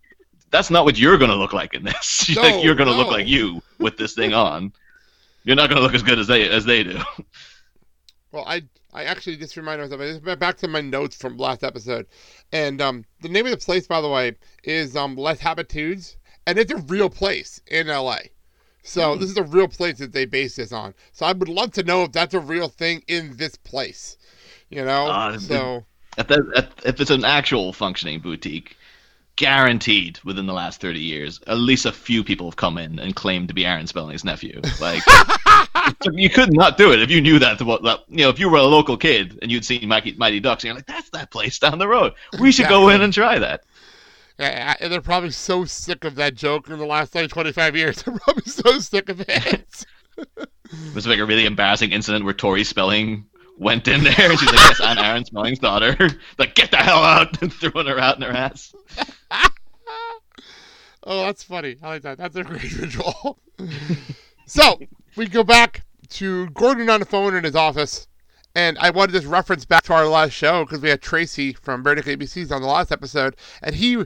that's 0.51 0.71
not 0.71 0.85
what 0.85 0.99
you're 0.99 1.17
gonna 1.17 1.37
look 1.37 1.53
like 1.53 1.75
in 1.75 1.85
this. 1.85 2.31
No, 2.37 2.43
like 2.43 2.65
you're 2.65 2.75
gonna 2.75 2.91
look 2.91 3.11
like 3.11 3.27
you 3.27 3.63
with 3.79 3.97
this 3.97 4.15
thing 4.15 4.35
on. 4.35 4.73
You're 5.45 5.57
not 5.57 5.69
gonna 5.69 5.81
look 5.81 5.95
as 5.95 6.03
good 6.03 6.19
as 6.19 6.27
they 6.27 6.49
as 6.49 6.65
they 6.65 6.83
do. 6.85 6.99
Well, 8.33 8.45
I 8.47 8.63
I 8.93 9.05
actually 9.05 9.37
just 9.39 9.57
reminded 9.57 9.83
myself. 9.83 10.01
I 10.01 10.13
just 10.13 10.25
went 10.25 10.39
back 10.39 10.57
to 10.59 10.69
my 10.69 10.81
notes 10.81 11.17
from 11.17 11.37
last 11.37 11.65
episode, 11.65 12.07
and 12.53 12.81
um, 12.81 13.05
the 13.23 13.29
name 13.29 13.45
of 13.45 13.51
the 13.51 13.57
place, 13.57 13.89
by 13.89 14.01
the 14.01 14.09
way, 14.09 14.37
is 14.63 14.95
um 14.95 15.17
Les 15.17 15.41
Habitudes, 15.41 16.17
and 16.47 16.57
it's 16.57 16.71
a 16.71 16.77
real 16.77 17.11
place 17.11 17.61
in 17.67 17.89
L.A. 17.89 18.31
So 18.83 19.15
this 19.17 19.31
is 19.31 19.37
a 19.37 19.43
real 19.43 19.69
place 19.69 19.99
that 19.99 20.13
they 20.13 20.25
base 20.25 20.57
this 20.57 20.73
on. 20.73 20.95
So 21.13 21.27
I 21.27 21.33
would 21.33 21.49
love 21.49 21.73
to 21.73 21.83
know 21.83 22.05
if 22.05 22.13
that's 22.13 22.35
a 22.35 22.41
real 22.41 22.69
thing 22.69 23.03
in 23.09 23.37
this 23.37 23.57
place. 23.57 24.17
You 24.71 24.85
know, 24.85 25.07
Uh, 25.07 25.39
so 25.39 25.85
If, 26.17 26.29
that, 26.29 26.69
if, 26.85 27.01
it's 27.01 27.11
an 27.11 27.25
actual 27.25 27.73
functioning 27.73 28.21
boutique, 28.21 28.77
guaranteed 29.37 30.19
within 30.25 30.47
the 30.47 30.53
last 30.53 30.81
30 30.81 31.01
years, 31.01 31.41
at 31.47 31.57
least 31.57 31.87
a 31.87 31.93
few 31.93 32.23
people 32.23 32.47
have 32.49 32.57
come 32.57 32.79
in 32.79 32.99
and 32.99 33.17
claimed 33.17 33.49
to 33.49 33.55
be 33.55 33.65
Aaron 33.67 33.87
Spelling's 33.87 34.25
nephew. 34.25 34.61
Like, 34.81 35.03
you 36.13 36.29
could 36.31 36.53
not 36.53 36.77
do 36.77 36.93
it 36.93 37.01
if 37.01 37.11
you 37.11 37.21
knew 37.21 37.39
that, 37.39 37.61
what- 37.63 37.83
that. 37.83 38.01
You 38.09 38.25
know, 38.25 38.29
if 38.29 38.39
you 38.39 38.49
were 38.49 38.59
a 38.59 38.63
local 38.63 38.97
kid 38.97 39.39
and 39.43 39.51
you'd 39.51 39.65
seen 39.65 39.89
Mighty, 39.89 40.13
Mighty 40.13 40.41
Ducks, 40.41 40.63
and 40.65 40.69
you're 40.69 40.77
like, 40.77 40.87
that's 40.87 41.11
that 41.11 41.31
place 41.31 41.59
down 41.59 41.79
the 41.79 41.89
road. 41.89 42.13
We 42.39 42.53
should 42.53 42.69
go 42.69 42.89
in 42.91 43.03
and 43.03 43.13
try 43.13 43.39
that. 43.39 43.65
And 44.47 44.93
they're 44.93 45.01
probably 45.01 45.31
so 45.31 45.65
sick 45.65 46.05
of 46.05 46.15
that 46.17 46.35
joke 46.35 46.69
in 46.69 46.79
the 46.79 46.87
last 46.87 47.15
like 47.15 47.31
25 47.31 47.77
years. 47.77 48.03
They're 48.03 48.19
probably 48.19 48.51
so 48.51 48.79
sick 48.79 49.09
of 49.09 49.25
it. 49.27 49.87
It 50.73 50.95
was 50.95 51.07
like 51.07 51.19
a 51.19 51.25
really 51.25 51.47
embarrassing 51.47 51.91
incident 51.91 52.25
where 52.25 52.35
Tori 52.35 52.63
Spelling 52.63 53.25
went 53.59 53.89
in 53.89 54.05
there 54.05 54.31
and 54.31 54.39
she's 54.39 54.49
like, 54.49 54.59
"Yes, 54.59 54.81
I'm 54.81 54.99
Aaron 54.99 55.25
Spelling's 55.25 55.59
daughter." 55.59 55.97
like, 56.39 56.55
get 56.55 56.71
the 56.71 56.77
hell 56.77 57.03
out! 57.03 57.43
and 57.43 57.53
throwing 57.53 57.87
her 57.87 57.99
out 57.99 58.17
in 58.17 58.23
her 58.23 58.31
ass. 58.31 58.73
Oh, 61.03 61.25
that's 61.25 61.43
funny. 61.43 61.77
I 61.83 61.89
like 61.89 62.03
that. 62.03 62.19
That's 62.19 62.37
a 62.37 62.45
great 62.45 62.61
visual. 62.61 63.39
so 64.47 64.79
we 65.17 65.27
go 65.27 65.43
back 65.43 65.83
to 66.11 66.51
Gordon 66.51 66.91
on 66.91 67.01
the 67.01 67.07
phone 67.07 67.35
in 67.35 67.43
his 67.43 67.57
office, 67.57 68.07
and 68.55 68.79
I 68.79 68.91
wanted 68.91 69.13
to 69.13 69.19
just 69.21 69.31
reference 69.31 69.65
back 69.65 69.85
to 69.85 69.93
our 69.95 70.07
last 70.07 70.33
show 70.33 70.65
because 70.65 70.81
we 70.81 70.89
had 70.89 71.01
Tracy 71.03 71.53
from 71.53 71.83
Verdict 71.83 72.09
ABCs 72.09 72.51
on 72.51 72.63
the 72.63 72.69
last 72.69 72.91
episode, 72.93 73.37
and 73.63 73.75
he 73.75 74.05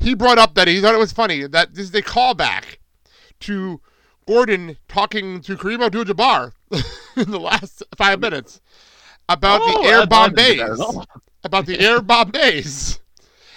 he 0.00 0.14
brought 0.14 0.38
up 0.38 0.54
that 0.54 0.68
he 0.68 0.80
thought 0.80 0.94
it 0.94 0.98
was 0.98 1.12
funny 1.12 1.46
that 1.46 1.74
this 1.74 1.88
is 1.88 1.94
a 1.94 2.02
callback 2.02 2.78
to 3.40 3.80
Gordon 4.26 4.76
talking 4.88 5.40
to 5.42 5.56
Kareem 5.56 5.84
Abdul-Jabbar 5.84 6.52
in 7.16 7.30
the 7.30 7.38
last 7.40 7.82
five 7.96 8.20
minutes 8.20 8.60
about 9.28 9.60
Oh, 9.62 9.82
the 9.82 9.88
Air 9.88 10.06
Bombays, 10.06 10.58
that 10.58 10.70
at 10.72 10.80
all. 10.80 11.06
about 11.44 11.66
the 11.66 11.78
Air 11.80 12.00
Bombays 12.00 12.98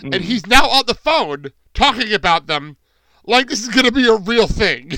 Hmm. 0.01 0.09
and 0.13 0.23
he's 0.25 0.45
now 0.45 0.67
on 0.67 0.83
the 0.87 0.93
phone 0.93 1.53
talking 1.73 2.11
about 2.11 2.47
them 2.47 2.75
like 3.25 3.47
this 3.47 3.61
is 3.63 3.69
going 3.69 3.85
to 3.85 3.93
be 3.93 4.05
a 4.05 4.15
real 4.17 4.45
thing. 4.45 4.91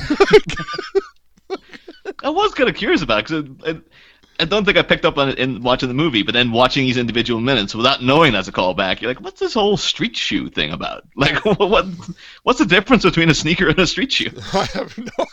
I 2.24 2.30
was 2.30 2.54
kind 2.56 2.68
of 2.68 2.76
curious 2.76 3.04
about 3.04 3.28
because 3.28 3.46
I, 4.40 4.46
don't 4.46 4.66
think 4.66 4.78
I 4.78 4.82
picked 4.82 5.06
up 5.06 5.18
on 5.18 5.30
it 5.30 5.40
in 5.40 5.62
watching 5.62 5.90
the 5.90 5.96
movie, 5.96 6.24
but 6.24 6.34
then 6.34 6.52
watching 6.52 6.86
these 6.86 6.98
individual 6.98 7.40
minutes 7.42 7.76
without 7.76 8.04
knowing 8.04 8.34
that's 8.34 8.48
a 8.48 8.52
callback, 8.52 9.02
you're 9.02 9.12
like, 9.12 9.22
what's 9.22 9.40
this 9.40 9.54
whole 9.54 9.78
street 9.78 10.16
shoe 10.16 10.50
thing 10.50 10.72
about? 10.72 11.04
Like, 11.16 11.44
what 11.46 11.86
what's 12.44 12.60
the 12.60 12.66
difference 12.66 13.04
between 13.04 13.30
a 13.30 13.34
sneaker 13.34 13.68
and 13.68 13.80
a 13.80 13.88
street 13.88 14.12
shoe? 14.12 14.32
I 14.54 14.66
have 14.66 14.98
no 14.98 15.26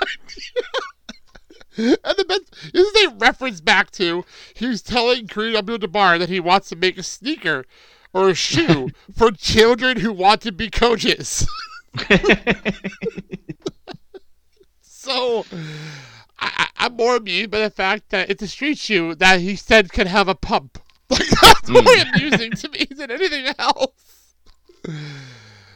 idea. 1.76 1.96
and 2.04 2.16
the 2.16 2.24
best, 2.26 2.72
this 2.72 2.86
is 2.86 3.06
a 3.06 3.14
reference 3.16 3.60
back 3.60 3.90
to 3.92 4.24
he's 4.54 4.80
telling 4.80 5.26
Kareem 5.26 5.56
Abdul-Jabbar 5.56 6.18
that 6.18 6.28
he 6.30 6.40
wants 6.40 6.68
to 6.70 6.76
make 6.76 6.96
a 6.96 7.02
sneaker 7.02 7.64
or 8.12 8.30
a 8.30 8.34
shoe 8.34 8.90
for 9.14 9.30
children 9.30 10.00
who 10.00 10.12
want 10.12 10.40
to 10.42 10.52
be 10.52 10.70
coaches. 10.70 11.46
So 15.04 15.44
I, 16.44 16.68
I'm 16.76 16.96
more 16.96 17.16
amused 17.16 17.50
by 17.50 17.60
the 17.60 17.70
fact 17.70 18.10
that 18.10 18.30
it's 18.30 18.42
a 18.42 18.48
street 18.48 18.78
shoe 18.78 19.14
that 19.16 19.40
he 19.40 19.56
said 19.56 19.92
can 19.92 20.06
have 20.06 20.28
a 20.28 20.34
pump. 20.34 20.78
Like 21.10 21.28
that's 21.42 21.68
more 21.68 21.82
amusing 21.82 22.52
to 22.52 22.68
me 22.70 22.86
than 22.90 23.10
anything 23.10 23.54
else. 23.58 24.34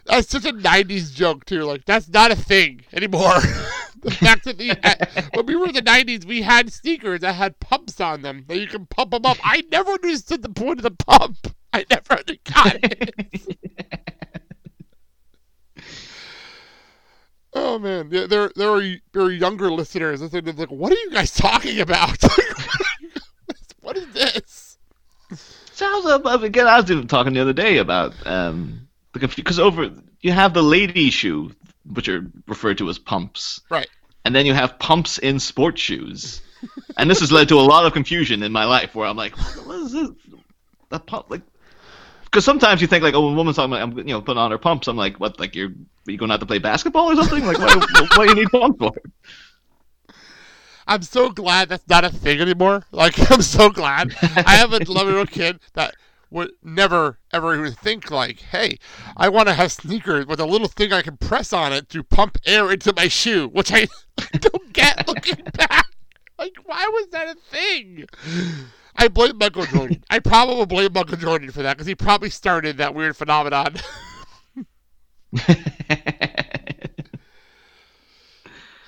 That's 0.06 0.30
such 0.30 0.46
a 0.46 0.52
'90s 0.52 1.12
joke 1.12 1.44
too. 1.44 1.64
Like 1.64 1.84
that's 1.84 2.08
not 2.08 2.30
a 2.30 2.36
thing 2.36 2.80
anymore. 2.92 3.40
the 4.02 4.10
fact 4.10 4.44
that 4.44 4.56
the 4.56 4.70
uh, 4.70 5.22
when 5.34 5.46
we 5.46 5.54
were 5.54 5.66
in 5.66 5.74
the 5.74 5.82
'90s, 5.82 6.24
we 6.24 6.42
had 6.42 6.72
sneakers 6.72 7.20
that 7.20 7.34
had 7.34 7.60
pumps 7.60 8.00
on 8.00 8.22
them 8.22 8.44
that 8.48 8.58
you 8.58 8.66
can 8.66 8.86
pump 8.86 9.10
them 9.10 9.26
up. 9.26 9.36
I 9.44 9.64
never 9.70 9.92
understood 9.92 10.42
the 10.42 10.48
point 10.48 10.78
of 10.78 10.84
the 10.84 10.90
pump. 10.92 11.54
I 11.72 11.84
never 11.90 12.22
got 12.44 12.76
it. 12.82 13.58
Oh 17.54 17.78
man, 17.78 18.08
yeah, 18.10 18.26
there 18.26 18.50
there 18.56 18.70
are 18.70 18.82
there 19.12 19.22
are 19.22 19.30
younger 19.30 19.70
listeners. 19.72 20.20
They're 20.20 20.42
like, 20.42 20.70
"What 20.70 20.92
are 20.92 20.96
you 20.96 21.10
guys 21.10 21.30
talking 21.32 21.80
about? 21.80 22.22
what 23.80 23.96
is 23.96 24.06
this?" 24.12 24.78
Sounds 25.72 26.06
uh, 26.06 26.20
again. 26.42 26.66
I 26.66 26.80
was 26.80 26.90
even 26.90 27.06
talking 27.08 27.32
the 27.32 27.40
other 27.40 27.52
day 27.52 27.78
about 27.78 28.14
um 28.26 28.88
because 29.12 29.58
over 29.58 29.90
you 30.20 30.32
have 30.32 30.52
the 30.54 30.62
lady 30.62 31.10
shoe, 31.10 31.52
which 31.92 32.08
are 32.08 32.26
referred 32.46 32.78
to 32.78 32.88
as 32.90 32.98
pumps, 32.98 33.60
Right. 33.70 33.88
and 34.24 34.34
then 34.34 34.44
you 34.46 34.52
have 34.54 34.78
pumps 34.78 35.18
in 35.18 35.38
sports 35.38 35.80
shoes, 35.80 36.42
and 36.96 37.08
this 37.10 37.20
has 37.20 37.32
led 37.32 37.48
to 37.48 37.54
a 37.58 37.62
lot 37.62 37.86
of 37.86 37.92
confusion 37.92 38.42
in 38.42 38.52
my 38.52 38.64
life 38.64 38.94
where 38.94 39.06
I'm 39.06 39.16
like, 39.16 39.36
what, 39.38 39.66
what 39.66 39.76
is 39.80 39.92
this? 39.92 40.10
The 40.90 40.98
pump 41.00 41.30
like. 41.30 41.42
Because 42.30 42.44
sometimes 42.44 42.80
you 42.82 42.86
think 42.86 43.02
like, 43.02 43.14
oh, 43.14 43.28
a 43.28 43.32
woman's 43.32 43.56
talking, 43.56 43.72
about, 43.72 43.82
I'm, 43.82 43.98
you 43.98 44.04
know, 44.04 44.20
putting 44.20 44.38
on 44.38 44.50
her 44.50 44.58
pumps. 44.58 44.86
I'm 44.86 44.96
like, 44.96 45.18
what? 45.18 45.40
Like 45.40 45.54
you're, 45.54 45.72
you 46.06 46.18
going 46.18 46.30
out 46.30 46.40
to 46.40 46.46
play 46.46 46.58
basketball 46.58 47.10
or 47.10 47.16
something? 47.16 47.44
Like, 47.44 47.58
why, 47.58 47.74
what 47.74 48.16
do 48.16 48.28
you 48.28 48.34
need 48.34 48.50
pumps 48.50 48.78
for? 48.78 48.92
I'm 50.86 51.02
so 51.02 51.30
glad 51.30 51.68
that's 51.68 51.88
not 51.88 52.04
a 52.04 52.10
thing 52.10 52.40
anymore. 52.40 52.84
Like, 52.92 53.30
I'm 53.30 53.42
so 53.42 53.70
glad. 53.70 54.14
I 54.22 54.56
have 54.56 54.72
a 54.72 54.82
11 54.82 55.12
year 55.12 55.18
old 55.18 55.30
kid 55.30 55.60
that 55.74 55.94
would 56.30 56.50
never 56.62 57.18
ever 57.32 57.54
even 57.54 57.72
think 57.72 58.10
like, 58.10 58.40
hey, 58.40 58.78
I 59.16 59.28
want 59.28 59.48
to 59.48 59.54
have 59.54 59.72
sneakers 59.72 60.26
with 60.26 60.40
a 60.40 60.46
little 60.46 60.68
thing 60.68 60.92
I 60.92 61.02
can 61.02 61.16
press 61.16 61.52
on 61.52 61.72
it 61.72 61.88
to 61.90 62.02
pump 62.02 62.38
air 62.44 62.70
into 62.70 62.92
my 62.94 63.08
shoe, 63.08 63.48
which 63.48 63.72
I 63.72 63.86
don't 64.32 64.72
get 64.72 65.06
looking 65.08 65.42
back. 65.54 65.86
Like, 66.38 66.56
why 66.64 66.86
was 66.86 67.08
that 67.08 67.28
a 67.28 67.34
thing? 67.50 68.06
I 68.98 69.08
blame 69.08 69.38
Michael 69.38 69.64
Jordan. 69.66 70.04
I 70.10 70.18
probably 70.18 70.66
blame 70.66 70.92
Michael 70.92 71.16
Jordan 71.16 71.50
for 71.50 71.62
that 71.62 71.76
because 71.76 71.86
he 71.86 71.94
probably 71.94 72.30
started 72.30 72.78
that 72.78 72.94
weird 72.94 73.16
phenomenon. 73.16 73.76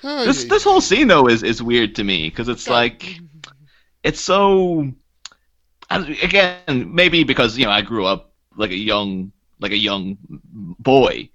This 0.01 0.45
this 0.45 0.63
whole 0.63 0.81
scene 0.81 1.07
though 1.07 1.27
is 1.27 1.43
is 1.43 1.61
weird 1.61 1.95
to 1.95 2.03
me 2.03 2.29
because 2.29 2.47
it's 2.49 2.67
like 2.67 3.19
it's 4.03 4.19
so 4.19 4.91
again 5.89 6.93
maybe 6.93 7.23
because 7.23 7.57
you 7.57 7.65
know 7.65 7.71
I 7.71 7.81
grew 7.81 8.05
up 8.05 8.33
like 8.57 8.71
a 8.71 8.77
young 8.77 9.31
like 9.59 9.71
a 9.71 9.77
young 9.77 10.17
boy 10.79 11.29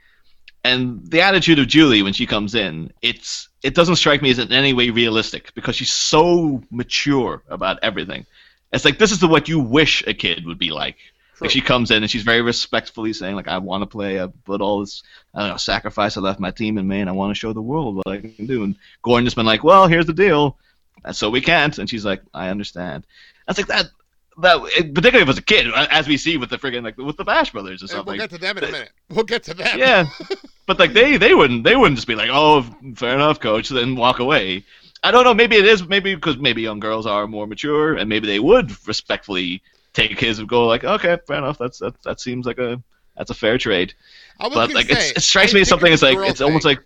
and 0.64 1.08
the 1.08 1.20
attitude 1.20 1.60
of 1.60 1.68
Julie 1.68 2.02
when 2.02 2.12
she 2.12 2.26
comes 2.26 2.56
in 2.56 2.92
it's 3.02 3.48
it 3.62 3.74
doesn't 3.74 3.96
strike 3.96 4.20
me 4.20 4.30
as 4.30 4.40
in 4.40 4.52
any 4.52 4.72
way 4.72 4.90
realistic 4.90 5.54
because 5.54 5.76
she's 5.76 5.92
so 5.92 6.60
mature 6.72 7.44
about 7.48 7.78
everything 7.82 8.26
it's 8.72 8.84
like 8.84 8.98
this 8.98 9.12
is 9.12 9.20
the 9.20 9.28
what 9.28 9.48
you 9.48 9.60
wish 9.60 10.04
a 10.06 10.14
kid 10.14 10.46
would 10.46 10.58
be 10.58 10.70
like. 10.70 10.96
Like 11.40 11.50
she 11.50 11.60
comes 11.60 11.90
in 11.90 12.02
and 12.02 12.10
she's 12.10 12.22
very 12.22 12.40
respectfully 12.40 13.12
saying 13.12 13.36
like 13.36 13.48
I 13.48 13.58
want 13.58 13.82
to 13.82 13.86
play 13.86 14.20
I 14.20 14.28
put 14.44 14.62
all 14.62 14.80
this 14.80 15.02
I 15.34 15.40
don't 15.40 15.50
know 15.50 15.56
sacrifice 15.58 16.16
I 16.16 16.20
left 16.20 16.40
my 16.40 16.50
team 16.50 16.78
in 16.78 16.88
Maine. 16.88 17.08
I 17.08 17.12
want 17.12 17.30
to 17.30 17.38
show 17.38 17.52
the 17.52 17.60
world 17.60 17.96
what 17.96 18.08
I 18.08 18.20
can 18.20 18.46
do. 18.46 18.64
And 18.64 18.76
Gordon 19.02 19.26
just 19.26 19.36
been 19.36 19.44
like 19.44 19.62
well 19.62 19.86
here's 19.86 20.06
the 20.06 20.14
deal. 20.14 20.56
And 21.04 21.14
so 21.14 21.28
we 21.28 21.42
can't. 21.42 21.76
And 21.78 21.90
she's 21.90 22.06
like 22.06 22.22
I 22.32 22.48
understand. 22.48 23.06
That's 23.46 23.58
like 23.58 23.66
that 23.66 23.90
that 24.38 24.60
particularly 24.60 25.18
if 25.18 25.22
it 25.22 25.26
was 25.26 25.38
a 25.38 25.42
kid 25.42 25.66
as 25.74 26.08
we 26.08 26.16
see 26.16 26.36
with 26.36 26.50
the 26.50 26.58
friggin' 26.58 26.82
like 26.82 26.96
with 26.96 27.16
the 27.16 27.24
Bash 27.24 27.52
Brothers 27.52 27.82
or 27.82 27.86
something 27.86 28.06
we'll 28.06 28.16
get 28.16 28.30
to 28.30 28.38
them 28.38 28.58
in 28.58 28.64
a 28.64 28.72
minute. 28.72 28.90
We'll 29.10 29.24
get 29.24 29.44
to 29.44 29.54
them. 29.54 29.78
yeah, 29.78 30.06
but 30.66 30.78
like 30.78 30.92
they 30.92 31.16
they 31.16 31.34
wouldn't 31.34 31.64
they 31.64 31.76
wouldn't 31.76 31.96
just 31.96 32.08
be 32.08 32.14
like, 32.14 32.30
oh, 32.32 32.64
fair 32.94 33.14
enough, 33.14 33.40
coach, 33.40 33.68
then 33.68 33.96
walk 33.96 34.18
away. 34.18 34.64
I 35.02 35.10
don't 35.10 35.24
know. 35.24 35.34
Maybe 35.34 35.56
it 35.56 35.66
is 35.66 35.86
maybe 35.86 36.14
because 36.14 36.38
maybe 36.38 36.62
young 36.62 36.80
girls 36.80 37.06
are 37.06 37.26
more 37.26 37.46
mature 37.46 37.94
and 37.96 38.08
maybe 38.08 38.26
they 38.26 38.40
would 38.40 38.72
respectfully 38.88 39.62
take 39.92 40.18
his 40.18 40.38
and 40.38 40.48
go 40.48 40.66
like, 40.66 40.84
okay, 40.84 41.18
fair 41.26 41.38
enough. 41.38 41.58
That's 41.58 41.78
that 41.78 42.00
that 42.04 42.20
seems 42.20 42.46
like 42.46 42.58
a 42.58 42.82
that's 43.16 43.30
a 43.30 43.34
fair 43.34 43.58
trade. 43.58 43.94
I 44.38 44.48
But 44.52 44.74
like 44.74 44.90
say, 44.90 45.16
it 45.16 45.22
strikes 45.22 45.52
I 45.52 45.54
me 45.54 45.64
as 45.64 45.64
something 45.64 45.92
it's 45.92 46.02
like 46.02 46.20
it's 46.24 46.40
almost 46.40 46.64
like 46.66 46.80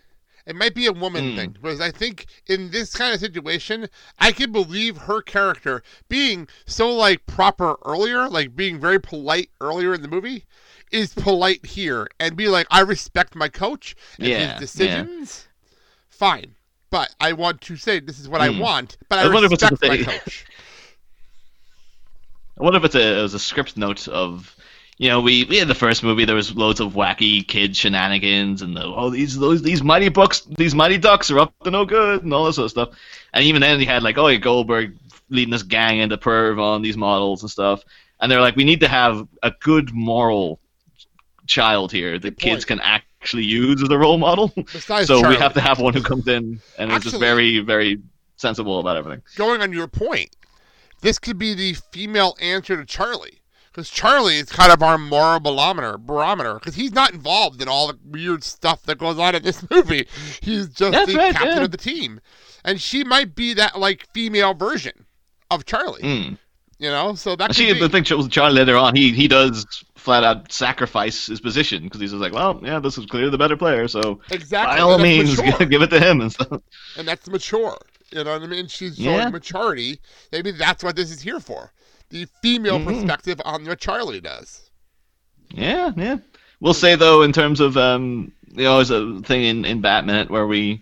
It 0.45 0.55
might 0.55 0.73
be 0.75 0.85
a 0.87 0.91
woman 0.93 1.29
Mm. 1.29 1.29
thing 1.29 1.51
because 1.51 1.79
I 1.79 1.91
think 1.91 2.25
in 2.47 2.71
this 2.71 2.93
kind 2.95 3.13
of 3.13 3.19
situation, 3.19 3.89
I 4.19 4.31
can 4.31 4.51
believe 4.51 4.97
her 4.97 5.21
character 5.21 5.83
being 6.09 6.47
so 6.65 6.89
like 6.93 7.25
proper 7.27 7.77
earlier, 7.85 8.27
like 8.29 8.55
being 8.55 8.79
very 8.79 8.99
polite 8.99 9.51
earlier 9.61 9.93
in 9.93 10.01
the 10.01 10.07
movie, 10.07 10.45
is 10.91 11.13
polite 11.13 11.67
here 11.67 12.07
and 12.19 12.35
be 12.35 12.47
like, 12.47 12.67
I 12.71 12.81
respect 12.81 13.35
my 13.35 13.49
coach 13.49 13.95
and 14.19 14.33
Yeah, 14.33 14.51
his 14.51 14.53
decisions. 14.53 15.47
Fine, 16.09 16.55
but 16.91 17.13
I 17.19 17.33
want 17.33 17.61
to 17.61 17.75
say 17.77 17.99
this 17.99 18.19
is 18.19 18.29
what 18.29 18.41
I 18.41 18.49
Mm. 18.49 18.59
want, 18.59 18.97
but 19.09 19.17
I, 19.17 19.23
I 19.23 19.27
wonder 19.33 19.47
if 19.47 19.53
it's 19.53 19.63
respect 19.63 19.83
a 19.83 19.87
my 19.87 20.03
coach. 20.03 20.45
I 22.59 22.63
wonder 22.63 22.77
if 22.77 22.83
it's 22.85 22.95
a 22.95 23.19
it 23.19 23.21
was 23.21 23.33
a 23.33 23.39
script 23.39 23.77
note 23.77 24.07
of 24.07 24.55
you 24.97 25.09
know 25.09 25.21
we 25.21 25.45
we 25.45 25.57
had 25.57 25.67
the 25.67 25.73
first 25.73 26.03
movie 26.03 26.25
there 26.25 26.35
was 26.35 26.55
loads 26.55 26.79
of 26.79 26.93
wacky 26.93 27.47
kid 27.47 27.75
shenanigans 27.75 28.61
and 28.61 28.77
the, 28.77 28.83
oh 28.83 29.09
these 29.09 29.39
those 29.39 29.63
these 29.63 29.81
mighty 29.81 30.09
bucks 30.09 30.41
these 30.41 30.75
mighty 30.75 30.99
ducks 30.99 31.31
are 31.31 31.39
up 31.39 31.53
to 31.63 31.71
no 31.71 31.85
good 31.85 32.23
and 32.23 32.31
all 32.33 32.45
this 32.45 32.57
sort 32.57 32.65
of 32.65 32.71
stuff 32.71 32.89
and 33.33 33.43
even 33.45 33.61
then 33.61 33.79
you 33.79 33.87
had 33.87 34.03
like 34.03 34.19
oh 34.19 34.27
yeah, 34.27 34.37
Goldberg 34.37 34.95
leading 35.29 35.51
this 35.51 35.63
gang 35.63 35.99
into 35.99 36.17
perv 36.17 36.59
on 36.61 36.83
these 36.83 36.97
models 36.97 37.41
and 37.41 37.49
stuff 37.49 37.83
and 38.19 38.31
they're 38.31 38.41
like 38.41 38.55
we 38.55 38.65
need 38.65 38.81
to 38.81 38.87
have 38.87 39.27
a 39.41 39.51
good 39.61 39.91
moral 39.91 40.59
child 41.47 41.91
here 41.91 42.19
that 42.19 42.37
kids 42.37 42.65
can 42.65 42.79
actually 43.21 43.43
use 43.43 43.81
as 43.83 43.89
a 43.89 43.97
role 43.97 44.17
model 44.17 44.51
so 44.67 45.05
Charlie. 45.05 45.29
we 45.29 45.35
have 45.35 45.53
to 45.53 45.61
have 45.61 45.79
one 45.79 45.93
who 45.93 46.01
comes 46.01 46.27
in 46.27 46.59
and 46.77 46.91
is 46.91 47.03
just 47.03 47.19
very 47.19 47.59
very 47.59 47.99
sensible 48.35 48.79
about 48.79 48.97
everything 48.97 49.21
going 49.37 49.61
on 49.61 49.71
your 49.71 49.87
point, 49.87 50.35
this 51.01 51.19
could 51.19 51.37
be 51.37 51.53
the 51.53 51.73
female 51.91 52.35
answer 52.39 52.77
to 52.77 52.85
Charlie. 52.85 53.39
Because 53.71 53.89
Charlie 53.89 54.35
is 54.35 54.49
kind 54.49 54.71
of 54.71 54.83
our 54.83 54.97
moral 54.97 55.39
barometer, 55.39 55.97
barometer. 55.97 56.55
Because 56.55 56.75
he's 56.75 56.91
not 56.91 57.13
involved 57.13 57.61
in 57.61 57.69
all 57.69 57.87
the 57.87 57.97
weird 58.03 58.43
stuff 58.43 58.83
that 58.83 58.97
goes 58.97 59.17
on 59.17 59.33
in 59.33 59.43
this 59.43 59.65
movie. 59.71 60.07
He's 60.41 60.67
just 60.67 60.91
That's 60.91 61.09
the 61.09 61.17
right, 61.17 61.33
captain 61.33 61.57
yeah. 61.57 61.63
of 61.63 61.71
the 61.71 61.77
team, 61.77 62.19
and 62.65 62.81
she 62.81 63.03
might 63.05 63.33
be 63.33 63.53
that 63.53 63.79
like 63.79 64.07
female 64.13 64.53
version 64.53 65.05
of 65.49 65.65
Charlie. 65.65 66.01
Mm. 66.01 66.37
You 66.81 66.89
know, 66.89 67.13
so 67.13 67.35
that 67.35 67.51
Actually, 67.51 67.73
the 67.79 67.89
thing 67.89 68.03
with 68.17 68.31
Charlie 68.31 68.55
later 68.55 68.75
on, 68.75 68.95
he 68.95 69.11
he 69.11 69.27
does 69.27 69.67
flat 69.95 70.23
out 70.23 70.51
sacrifice 70.51 71.27
his 71.27 71.39
position 71.39 71.83
because 71.83 72.01
he's 72.01 72.09
just 72.09 72.21
like, 72.23 72.33
well, 72.33 72.59
yeah, 72.63 72.79
this 72.79 72.97
is 72.97 73.05
clearly 73.05 73.29
the 73.29 73.37
better 73.37 73.55
player, 73.55 73.87
so 73.87 74.19
exactly. 74.31 74.77
by 74.77 74.81
all 74.81 74.97
means, 74.97 75.37
mature. 75.43 75.67
give 75.67 75.83
it 75.83 75.91
to 75.91 75.99
him 75.99 76.21
and 76.21 76.31
stuff. 76.33 76.59
and 76.97 77.07
that's 77.07 77.29
mature. 77.29 77.77
You 78.11 78.23
know 78.23 78.31
what 78.33 78.41
I 78.41 78.47
mean? 78.47 78.65
She's 78.65 78.97
Yeah. 78.97 79.19
showing 79.19 79.31
maturity. 79.31 79.99
Maybe 80.31 80.49
that's 80.49 80.83
what 80.83 80.95
this 80.95 81.11
is 81.11 81.21
here 81.21 81.39
for. 81.39 81.71
The 82.09 82.25
female 82.41 82.79
Mhm. 82.79 82.85
perspective 82.87 83.39
on 83.45 83.63
what 83.67 83.79
Charlie 83.79 84.19
does. 84.19 84.71
Yeah, 85.53 85.91
yeah. 85.95 86.17
We'll 86.61 86.73
say 86.73 86.95
though, 86.95 87.21
in 87.21 87.31
terms 87.31 87.59
of 87.59 87.77
um, 87.77 88.31
you 88.55 88.63
know, 88.63 88.77
there's 88.77 88.89
a 88.89 89.19
thing 89.21 89.43
in 89.43 89.65
in 89.65 89.81
Batman 89.81 90.29
where 90.29 90.47
we 90.47 90.81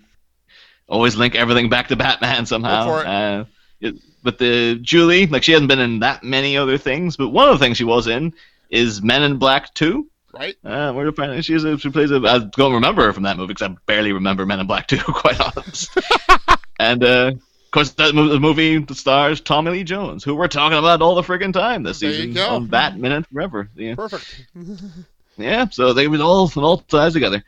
always 0.88 1.18
link 1.18 1.36
everything 1.36 1.68
back 1.68 1.90
to 1.90 1.98
Batman 1.98 2.46
somehow. 2.46 2.86
Go 2.86 2.92
for 3.00 3.02
it. 3.04 3.08
Uh, 3.08 3.46
it, 3.82 3.96
but 4.24 4.38
the 4.38 4.80
Julie, 4.82 5.28
like 5.28 5.44
she 5.44 5.52
hasn't 5.52 5.70
been 5.70 5.80
in 5.80 6.00
that 6.00 6.24
many 6.24 6.58
other 6.58 6.78
things, 6.78 7.18
but 7.18 7.30
one 7.30 7.48
of 7.48 7.58
the 7.58 7.64
things 7.64 7.78
she 7.78 7.84
was 7.84 8.08
in 8.08 8.34
is 8.70 9.02
Men 9.02 9.24
in 9.24 9.38
Black 9.38 9.74
Two. 9.74 10.08
Right? 10.34 10.56
Uh, 10.64 10.94
where 10.94 11.08
apparently 11.08 11.42
she's 11.42 11.64
a, 11.64 11.78
she 11.80 11.90
plays 11.90 12.12
a. 12.12 12.18
I 12.18 12.40
don't 12.40 12.74
remember 12.74 13.04
her 13.04 13.14
from 13.14 13.24
that 13.24 13.38
movie 13.38 13.54
because 13.54 13.70
I 13.70 13.76
barely 13.88 14.14
remember 14.14 14.46
Men 14.46 14.60
in 14.60 14.68
Black 14.68 14.88
2, 14.88 14.98
quite 15.08 15.40
honest. 15.40 15.98
and 16.80 17.04
uh, 17.04 17.32
of 17.70 17.72
course, 17.72 17.92
that 17.92 18.16
movie 18.16 18.84
stars 18.96 19.42
Tommy 19.42 19.70
Lee 19.70 19.84
Jones, 19.84 20.24
who 20.24 20.34
we're 20.34 20.48
talking 20.48 20.78
about 20.78 21.04
all 21.04 21.14
the 21.14 21.22
friggin' 21.22 21.54
time 21.54 21.84
this 21.84 22.00
There 22.00 22.12
season 22.12 22.42
on 22.42 22.66
Bat 22.66 22.98
Minute 22.98 23.28
Forever. 23.32 23.70
Yeah, 23.76 23.94
Perfect. 23.94 24.46
yeah. 25.38 25.68
So 25.70 25.94
they 25.94 26.08
was 26.08 26.20
all 26.20 26.52
all 26.56 26.78
ties 26.80 27.14
together. 27.14 27.44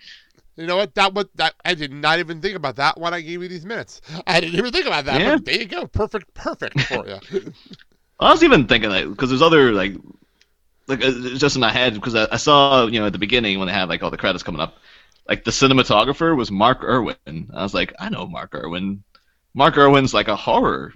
You 0.56 0.68
know 0.68 0.78
what? 0.78 0.94
That 0.96 1.14
what 1.14 1.30
that 1.36 1.54
I 1.64 1.74
did 1.74 1.94
not 1.94 2.20
even 2.20 2.42
think 2.42 2.56
about 2.56 2.76
that 2.76 3.00
when 3.00 3.14
I 3.14 3.22
gave 3.22 3.42
you 3.42 3.48
these 3.48 3.66
minutes. 3.66 4.02
I 4.28 4.40
didn't 4.40 4.60
even 4.60 4.72
think 4.72 4.86
about 4.86 5.06
that. 5.06 5.22
Yeah. 5.22 5.36
But 5.36 5.46
there 5.46 5.60
you 5.60 5.66
go. 5.66 5.88
Perfect, 5.88 6.34
perfect 6.34 6.80
for 6.82 7.08
you. 7.08 7.20
I 8.20 8.32
was 8.32 8.44
even 8.44 8.68
thinking 8.68 8.90
like 8.90 9.10
because 9.10 9.30
there's 9.30 9.42
other 9.42 9.72
like 9.72 9.94
like 10.88 11.04
uh, 11.04 11.12
it's 11.12 11.40
just 11.40 11.56
in 11.56 11.62
my 11.62 11.72
head 11.72 11.96
because 11.96 12.16
I, 12.16 12.28
I 12.32 12.38
saw 12.38 12.86
you 12.86 13.00
know 13.00 13.08
at 13.08 13.14
the 13.14 13.20
beginning 13.20 13.58
when 13.58 13.68
they 13.68 13.74
had 13.74 13.90
like 13.90 14.04
all 14.04 14.12
the 14.12 14.18
credits 14.18 14.44
coming 14.44 14.62
up, 14.62 14.78
like 15.28 15.44
the 15.44 15.52
cinematographer 15.52 16.36
was 16.36 16.52
Mark 16.52 16.84
Irwin. 16.84 17.50
I 17.54 17.64
was 17.64 17.74
like, 17.74 17.94
I 18.00 18.10
know 18.10 18.28
Mark 18.28 18.54
Irwin. 18.54 19.04
Mark 19.54 19.78
Irwin's 19.78 20.14
like 20.14 20.28
a 20.28 20.36
horror, 20.36 20.94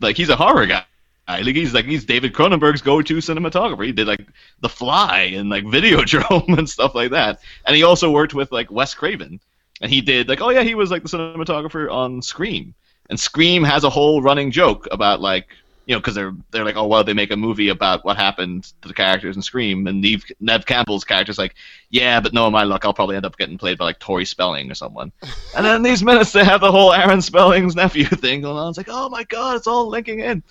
like 0.00 0.16
he's 0.16 0.28
a 0.28 0.36
horror 0.36 0.66
guy. 0.66 0.84
Like 1.28 1.56
he's 1.56 1.74
like 1.74 1.86
he's 1.86 2.04
David 2.04 2.32
Cronenberg's 2.32 2.82
go-to 2.82 3.16
cinematographer. 3.16 3.84
He 3.84 3.92
did 3.92 4.06
like 4.06 4.26
The 4.60 4.68
Fly 4.68 5.32
and 5.34 5.50
like 5.50 5.64
Videodrome 5.76 6.56
and 6.56 6.68
stuff 6.68 6.94
like 6.94 7.10
that. 7.10 7.40
And 7.64 7.74
he 7.74 7.82
also 7.82 8.10
worked 8.10 8.34
with 8.34 8.52
like 8.52 8.70
Wes 8.70 8.94
Craven. 8.94 9.40
And 9.80 9.90
he 9.90 10.00
did 10.00 10.28
like 10.28 10.40
oh 10.40 10.50
yeah 10.50 10.62
he 10.62 10.74
was 10.74 10.90
like 10.90 11.02
the 11.02 11.08
cinematographer 11.08 11.90
on 11.90 12.22
Scream. 12.22 12.74
And 13.10 13.18
Scream 13.18 13.64
has 13.64 13.84
a 13.84 13.90
whole 13.90 14.22
running 14.22 14.50
joke 14.50 14.88
about 14.90 15.20
like 15.20 15.48
you 15.86 15.94
know, 15.94 16.00
because 16.00 16.16
they're 16.16 16.34
they're 16.50 16.64
like, 16.64 16.76
oh 16.76 16.86
well, 16.86 17.04
they 17.04 17.12
make 17.12 17.30
a 17.30 17.36
movie 17.36 17.68
about 17.68 18.04
what 18.04 18.16
happened 18.16 18.72
to 18.82 18.88
the 18.88 18.94
characters 18.94 19.36
in 19.36 19.42
Scream, 19.42 19.86
and 19.86 20.00
Neve, 20.00 20.24
Nev 20.40 20.66
Campbell's 20.66 21.04
character's 21.04 21.38
like, 21.38 21.54
yeah, 21.90 22.20
but 22.20 22.34
no, 22.34 22.50
my 22.50 22.64
luck, 22.64 22.84
I'll 22.84 22.92
probably 22.92 23.14
end 23.14 23.24
up 23.24 23.38
getting 23.38 23.56
played 23.56 23.78
by 23.78 23.84
like 23.86 24.00
Tori 24.00 24.24
Spelling 24.24 24.68
or 24.68 24.74
someone. 24.74 25.12
and 25.56 25.64
then 25.64 25.84
these 25.84 26.02
minutes 26.02 26.32
they 26.32 26.44
have 26.44 26.60
the 26.60 26.72
whole 26.72 26.92
Aaron 26.92 27.22
Spelling's 27.22 27.76
nephew 27.76 28.04
thing 28.06 28.42
going 28.42 28.56
on. 28.56 28.70
It's 28.70 28.78
like, 28.78 28.88
oh 28.90 29.08
my 29.08 29.22
god, 29.24 29.56
it's 29.56 29.68
all 29.68 29.88
linking 29.88 30.18
in. 30.18 30.42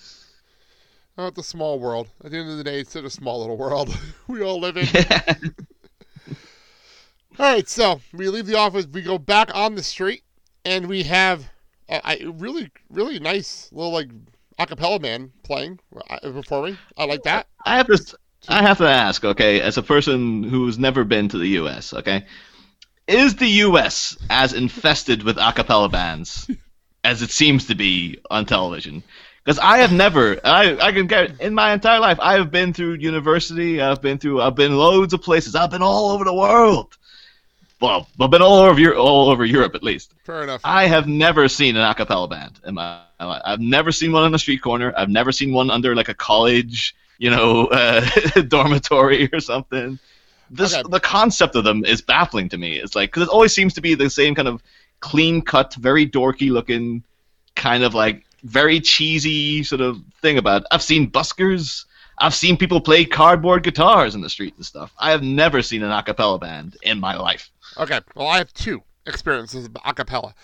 Oh, 1.18 1.26
it's 1.26 1.38
a 1.38 1.42
small 1.42 1.78
world. 1.78 2.08
At 2.24 2.30
the 2.30 2.38
end 2.38 2.50
of 2.50 2.58
the 2.58 2.64
day, 2.64 2.80
it's 2.80 2.92
such 2.92 3.04
a 3.04 3.10
small 3.10 3.40
little 3.40 3.56
world 3.56 3.96
we 4.28 4.42
all 4.42 4.60
live 4.60 4.76
in. 4.76 4.86
All 7.38 7.44
right, 7.44 7.68
so 7.68 8.00
we 8.14 8.30
leave 8.30 8.46
the 8.46 8.56
office. 8.56 8.86
We 8.86 9.02
go 9.02 9.18
back 9.18 9.54
on 9.54 9.74
the 9.74 9.82
street, 9.82 10.22
and 10.64 10.88
we 10.88 11.02
have 11.02 11.50
a, 11.86 12.00
a 12.22 12.26
really, 12.30 12.70
really 12.88 13.18
nice 13.18 13.68
little 13.72 13.92
like 13.92 14.08
acapella 14.58 14.98
man 15.00 15.32
playing, 15.42 15.78
uh, 16.08 16.18
performing. 16.20 16.78
I 16.96 17.04
like 17.04 17.24
that. 17.24 17.46
I 17.66 17.76
have 17.76 17.88
to 17.88 18.16
I 18.48 18.62
have 18.62 18.78
to 18.78 18.88
ask, 18.88 19.24
okay, 19.24 19.60
as 19.60 19.76
a 19.76 19.82
person 19.82 20.44
who's 20.44 20.78
never 20.78 21.04
been 21.04 21.28
to 21.28 21.38
the 21.38 21.48
U.S., 21.48 21.92
okay, 21.92 22.24
is 23.06 23.36
the 23.36 23.48
U.S. 23.48 24.16
as 24.30 24.52
infested 24.52 25.22
with 25.22 25.36
a 25.36 25.52
cappella 25.52 25.88
bands 25.88 26.50
as 27.04 27.22
it 27.22 27.30
seems 27.30 27.66
to 27.66 27.74
be 27.74 28.18
on 28.30 28.46
television? 28.46 29.02
Because 29.46 29.60
I 29.60 29.78
have 29.78 29.92
never, 29.92 30.40
I, 30.44 30.76
I 30.76 30.90
can 30.92 31.06
get 31.06 31.40
in 31.40 31.54
my 31.54 31.72
entire 31.72 32.00
life, 32.00 32.18
I 32.20 32.34
have 32.34 32.50
been 32.50 32.72
through 32.74 32.94
university, 32.94 33.80
I've 33.80 34.02
been 34.02 34.18
through, 34.18 34.42
I've 34.42 34.56
been 34.56 34.76
loads 34.76 35.14
of 35.14 35.22
places, 35.22 35.54
I've 35.54 35.70
been 35.70 35.82
all 35.82 36.10
over 36.10 36.24
the 36.24 36.34
world. 36.34 36.98
Well, 37.80 38.08
I've 38.20 38.30
been 38.30 38.42
all 38.42 38.58
over 38.58 38.80
Europe, 38.80 38.98
all 38.98 39.30
over 39.30 39.44
Europe 39.44 39.76
at 39.76 39.84
least. 39.84 40.12
Fair 40.24 40.42
enough. 40.42 40.62
I 40.64 40.86
have 40.86 41.06
never 41.06 41.48
seen 41.48 41.76
an 41.76 41.82
a 41.82 41.94
cappella 41.94 42.26
band 42.26 42.58
in 42.66 42.74
my 42.74 43.00
life. 43.20 43.42
I've 43.44 43.60
never 43.60 43.92
seen 43.92 44.10
one 44.10 44.24
on 44.24 44.34
a 44.34 44.38
street 44.38 44.62
corner. 44.62 44.92
I've 44.96 45.10
never 45.10 45.30
seen 45.30 45.52
one 45.52 45.70
under 45.70 45.94
like 45.94 46.08
a 46.08 46.14
college 46.14 46.94
you 47.18 47.30
know, 47.30 47.66
uh, 47.68 48.04
dormitory 48.48 49.28
or 49.32 49.40
something. 49.40 49.98
This 50.50 50.74
Okay. 50.74 50.88
the 50.88 51.00
concept 51.00 51.56
of 51.56 51.64
them 51.64 51.84
is 51.84 52.02
baffling 52.02 52.48
to 52.50 52.58
me. 52.58 52.76
It's 52.76 52.94
like 52.94 53.10
because 53.10 53.24
it 53.24 53.28
always 53.28 53.54
seems 53.54 53.74
to 53.74 53.80
be 53.80 53.94
the 53.94 54.08
same 54.10 54.34
kind 54.34 54.48
of 54.48 54.62
clean 55.00 55.42
cut, 55.42 55.74
very 55.74 56.06
dorky 56.06 56.50
looking, 56.50 57.02
kind 57.54 57.82
of 57.82 57.94
like 57.94 58.24
very 58.44 58.80
cheesy 58.80 59.62
sort 59.64 59.80
of 59.80 60.00
thing 60.22 60.38
about. 60.38 60.62
It. 60.62 60.68
I've 60.70 60.82
seen 60.82 61.10
buskers. 61.10 61.84
I've 62.18 62.34
seen 62.34 62.56
people 62.56 62.80
play 62.80 63.04
cardboard 63.04 63.62
guitars 63.62 64.14
in 64.14 64.20
the 64.22 64.30
street 64.30 64.54
and 64.56 64.64
stuff. 64.64 64.92
I 64.98 65.10
have 65.10 65.22
never 65.22 65.62
seen 65.62 65.82
an 65.82 65.90
a 65.92 66.02
cappella 66.02 66.38
band 66.38 66.76
in 66.82 66.98
my 66.98 67.16
life. 67.16 67.50
Okay, 67.78 68.00
well, 68.14 68.26
I 68.28 68.38
have 68.38 68.52
two 68.54 68.82
experiences 69.06 69.66
of 69.66 69.76
a 69.84 69.92
cappella. 69.92 70.34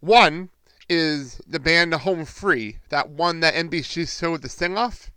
One 0.00 0.50
is 0.88 1.40
the 1.46 1.60
band 1.60 1.92
Home 1.94 2.24
Free, 2.24 2.78
that 2.88 3.10
one 3.10 3.40
that 3.40 3.54
NBC 3.54 4.06
showed 4.06 4.42
the 4.42 4.48
sing 4.48 4.78
off. 4.78 5.10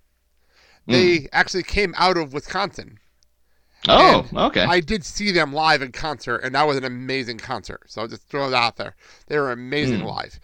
They 0.87 1.29
actually 1.31 1.63
came 1.63 1.93
out 1.97 2.17
of 2.17 2.33
Wisconsin. 2.33 2.99
Oh, 3.87 4.27
And 4.29 4.37
okay. 4.37 4.65
I 4.65 4.79
did 4.79 5.03
see 5.05 5.31
them 5.31 5.53
live 5.53 5.81
in 5.81 5.91
concert, 5.91 6.37
and 6.37 6.53
that 6.55 6.67
was 6.67 6.77
an 6.77 6.83
amazing 6.83 7.37
concert. 7.39 7.83
So 7.87 8.01
I'll 8.01 8.07
just 8.07 8.27
throw 8.27 8.47
it 8.47 8.53
out 8.53 8.75
there. 8.77 8.95
They 9.27 9.39
were 9.39 9.51
amazing 9.51 10.01
Hmm. 10.01 10.07
live. 10.07 10.39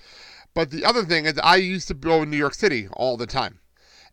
But 0.57 0.71
the 0.71 0.85
other 0.85 1.05
thing 1.05 1.25
is, 1.27 1.37
I 1.43 1.57
used 1.57 1.87
to 1.89 1.93
go 1.93 2.23
in 2.23 2.31
New 2.31 2.37
York 2.37 2.55
City 2.55 2.87
all 2.93 3.15
the 3.15 3.27
time. 3.27 3.59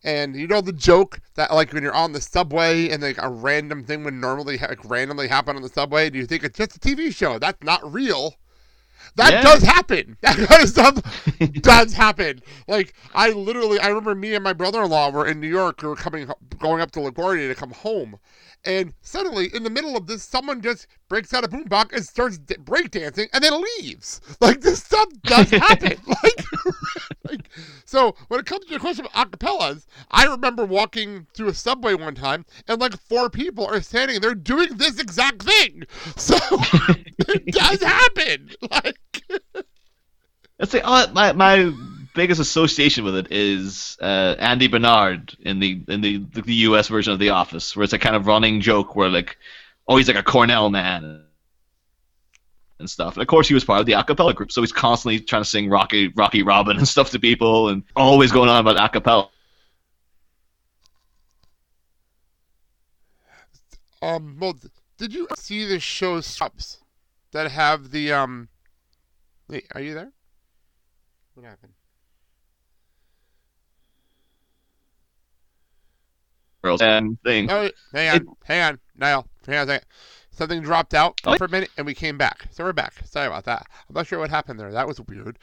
And 0.02 0.36
you 0.36 0.46
know 0.46 0.60
the 0.60 0.74
joke 0.74 1.20
that 1.36 1.50
like 1.54 1.72
when 1.72 1.82
you're 1.82 1.94
on 1.94 2.12
the 2.12 2.20
subway 2.20 2.90
and 2.90 3.02
like 3.02 3.16
a 3.16 3.30
random 3.30 3.82
thing 3.82 4.04
would 4.04 4.12
normally 4.12 4.58
like, 4.58 4.84
randomly 4.84 5.28
happen 5.28 5.56
on 5.56 5.62
the 5.62 5.70
subway, 5.70 6.10
do 6.10 6.18
you 6.18 6.26
think 6.26 6.44
it's 6.44 6.58
just 6.58 6.76
a 6.76 6.78
TV 6.78 7.14
show? 7.16 7.38
That's 7.38 7.64
not 7.64 7.90
real. 7.90 8.34
That 9.16 9.32
Yeah. 9.32 9.42
does 9.42 9.62
happen. 9.62 10.16
That 10.22 10.36
kind 10.48 10.62
of 10.62 10.68
stuff 10.68 11.30
does 11.62 11.92
happen. 11.92 12.40
Like 12.66 12.94
I 13.14 13.30
literally, 13.30 13.78
I 13.78 13.88
remember 13.88 14.14
me 14.14 14.34
and 14.34 14.42
my 14.42 14.52
brother-in-law 14.52 15.10
were 15.10 15.26
in 15.26 15.40
New 15.40 15.48
York. 15.48 15.82
We 15.82 15.88
were 15.88 15.96
coming, 15.96 16.28
going 16.58 16.80
up 16.80 16.90
to 16.92 17.00
LaGuardia 17.00 17.48
to 17.48 17.54
come 17.54 17.70
home, 17.70 18.18
and 18.64 18.92
suddenly 19.02 19.50
in 19.54 19.62
the 19.62 19.70
middle 19.70 19.96
of 19.96 20.06
this, 20.06 20.22
someone 20.24 20.60
just 20.62 20.86
breaks 21.08 21.32
out 21.34 21.44
a 21.44 21.48
boombox 21.48 21.92
and 21.92 22.04
starts 22.04 22.38
d- 22.38 22.56
breakdancing, 22.56 23.28
and 23.32 23.44
then 23.44 23.62
leaves. 23.78 24.20
Like 24.40 24.60
this 24.60 24.82
stuff 24.82 25.08
does 25.22 25.48
happen. 25.50 25.96
like, 26.06 26.44
like, 27.30 27.48
so 27.84 28.14
when 28.28 28.40
it 28.40 28.46
comes 28.46 28.64
to 28.66 28.74
the 28.74 28.80
question 28.80 29.06
of 29.06 29.12
acapellas, 29.12 29.86
I 30.10 30.24
remember 30.26 30.64
walking 30.64 31.26
through 31.34 31.48
a 31.48 31.54
subway 31.54 31.94
one 31.94 32.14
time, 32.14 32.44
and 32.68 32.80
like 32.80 32.98
four 33.08 33.30
people 33.30 33.64
are 33.66 33.80
standing 33.80 34.20
there 34.20 34.34
doing 34.34 34.76
this 34.76 34.98
exact 34.98 35.42
thing. 35.44 35.84
So 36.16 36.36
it 37.28 37.46
does 37.52 37.80
happen. 37.82 38.50
Like. 38.70 38.98
Oh, 40.96 41.10
my 41.12 41.32
my 41.32 41.72
biggest 42.14 42.40
association 42.40 43.04
with 43.04 43.16
it 43.16 43.32
is 43.32 43.98
uh, 44.00 44.36
Andy 44.38 44.68
Bernard 44.68 45.36
in 45.40 45.58
the 45.58 45.82
in 45.88 46.02
the 46.02 46.18
the 46.18 46.54
U.S. 46.68 46.86
version 46.86 47.12
of 47.12 47.18
The 47.18 47.30
Office, 47.30 47.74
where 47.74 47.82
it's 47.82 47.92
a 47.92 47.98
kind 47.98 48.14
of 48.14 48.28
running 48.28 48.60
joke 48.60 48.94
where 48.94 49.08
like, 49.08 49.36
oh, 49.88 49.96
he's 49.96 50.06
like 50.06 50.16
a 50.16 50.22
Cornell 50.22 50.70
man 50.70 51.24
and 52.78 52.88
stuff. 52.88 53.14
And 53.14 53.22
of 53.22 53.26
course, 53.26 53.48
he 53.48 53.54
was 53.54 53.64
part 53.64 53.80
of 53.80 53.86
the 53.86 53.94
a 53.94 54.04
cappella 54.04 54.34
group, 54.34 54.52
so 54.52 54.60
he's 54.60 54.70
constantly 54.70 55.18
trying 55.18 55.42
to 55.42 55.48
sing 55.48 55.68
Rocky 55.68 56.12
Rocky 56.14 56.44
Robin 56.44 56.76
and 56.76 56.86
stuff 56.86 57.10
to 57.10 57.18
people, 57.18 57.70
and 57.70 57.82
always 57.96 58.30
going 58.30 58.48
on 58.48 58.60
about 58.64 58.80
a 58.80 58.88
cappella. 58.88 59.28
Um, 64.00 64.36
well, 64.38 64.56
did 64.96 65.12
you 65.12 65.26
see 65.36 65.64
the 65.64 65.80
show 65.80 66.20
that 67.32 67.50
have 67.50 67.90
the 67.90 68.12
um? 68.12 68.48
Wait, 69.48 69.66
are 69.74 69.80
you 69.80 69.94
there? 69.94 70.13
What 71.34 71.44
happened? 71.46 71.72
and 76.80 77.20
thing. 77.22 77.50
Oh, 77.50 77.68
hang 77.92 78.08
on, 78.08 78.16
It- 78.16 78.26
hang 78.44 78.62
on, 78.62 78.80
Niall, 78.96 79.28
hang 79.46 79.56
on 79.58 79.62
a 79.64 79.66
second. 79.72 79.86
Something 80.30 80.62
dropped 80.62 80.94
out 80.94 81.20
Oh. 81.24 81.36
for 81.36 81.44
a 81.44 81.48
minute, 81.48 81.70
and 81.76 81.86
we 81.86 81.94
came 81.94 82.16
back. 82.16 82.46
So 82.50 82.64
we're 82.64 82.72
back. 82.72 82.94
Sorry 83.04 83.26
about 83.26 83.44
that. 83.44 83.66
I'm 83.88 83.94
not 83.94 84.06
sure 84.06 84.18
what 84.18 84.30
happened 84.30 84.58
there. 84.58 84.72
That 84.72 84.88
was 84.88 84.98
weird. 85.02 85.38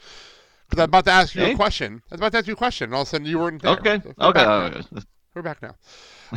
Because 0.68 0.82
I'm 0.82 0.88
about 0.90 1.04
to 1.04 1.12
ask 1.12 1.34
you 1.34 1.44
a 1.44 1.54
question. 1.54 2.02
I 2.10 2.14
was 2.14 2.20
about 2.20 2.32
to 2.32 2.38
ask 2.38 2.46
you 2.48 2.54
a 2.54 2.56
question, 2.56 2.86
and 2.86 2.94
all 2.94 3.02
of 3.02 3.08
a 3.08 3.10
sudden 3.10 3.26
you 3.26 3.38
weren't 3.38 3.62
there. 3.62 3.72
Okay, 3.78 4.00
So 4.02 4.12
we're 4.18 4.26
okay, 4.28 4.38
back 4.40 4.48
oh, 4.48 4.62
okay. 4.78 5.06
We're 5.34 5.42
back 5.42 5.62
now. 5.62 5.74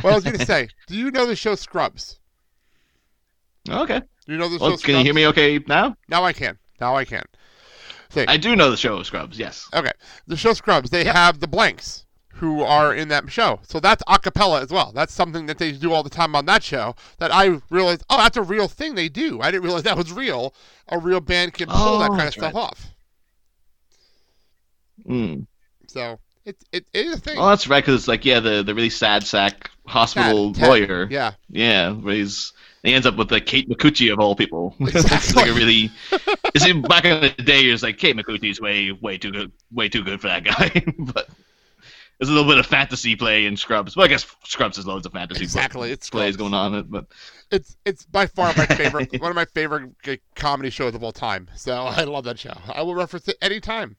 What 0.00 0.12
I 0.12 0.14
was 0.14 0.24
going 0.24 0.38
to 0.38 0.46
say, 0.46 0.68
do 0.86 0.94
you 0.96 1.10
know 1.10 1.26
the 1.26 1.36
show 1.36 1.54
Scrubs? 1.56 2.18
okay. 3.68 4.00
Do 4.26 4.32
you 4.32 4.38
know 4.38 4.48
the 4.48 4.58
Well, 4.58 4.70
show 4.72 4.86
can 4.86 4.96
you 4.98 5.02
hear 5.04 5.14
me 5.14 5.26
okay 5.26 5.58
now? 5.66 5.96
Now 6.08 6.24
I 6.24 6.32
can. 6.32 6.58
Now 6.80 6.94
I 6.96 7.04
can. 7.04 7.24
I 8.14 8.36
do 8.36 8.54
know 8.56 8.70
the 8.70 8.76
show 8.76 9.02
Scrubs. 9.02 9.38
Yes. 9.38 9.68
Okay. 9.74 9.92
The 10.26 10.36
show 10.36 10.52
Scrubs, 10.52 10.90
they 10.90 11.04
have 11.04 11.40
the 11.40 11.46
blanks 11.48 12.04
who 12.34 12.60
are 12.62 12.94
in 12.94 13.08
that 13.08 13.30
show. 13.30 13.60
So 13.62 13.80
that's 13.80 14.02
a 14.06 14.18
cappella 14.18 14.60
as 14.62 14.70
well. 14.70 14.92
That's 14.94 15.12
something 15.12 15.46
that 15.46 15.56
they 15.58 15.72
do 15.72 15.92
all 15.92 16.02
the 16.02 16.10
time 16.10 16.34
on 16.36 16.44
that 16.46 16.62
show 16.62 16.94
that 17.18 17.32
I 17.32 17.60
realized, 17.70 18.04
oh, 18.10 18.18
that's 18.18 18.36
a 18.36 18.42
real 18.42 18.68
thing 18.68 18.94
they 18.94 19.08
do. 19.08 19.40
I 19.40 19.50
didn't 19.50 19.64
realize 19.64 19.84
that 19.84 19.96
was 19.96 20.12
real. 20.12 20.54
A 20.88 20.98
real 20.98 21.20
band 21.20 21.54
can 21.54 21.68
pull 21.68 21.98
that 22.00 22.10
Oh, 22.10 22.14
kind 22.16 22.28
of 22.28 22.34
stuff 22.34 22.54
right. 22.54 22.60
off. 22.60 22.88
Mm. 25.08 25.46
So 25.88 26.18
it, 26.44 26.56
it, 26.72 26.86
it 26.92 27.06
is 27.06 27.14
a 27.14 27.20
thing. 27.20 27.38
Oh, 27.38 27.48
that's 27.48 27.68
right. 27.68 27.82
Because 27.84 28.00
it's 28.00 28.08
like 28.08 28.24
yeah, 28.24 28.40
the 28.40 28.62
the 28.62 28.74
really 28.74 28.90
sad 28.90 29.24
sack 29.24 29.70
hospital 29.86 30.52
Ted. 30.52 30.68
lawyer. 30.68 31.06
Yeah. 31.10 31.32
Yeah, 31.48 31.92
where 31.92 32.14
he's 32.14 32.52
he 32.86 32.94
ends 32.94 33.06
up 33.06 33.16
with 33.16 33.28
the 33.28 33.40
Kate 33.40 33.68
Micucci 33.68 34.12
of 34.12 34.18
all 34.18 34.34
people. 34.36 34.74
it's 34.80 35.34
like 35.34 35.48
a 35.48 35.52
really. 35.52 35.90
You 36.54 36.60
see, 36.60 36.72
back 36.72 37.04
in 37.04 37.20
the 37.20 37.30
day, 37.30 37.62
it's 37.64 37.82
like 37.82 37.98
Kate 37.98 38.16
Micucci's 38.16 38.60
way 38.60 38.92
way 38.92 39.18
too 39.18 39.30
good, 39.32 39.52
way 39.72 39.88
too 39.88 40.02
good 40.04 40.20
for 40.20 40.28
that 40.28 40.44
guy. 40.44 40.84
but 40.98 41.28
there's 42.18 42.30
a 42.30 42.32
little 42.32 42.48
bit 42.48 42.58
of 42.58 42.66
fantasy 42.66 43.14
play 43.14 43.46
in 43.46 43.56
Scrubs. 43.56 43.96
Well, 43.96 44.06
I 44.06 44.08
guess 44.08 44.26
Scrubs 44.44 44.76
has 44.76 44.86
loads 44.86 45.04
of 45.04 45.12
fantasy 45.12 45.42
Exactly, 45.42 45.90
it's 45.90 46.08
plays 46.08 46.34
Scrubs. 46.34 46.50
going 46.50 46.54
on. 46.54 46.74
It, 46.74 46.90
but 46.90 47.06
It's 47.50 47.76
it's 47.84 48.04
by 48.06 48.26
far 48.26 48.54
my 48.56 48.66
favorite, 48.66 49.12
one 49.20 49.30
of 49.30 49.36
my 49.36 49.44
favorite 49.46 49.90
comedy 50.34 50.70
shows 50.70 50.94
of 50.94 51.04
all 51.04 51.12
time. 51.12 51.48
So 51.56 51.74
I 51.74 52.04
love 52.04 52.24
that 52.24 52.38
show. 52.38 52.56
I 52.72 52.82
will 52.82 52.94
reference 52.94 53.28
it 53.28 53.36
anytime. 53.42 53.96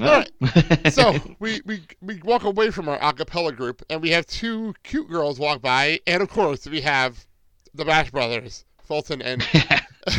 All 0.00 0.06
right. 0.06 0.30
so 0.92 1.14
we, 1.38 1.60
we 1.66 1.82
we 2.00 2.20
walk 2.22 2.44
away 2.44 2.70
from 2.70 2.88
our 2.88 2.98
a 3.02 3.12
cappella 3.12 3.52
group 3.52 3.82
and 3.90 4.00
we 4.00 4.10
have 4.10 4.26
two 4.26 4.74
cute 4.82 5.08
girls 5.08 5.38
walk 5.38 5.60
by 5.60 6.00
and 6.06 6.22
of 6.22 6.30
course 6.30 6.66
we 6.66 6.80
have 6.80 7.26
the 7.74 7.84
Bash 7.84 8.10
Brothers, 8.10 8.64
Fulton 8.82 9.20
and 9.20 9.42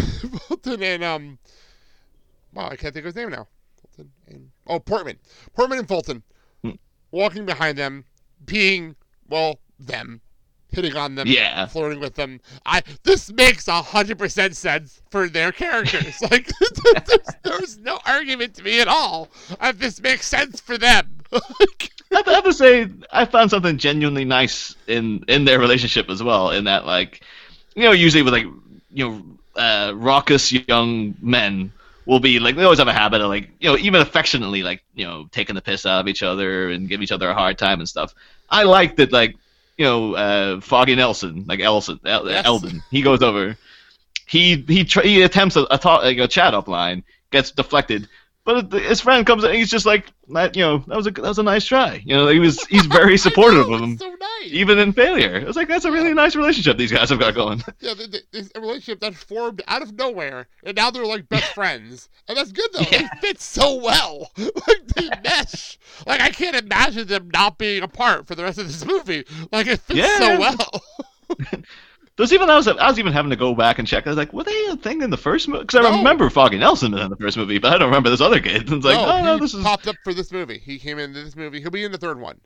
Fulton 0.48 0.84
and 0.84 1.04
um 1.04 1.40
wow 2.54 2.68
I 2.70 2.76
can't 2.76 2.94
think 2.94 3.06
of 3.06 3.06
his 3.06 3.16
name 3.16 3.30
now. 3.32 3.48
Fulton 3.82 4.12
and 4.28 4.50
oh 4.68 4.80
Portman. 4.80 5.18
Portman 5.54 5.80
and 5.80 5.88
Fulton 5.88 6.24
Hmm. 6.64 6.72
walking 7.12 7.46
behind 7.46 7.78
them, 7.78 8.06
being 8.46 8.96
well 9.28 9.60
them, 9.80 10.22
hitting 10.74 10.96
on 10.96 11.16
them, 11.16 11.28
Yeah. 11.28 11.66
flirting 11.68 12.00
with 12.00 12.16
them. 12.16 12.40
I 12.66 12.82
this 13.04 13.32
makes 13.32 13.68
a 13.68 13.82
hundred 13.82 14.18
percent 14.18 14.56
sense 14.56 15.02
for 15.10 15.30
their 15.30 15.52
characters. 15.52 16.22
like 16.32 16.50
there's, 17.08 17.28
there's 17.44 17.78
no 17.80 18.00
argument 18.06 18.56
to 18.56 18.64
me 18.64 18.80
at 18.82 18.88
all. 18.88 19.30
Uh, 19.60 19.72
this 19.76 20.02
makes 20.02 20.28
sense 20.28 20.60
for 20.60 20.78
them. 20.78 21.20
I 21.34 21.38
have 22.18 22.26
to- 22.26 22.32
I 22.32 22.34
have 22.36 22.44
to 22.44 22.54
say, 22.54 22.88
I 23.12 23.26
found 23.26 23.50
something 23.50 23.78
genuinely 23.78 24.26
nice 24.26 24.76
in 24.88 25.24
in 25.28 25.46
their 25.46 25.60
relationship 25.60 26.10
as 26.10 26.22
well. 26.22 26.52
In 26.52 26.66
that, 26.66 26.86
like, 26.86 27.22
you 27.76 27.84
know, 27.84 27.92
usually 27.92 28.22
with 28.24 28.34
like, 28.34 28.46
you 28.92 29.10
know, 29.10 29.24
uh, 29.62 29.94
raucous 29.96 30.52
young 30.52 31.16
men 31.22 31.72
will 32.06 32.20
be 32.20 32.38
like 32.40 32.56
they 32.56 32.64
always 32.64 32.80
have 32.80 32.88
a 32.88 32.94
habit 32.94 33.22
of 33.22 33.30
like, 33.30 33.50
you 33.60 33.70
know, 33.70 33.78
even 33.78 34.02
affectionately 34.02 34.62
like, 34.62 34.84
you 34.94 35.06
know, 35.06 35.28
taking 35.32 35.56
the 35.56 35.62
piss 35.62 35.86
out 35.86 36.02
of 36.02 36.08
each 36.08 36.22
other 36.22 36.70
and 36.70 36.88
give 36.90 37.02
each 37.02 37.12
other 37.12 37.30
a 37.30 37.34
hard 37.34 37.58
time 37.58 37.80
and 37.80 37.88
stuff. 37.90 38.14
I 38.50 38.64
like 38.64 38.98
that, 38.98 39.12
like, 39.12 39.36
you 39.78 39.86
know, 39.86 40.14
uh, 40.16 40.62
Foggy 40.62 40.96
Nelson, 40.96 41.46
like 41.48 41.60
Elson, 41.60 42.00
El- 42.06 42.30
Yes. 42.30 42.46
Elden, 42.46 42.84
he 42.92 43.02
goes 43.02 43.22
over, 43.22 43.58
he 44.26 44.56
he 44.68 44.84
tr- 44.86 45.02
he 45.02 45.22
attempts 45.24 45.56
a, 45.56 45.66
a, 45.72 45.78
talk, 45.78 46.04
like 46.04 46.18
a 46.18 46.28
chat 46.28 46.54
up 46.54 46.68
line, 46.68 47.04
gets 47.32 47.52
deflected. 47.52 48.08
But 48.46 48.74
his 48.74 49.00
friend 49.00 49.26
comes 49.26 49.46
in 49.46 49.52
and 49.52 49.58
he's 49.58 49.70
just 49.72 49.86
like, 49.86 50.12
that, 50.28 50.54
you 50.58 50.64
know, 50.64 50.80
that 50.88 50.98
was 50.98 51.08
a 51.08 51.12
that 51.12 51.22
was 51.24 51.40
a 51.40 51.44
nice 51.44 51.64
try. 51.64 52.02
You 52.06 52.16
know, 52.18 52.28
he 52.28 52.40
was 52.40 52.62
he's 52.66 52.86
very 52.86 53.18
supportive 53.28 53.70
know, 53.70 53.76
of 53.76 53.82
him, 53.82 53.98
so 53.98 54.10
nice. 54.10 54.52
even 54.52 54.80
in 54.80 54.92
failure. 54.92 55.36
It's 55.38 55.56
like 55.56 55.70
that's 55.70 55.86
a 55.86 55.92
really 55.92 56.14
nice 56.14 56.36
relationship 56.36 56.78
these 56.78 56.92
guys 56.92 57.10
have 57.10 57.20
got 57.20 57.36
going. 57.36 57.64
yeah, 57.80 57.94
th- 57.94 58.12
th- 58.12 58.24
it's 58.34 58.52
a 58.54 58.60
relationship 58.60 59.00
that 59.00 59.16
formed 59.16 59.62
out 59.70 59.82
of 59.82 59.94
nowhere, 59.94 60.48
and 60.66 60.76
now 60.76 60.92
they're 60.92 61.06
like 61.06 61.30
best 61.30 61.54
friends, 61.56 62.10
and 62.28 62.38
that's 62.38 62.52
good 62.52 62.70
though. 62.74 62.82
Yeah. 62.92 63.08
They 63.22 63.28
fit 63.28 63.40
so 63.40 63.76
well, 63.82 64.30
like 64.38 64.88
they 64.96 65.10
mesh. 65.24 65.80
Like 66.06 66.20
I 66.20 66.30
can't 66.30 66.58
imagine 66.58 67.08
them 67.08 67.30
not 67.34 67.58
being 67.58 67.82
apart 67.82 68.28
for 68.28 68.36
the 68.36 68.44
rest 68.44 68.58
of 68.60 68.68
this 68.68 68.86
movie. 68.86 69.24
Like 69.54 69.68
it 69.68 69.80
fits 69.80 70.00
Yeah. 70.00 70.18
so 70.18 70.40
well. 70.40 70.82
There's 72.16 72.32
even 72.34 72.50
I 72.50 72.56
was 72.56 72.68
I 72.68 72.88
was 72.88 73.00
even 73.00 73.12
having 73.14 73.32
to 73.32 73.36
go 73.36 73.56
back 73.56 73.80
and 73.80 73.88
check. 73.88 74.06
I 74.06 74.10
was 74.10 74.18
like, 74.18 74.34
were 74.34 74.44
they 74.44 74.66
a 74.68 74.76
thing 74.76 75.02
in 75.02 75.10
the 75.10 75.18
first 75.18 75.48
movie? 75.48 75.64
Because 75.64 75.84
I 75.86 75.90
No. 75.90 75.98
remember 75.98 76.30
Foggy 76.30 76.58
Nelson 76.58 76.94
in 76.94 77.10
the 77.10 77.16
first 77.16 77.38
movie, 77.38 77.58
but 77.58 77.74
I 77.74 77.78
don't 77.78 77.90
remember 77.90 78.10
this 78.12 78.22
other 78.22 78.40
kid. 78.40 78.70
It's 78.72 78.86
like, 78.86 79.00
no, 79.00 79.06
oh 79.06 79.22
no, 79.22 79.38
he 79.38 79.40
this 79.40 79.54
is 79.54 79.64
popped 79.64 79.88
up 79.88 79.98
for 80.04 80.14
this 80.14 80.32
movie. 80.32 80.60
He 80.60 80.78
came 80.80 81.00
into 81.00 81.24
this 81.24 81.36
movie. 81.36 81.60
He'll 81.62 81.72
be 81.72 81.84
in 81.84 81.92
the 81.92 81.98
third 81.98 82.20
one, 82.20 82.42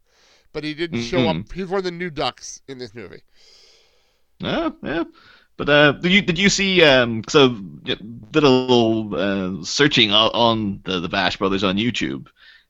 but 0.54 0.64
he 0.64 0.74
didn't 0.74 1.00
show 1.00 1.28
Mhm. 1.28 1.30
up. 1.30 1.52
He's 1.54 1.68
one 1.68 1.80
of 1.80 1.84
the 1.84 1.92
new 1.92 2.10
ducks 2.10 2.62
in 2.68 2.78
this 2.78 2.94
movie. 2.96 3.24
Yeah, 4.40 4.70
yeah. 4.84 5.04
But 5.58 5.70
uh, 5.70 5.92
did 5.94 6.12
you 6.12 6.22
did 6.22 6.38
you 6.38 6.50
see? 6.50 6.84
Um, 6.84 7.24
so 7.28 7.50
did 7.50 8.00
a 8.44 8.50
little 8.50 9.16
uh, 9.16 9.64
searching 9.64 10.12
on, 10.12 10.30
on 10.34 10.82
the 10.86 11.00
the 11.00 11.10
Bash 11.10 11.38
Brothers 11.38 11.64
on 11.64 11.78
YouTube, 11.78 12.28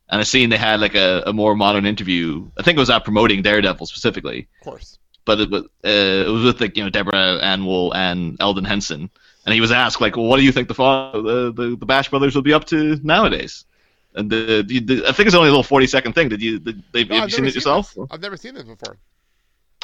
and 0.10 0.22
I 0.22 0.24
seen 0.24 0.50
they 0.50 0.58
had 0.58 0.80
like 0.80 0.96
a, 0.96 1.24
a 1.28 1.34
more 1.34 1.54
modern 1.56 1.86
interview. 1.86 2.50
I 2.58 2.64
think 2.64 2.78
it 2.78 2.80
was 2.80 2.90
out 2.90 3.04
promoting 3.04 3.42
Daredevil 3.42 3.86
specifically, 3.88 4.48
Of 4.62 4.64
course. 4.64 5.00
But 5.28 5.42
it, 5.42 5.50
was- 5.52 5.63
uh, 5.86 6.26
it 6.28 6.32
was 6.32 6.44
with 6.46 6.62
like 6.62 6.76
you 6.78 6.84
know 6.84 6.90
Deborah 6.90 7.38
Ann 7.44 7.66
Woll 7.66 7.94
and 7.94 8.38
Elden 8.40 8.66
Henson, 8.66 9.12
and 9.46 9.54
he 9.54 9.62
was 9.62 9.72
asked 9.72 10.02
like, 10.02 10.16
well, 10.18 10.26
what 10.26 10.38
do 10.38 10.44
you 10.44 10.52
think 10.52 10.68
the 10.70 10.74
the, 10.74 11.54
the 11.54 11.76
the 11.76 11.86
Bash 11.86 12.10
Brothers 12.10 12.34
will 12.36 12.42
be 12.44 12.54
up 12.54 12.66
to 12.66 13.00
nowadays? 13.04 13.66
And 14.16 14.32
the, 14.32 14.63
the, 14.68 14.80
the 14.80 15.08
I 15.08 15.12
think 15.12 15.28
it's 15.28 15.36
only 15.36 15.50
a 15.50 15.52
little 15.52 15.63
forty 15.63 15.86
second 15.86 16.13
thing. 16.13 16.30
Did 16.30 16.42
you 16.42 16.60
did, 16.60 16.82
they, 16.94 17.04
No, 17.04 17.16
have 17.16 17.24
I've 17.26 17.30
you 17.30 17.36
seen 17.36 17.46
it 17.46 17.56
yourself? 17.56 17.94
this. 17.94 18.08
I've 18.10 18.22
never 18.22 18.38
seen 18.38 18.56
this 18.56 18.63
before. 18.63 18.98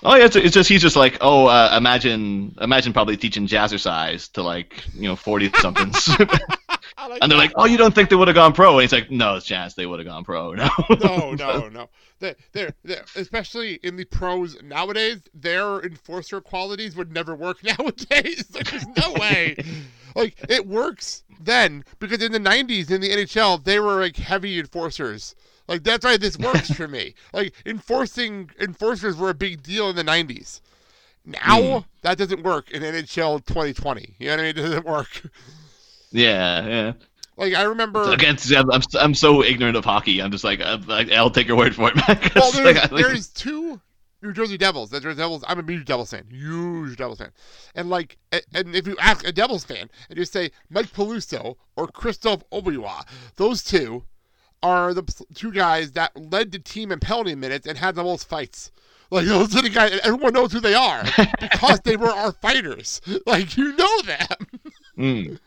Oh 0.01 0.15
yeah, 0.15 0.25
it's, 0.25 0.35
it's 0.35 0.53
just 0.53 0.69
he's 0.69 0.81
just 0.81 0.95
like, 0.95 1.17
oh, 1.21 1.45
uh, 1.45 1.73
imagine 1.77 2.55
imagine 2.59 2.93
probably 2.93 3.15
teaching 3.15 3.47
jazzercise 3.47 4.31
to 4.33 4.41
like 4.43 4.83
you 4.95 5.07
know 5.07 5.15
forty 5.15 5.51
somethings, 5.53 6.09
like 6.97 7.19
and 7.21 7.31
they're 7.31 7.37
that. 7.37 7.45
like, 7.45 7.53
oh, 7.55 7.65
you 7.65 7.77
don't 7.77 7.93
think 7.93 8.09
they 8.09 8.15
would 8.15 8.27
have 8.27 8.35
gone 8.35 8.53
pro? 8.53 8.73
And 8.73 8.81
he's 8.81 8.91
like, 8.91 9.09
no, 9.11 9.35
it's 9.35 9.45
chance 9.45 9.73
they 9.73 9.85
would 9.85 9.99
have 9.99 10.07
gone 10.07 10.23
pro. 10.23 10.53
No, 10.63 10.69
no, 10.89 11.31
no, 11.33 11.69
no. 11.69 11.89
They're, 12.19 12.35
they're, 12.51 12.73
they're, 12.83 13.05
especially 13.15 13.75
in 13.83 13.95
the 13.95 14.05
pros 14.05 14.61
nowadays, 14.61 15.21
their 15.33 15.81
enforcer 15.81 16.39
qualities 16.41 16.95
would 16.95 17.11
never 17.11 17.35
work 17.35 17.63
nowadays. 17.63 18.45
Like, 18.53 18.71
there's 18.71 18.87
no 18.87 19.13
way. 19.13 19.55
like, 20.15 20.35
it 20.49 20.67
works 20.67 21.23
then 21.39 21.83
because 21.99 22.21
in 22.21 22.31
the 22.31 22.39
90s 22.39 22.91
in 22.91 23.01
the 23.01 23.09
NHL, 23.09 23.63
they 23.63 23.79
were 23.79 23.99
like 23.99 24.17
heavy 24.17 24.59
enforcers. 24.59 25.35
Like, 25.67 25.83
that's 25.83 26.03
why 26.03 26.17
this 26.17 26.37
works 26.37 26.71
for 26.71 26.87
me. 26.87 27.15
Like, 27.31 27.53
enforcing 27.65 28.51
enforcers 28.59 29.15
were 29.15 29.29
a 29.29 29.33
big 29.33 29.63
deal 29.63 29.89
in 29.89 29.95
the 29.95 30.03
90s. 30.03 30.59
Now, 31.25 31.79
hmm. 31.79 31.85
that 32.01 32.17
doesn't 32.17 32.43
work 32.43 32.69
in 32.71 32.83
NHL 32.83 33.45
2020. 33.45 34.15
You 34.19 34.27
know 34.27 34.33
what 34.33 34.39
I 34.39 34.43
mean? 34.43 34.49
It 34.49 34.53
doesn't 34.53 34.85
work. 34.85 35.21
Yeah, 36.13 36.67
yeah. 36.67 36.93
Like, 37.35 37.55
I 37.55 37.63
remember. 37.63 38.11
Again, 38.11 38.37
see, 38.37 38.55
I'm, 38.55 38.69
I'm 38.71 38.81
I'm 38.99 39.13
so 39.15 39.43
ignorant 39.43 39.75
of 39.75 39.83
hockey. 39.83 40.21
I'm 40.21 40.31
just 40.31 40.43
like, 40.43 40.61
i 40.61 40.79
I'll 41.13 41.31
take 41.31 41.47
your 41.47 41.57
word 41.57 41.75
for 41.75 41.91
it, 41.93 41.95
Well, 42.35 42.51
there's, 42.51 42.77
like, 42.77 42.89
there's 42.91 43.27
two 43.29 43.81
New 44.21 44.31
Jersey 44.33 44.57
Devils. 44.57 44.91
The 44.91 44.99
Jersey 44.99 45.17
Devils. 45.17 45.43
I'm 45.47 45.59
a 45.59 45.71
huge 45.71 45.85
Devils 45.85 46.11
fan, 46.11 46.25
huge 46.29 46.95
Devils 46.95 47.17
fan. 47.17 47.31
And 47.75 47.89
like, 47.89 48.17
and 48.31 48.75
if 48.75 48.87
you 48.87 48.95
ask 48.99 49.27
a 49.27 49.31
Devils 49.31 49.65
fan 49.65 49.89
and 50.09 50.17
you 50.17 50.25
say 50.25 50.51
Mike 50.69 50.93
Peluso 50.93 51.57
or 51.75 51.87
Krzysztof 51.87 52.43
Oliwa, 52.51 53.05
those 53.35 53.63
two 53.63 54.03
are 54.61 54.93
the 54.93 55.03
two 55.33 55.51
guys 55.51 55.91
that 55.91 56.11
led 56.31 56.51
the 56.51 56.59
team 56.59 56.91
in 56.91 56.99
penalty 56.99 57.35
minutes 57.35 57.67
and 57.67 57.77
had 57.77 57.95
the 57.95 58.03
most 58.03 58.29
fights. 58.29 58.71
Like 59.09 59.25
those 59.27 59.55
are 59.55 59.61
the 59.61 59.69
guys, 59.69 59.99
everyone 60.03 60.33
knows 60.33 60.53
who 60.53 60.59
they 60.59 60.75
are 60.75 61.03
because 61.41 61.79
they 61.81 61.97
were 61.97 62.11
our 62.11 62.31
fighters. 62.31 63.01
Like 63.25 63.57
you 63.57 63.75
know 63.75 64.01
them, 64.03 64.27
Mm. 64.97 65.39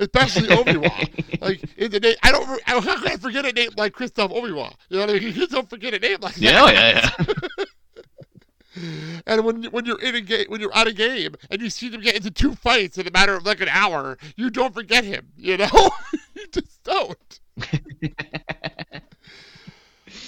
Especially 0.00 0.48
Oliwa. 0.48 1.40
like 1.42 1.62
in 1.76 1.90
the 1.90 2.00
name, 2.00 2.16
I 2.22 2.32
don't, 2.32 2.48
I 2.66 2.72
don't, 2.72 2.84
how 2.84 2.96
can 2.96 3.08
I 3.12 3.16
forget 3.16 3.44
a 3.44 3.52
name 3.52 3.70
like 3.76 3.92
Krzysztof 3.92 4.32
Oliwa? 4.32 4.74
You 4.88 4.96
know 4.96 5.06
what 5.06 5.10
I 5.10 5.12
mean? 5.14 5.22
You 5.30 5.32
just 5.32 5.52
don't 5.52 5.68
forget 5.68 5.92
a 5.94 5.98
name 5.98 6.18
like 6.20 6.34
that. 6.34 6.40
Yeah, 6.40 6.62
oh, 6.64 6.70
yeah, 6.70 7.10
yeah. 7.18 7.64
And 9.26 9.44
when 9.44 9.64
when 9.64 9.84
you're 9.84 10.00
in 10.00 10.14
a 10.14 10.20
game, 10.20 10.46
when 10.48 10.60
you're 10.60 10.74
at 10.74 10.86
a 10.86 10.92
game, 10.92 11.34
and 11.50 11.60
you 11.60 11.68
see 11.68 11.88
them 11.88 12.00
get 12.00 12.16
into 12.16 12.30
two 12.30 12.54
fights 12.54 12.98
in 12.98 13.06
a 13.06 13.10
matter 13.10 13.34
of 13.34 13.44
like 13.44 13.60
an 13.60 13.68
hour, 13.68 14.16
you 14.36 14.48
don't 14.48 14.72
forget 14.72 15.04
him. 15.04 15.28
You 15.36 15.58
know, 15.58 15.90
you 16.34 16.46
just 16.50 16.82
don't. 16.84 17.40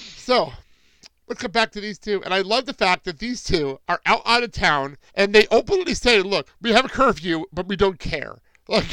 so, 0.01 0.53
let's 1.29 1.41
come 1.41 1.53
back 1.53 1.71
to 1.73 1.81
these 1.81 1.99
two. 1.99 2.21
And 2.25 2.35
I 2.35 2.41
love 2.41 2.67
the 2.67 2.75
fact 2.75 3.05
that 3.05 3.21
these 3.21 3.43
two 3.43 3.79
are 3.89 4.01
out 4.07 4.23
out 4.27 4.43
of 4.43 4.53
town, 4.53 4.99
and 5.15 5.33
they 5.33 5.47
openly 5.51 5.95
say, 5.95 6.21
"Look, 6.21 6.49
we 6.61 6.73
have 6.73 6.85
a 6.85 6.91
curfew, 6.91 7.47
but 7.53 7.69
we 7.69 7.77
don't 7.77 7.99
care." 7.99 8.39
Like 8.69 8.91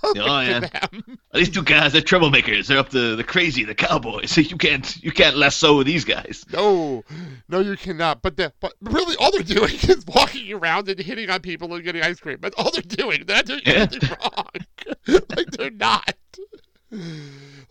perfect 0.00 0.24
Oh, 0.28 0.40
yeah. 0.40 0.60
for 0.60 0.88
them. 0.96 1.18
These 1.34 1.50
two 1.50 1.62
guys, 1.62 1.92
they're 1.92 2.02
troublemakers. 2.02 2.66
They're 2.66 2.78
up 2.78 2.88
to 2.90 3.16
the 3.16 3.24
crazy, 3.24 3.64
the 3.64 3.74
cowboys. 3.74 4.36
You 4.48 4.56
can't 4.56 5.02
you 5.02 5.12
can't 5.12 5.36
lasso 5.36 5.82
these 5.82 6.04
guys. 6.04 6.44
No, 6.52 7.04
no, 7.48 7.60
you 7.60 7.76
cannot. 7.76 8.22
But 8.22 8.36
the, 8.36 8.52
but 8.60 8.74
really, 8.80 9.16
all 9.16 9.30
they're 9.32 9.42
doing 9.42 9.74
is 9.82 10.04
walking 10.06 10.52
around 10.52 10.88
and 10.88 10.98
hitting 10.98 11.28
on 11.30 11.40
people 11.40 11.74
and 11.74 11.84
getting 11.84 12.02
ice 12.02 12.20
cream. 12.20 12.38
That's 12.40 12.54
all 12.56 12.70
they're 12.70 12.82
doing. 12.82 13.24
They're 13.26 13.36
not 13.36 13.46
doing 13.46 13.60
Yeah. 13.66 13.72
anything 13.74 14.10
wrong. 14.20 15.24
like 15.36 15.50
they're 15.50 15.70
not. 15.70 16.14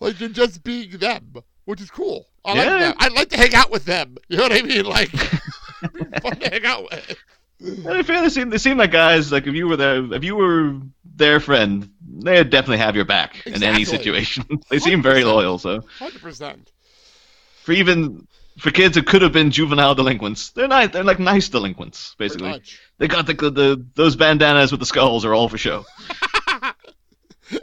Like 0.00 0.16
they're 0.18 0.28
just 0.28 0.62
being 0.62 0.90
them, 0.98 1.34
which 1.64 1.80
is 1.80 1.90
cool. 1.90 2.26
I 2.44 2.50
like 2.54 2.64
Yeah. 2.66 2.78
that. 2.78 2.96
I'd 3.00 3.12
like 3.12 3.30
to 3.30 3.36
hang 3.36 3.54
out 3.54 3.70
with 3.70 3.84
them. 3.84 4.16
You 4.28 4.36
know 4.36 4.44
what 4.44 4.52
I 4.52 4.62
mean? 4.62 4.84
Like, 4.84 5.10
fun 5.10 6.36
to 6.38 6.48
hang 6.50 6.64
out 6.64 6.84
with. 6.84 7.16
And 7.60 7.88
I 7.88 8.02
feel 8.04 8.22
they 8.22 8.28
seem 8.28 8.50
they 8.50 8.58
seem 8.58 8.78
like 8.78 8.92
guys 8.92 9.32
like 9.32 9.48
if 9.48 9.54
you 9.54 9.66
were 9.66 9.76
their 9.76 10.12
if 10.14 10.22
you 10.22 10.36
were 10.36 10.78
their 11.16 11.40
friend, 11.40 11.90
they'd 12.20 12.50
definitely 12.50 12.78
have 12.78 12.96
your 12.96 13.04
back 13.04 13.46
in 13.46 13.62
any 13.62 13.84
situation. 13.84 14.44
they 14.70 14.78
seem 14.78 15.02
very 15.02 15.24
loyal. 15.24 15.58
So 15.58 15.84
Hundred 15.98 16.20
percent. 16.20 16.70
for 17.62 17.72
even 17.72 18.26
for 18.58 18.70
kids 18.70 18.96
who 18.96 19.02
could 19.02 19.22
have 19.22 19.32
been 19.32 19.50
juvenile 19.50 19.94
delinquents, 19.94 20.50
they're 20.50 20.68
nice. 20.68 20.90
They're 20.90 21.04
like 21.04 21.18
nice 21.18 21.48
delinquents, 21.48 22.14
basically. 22.18 22.62
They 22.98 23.08
got 23.08 23.26
the, 23.26 23.34
the 23.34 23.84
those 23.94 24.16
bandanas 24.16 24.70
with 24.72 24.80
the 24.80 24.86
skulls 24.86 25.24
are 25.24 25.34
all 25.34 25.48
for 25.48 25.58
show. 25.58 25.84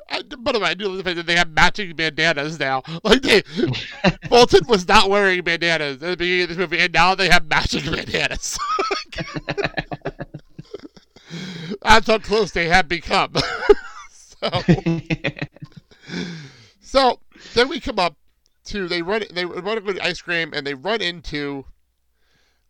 I, 0.09 0.23
by 0.39 0.51
the 0.51 0.59
way, 0.59 0.69
I 0.69 0.73
do 0.73 0.87
love 0.87 0.97
the 0.97 1.03
fact 1.03 1.17
that 1.17 1.27
they 1.27 1.35
have 1.35 1.49
matching 1.51 1.95
bandanas 1.95 2.59
now. 2.59 2.81
Like 3.03 3.21
they, 3.21 3.43
Bolton 4.29 4.65
was 4.67 4.87
not 4.87 5.09
wearing 5.09 5.43
bandanas 5.43 6.01
at 6.01 6.09
the 6.11 6.17
beginning 6.17 6.43
of 6.43 6.49
this 6.49 6.57
movie, 6.57 6.79
and 6.79 6.93
now 6.93 7.13
they 7.13 7.29
have 7.29 7.45
matching 7.47 7.83
bandanas. 7.91 8.57
That's 11.81 12.07
how 12.07 12.17
close 12.19 12.51
they 12.51 12.67
have 12.67 12.87
become. 12.87 13.33
So, 14.51 14.61
so 16.81 17.19
then 17.53 17.69
we 17.69 17.79
come 17.79 17.99
up 17.99 18.15
to 18.65 18.87
they 18.87 19.01
run 19.01 19.23
they 19.31 19.45
run 19.45 19.75
to 19.75 19.81
go 19.81 19.93
to 19.93 20.03
ice 20.05 20.21
cream, 20.21 20.51
and 20.53 20.65
they 20.65 20.73
run 20.73 21.01
into 21.01 21.65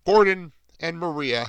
Gordon 0.06 0.52
and 0.80 1.00
Maria, 1.00 1.48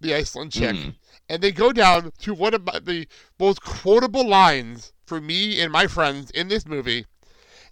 the 0.00 0.14
Iceland 0.14 0.52
chick, 0.52 0.74
Mm. 0.76 0.94
and 1.28 1.42
they 1.42 1.52
go 1.52 1.72
down 1.72 2.12
to 2.20 2.34
one 2.34 2.54
of 2.54 2.64
my, 2.64 2.78
the 2.78 3.08
most 3.38 3.60
quotable 3.62 4.26
lines 4.26 4.92
for 5.06 5.20
me 5.20 5.60
and 5.60 5.72
my 5.72 5.86
friends 5.86 6.30
in 6.30 6.48
this 6.48 6.66
movie 6.66 7.06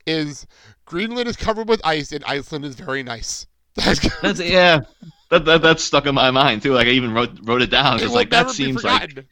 is 0.07 0.47
Greenland 0.85 1.29
is 1.29 1.37
covered 1.37 1.69
with 1.69 1.81
ice 1.85 2.13
and 2.13 2.25
Iceland 2.25 2.65
is 2.65 2.75
very 2.75 3.03
nice. 3.03 3.47
That's 3.77 4.41
yeah. 4.41 4.81
That, 5.31 5.47
that 5.47 5.63
that's 5.63 5.83
stuck 5.83 6.05
in 6.05 6.15
my 6.15 6.31
mind 6.31 6.61
too. 6.63 6.75
Like 6.75 6.89
I 6.89 6.91
even 6.91 7.15
wrote 7.15 7.39
wrote 7.43 7.63
it 7.63 7.71
down 7.71 7.95
it 7.95 7.99
because 8.01 8.13
like 8.13 8.29
that 8.31 8.51
seems 8.51 8.85
like. 8.85 9.25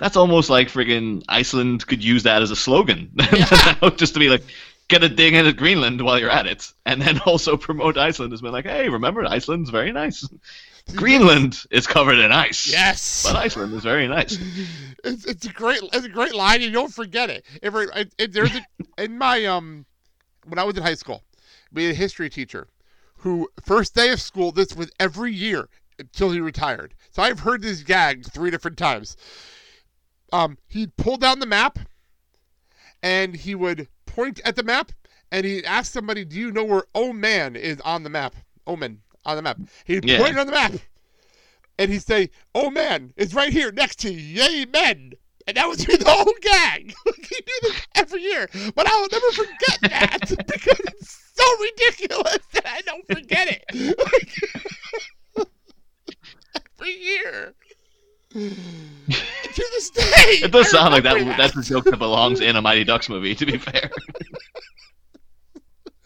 That's 0.00 0.16
almost 0.16 0.50
like 0.50 0.68
friggin' 0.68 1.22
Iceland 1.28 1.86
could 1.86 2.02
use 2.02 2.24
that 2.24 2.42
as 2.42 2.50
a 2.50 2.56
slogan, 2.56 3.12
just 3.96 4.14
to 4.14 4.20
be 4.20 4.28
like, 4.28 4.42
get 4.88 5.04
a 5.04 5.08
dig 5.08 5.34
in 5.34 5.46
at 5.46 5.56
Greenland 5.56 6.00
while 6.02 6.18
you're 6.18 6.30
at 6.30 6.46
it, 6.46 6.72
and 6.84 7.00
then 7.00 7.20
also 7.26 7.56
promote 7.56 7.96
Iceland 7.96 8.32
as 8.32 8.40
being 8.40 8.52
like, 8.52 8.64
hey, 8.64 8.88
remember 8.88 9.24
Iceland's 9.24 9.70
very 9.70 9.92
nice. 9.92 10.28
Greenland 10.96 11.62
is 11.70 11.86
covered 11.86 12.18
in 12.18 12.32
ice. 12.32 12.66
Yes. 12.66 13.22
But 13.24 13.36
Iceland 13.36 13.74
is 13.74 13.84
very 13.84 14.08
nice. 14.08 14.38
it's, 15.04 15.24
it's 15.24 15.46
a 15.46 15.52
great 15.52 15.80
it's 15.92 16.06
a 16.06 16.08
great 16.08 16.34
line. 16.34 16.56
And 16.56 16.64
you 16.64 16.72
don't 16.72 16.92
forget 16.92 17.30
it. 17.30 17.44
If 17.62 17.74
it, 17.74 18.12
it, 18.18 18.32
there's 18.32 18.56
a, 18.56 19.02
in 19.04 19.16
my 19.16 19.44
um 19.44 19.84
when 20.46 20.58
I 20.58 20.64
was 20.64 20.76
in 20.76 20.82
high 20.82 20.94
school, 20.94 21.22
we 21.70 21.84
had 21.84 21.92
a 21.92 21.96
history 21.96 22.28
teacher 22.28 22.66
who 23.18 23.48
first 23.62 23.94
day 23.94 24.10
of 24.10 24.20
school 24.20 24.50
this 24.50 24.74
was 24.74 24.90
every 24.98 25.32
year 25.32 25.68
until 25.98 26.32
he 26.32 26.40
retired. 26.40 26.94
So 27.12 27.22
I've 27.22 27.40
heard 27.40 27.62
this 27.62 27.82
gag 27.82 28.24
three 28.24 28.50
different 28.50 28.78
times. 28.78 29.16
Um, 30.32 30.58
he'd 30.68 30.96
pull 30.96 31.16
down 31.16 31.38
the 31.40 31.46
map, 31.46 31.78
and 33.02 33.34
he 33.34 33.54
would 33.54 33.88
point 34.06 34.40
at 34.44 34.56
the 34.56 34.62
map, 34.62 34.92
and 35.32 35.44
he'd 35.44 35.64
ask 35.64 35.92
somebody, 35.92 36.24
"Do 36.24 36.36
you 36.38 36.50
know 36.52 36.64
where 36.64 36.84
Oman 36.94 37.56
is 37.56 37.80
on 37.82 38.02
the 38.02 38.10
map? 38.10 38.34
Oman 38.66 39.02
on 39.24 39.36
the 39.36 39.42
map." 39.42 39.58
He'd 39.84 40.04
Yeah. 40.04 40.18
point 40.18 40.38
on 40.38 40.46
the 40.46 40.52
map, 40.52 40.72
and 41.78 41.90
he'd 41.90 42.02
say, 42.04 42.30
"Oh 42.54 42.70
man, 42.70 43.12
it's 43.16 43.34
right 43.34 43.52
here 43.52 43.72
next 43.72 43.98
to 44.00 44.12
Yay 44.12 44.66
Men." 44.66 45.14
And 45.46 45.56
that 45.56 45.66
was 45.68 45.78
the 45.78 46.04
whole 46.06 46.32
gag. 46.42 46.94
he 47.04 47.40
do 47.40 47.52
this 47.62 47.86
every 47.96 48.22
year, 48.22 48.48
but 48.76 48.86
I 48.86 49.00
will 49.00 49.08
never 49.10 49.32
forget 49.32 49.78
that 49.82 50.20
because 50.46 50.80
it's 50.80 51.18
so 51.34 51.44
ridiculous 51.60 52.38
that 52.52 52.66
I 52.66 52.80
don't 52.82 53.06
forget 53.08 53.48
it. 53.48 53.64
every 56.80 56.92
year. 56.92 57.54
Mm. 58.34 58.54
to 59.08 59.66
this 59.72 59.90
day. 59.90 60.02
It 60.44 60.52
does 60.52 60.70
sound 60.70 60.92
like 60.94 61.02
that. 61.02 61.14
remember 61.14 61.36
That's 61.36 61.56
a 61.56 61.62
joke 61.62 61.84
that 61.86 61.98
belongs 61.98 62.40
in 62.40 62.54
a 62.56 62.62
Mighty 62.62 62.84
Ducks 62.84 63.08
movie. 63.08 63.34
To 63.34 63.46
be 63.46 63.58
fair. 63.58 63.90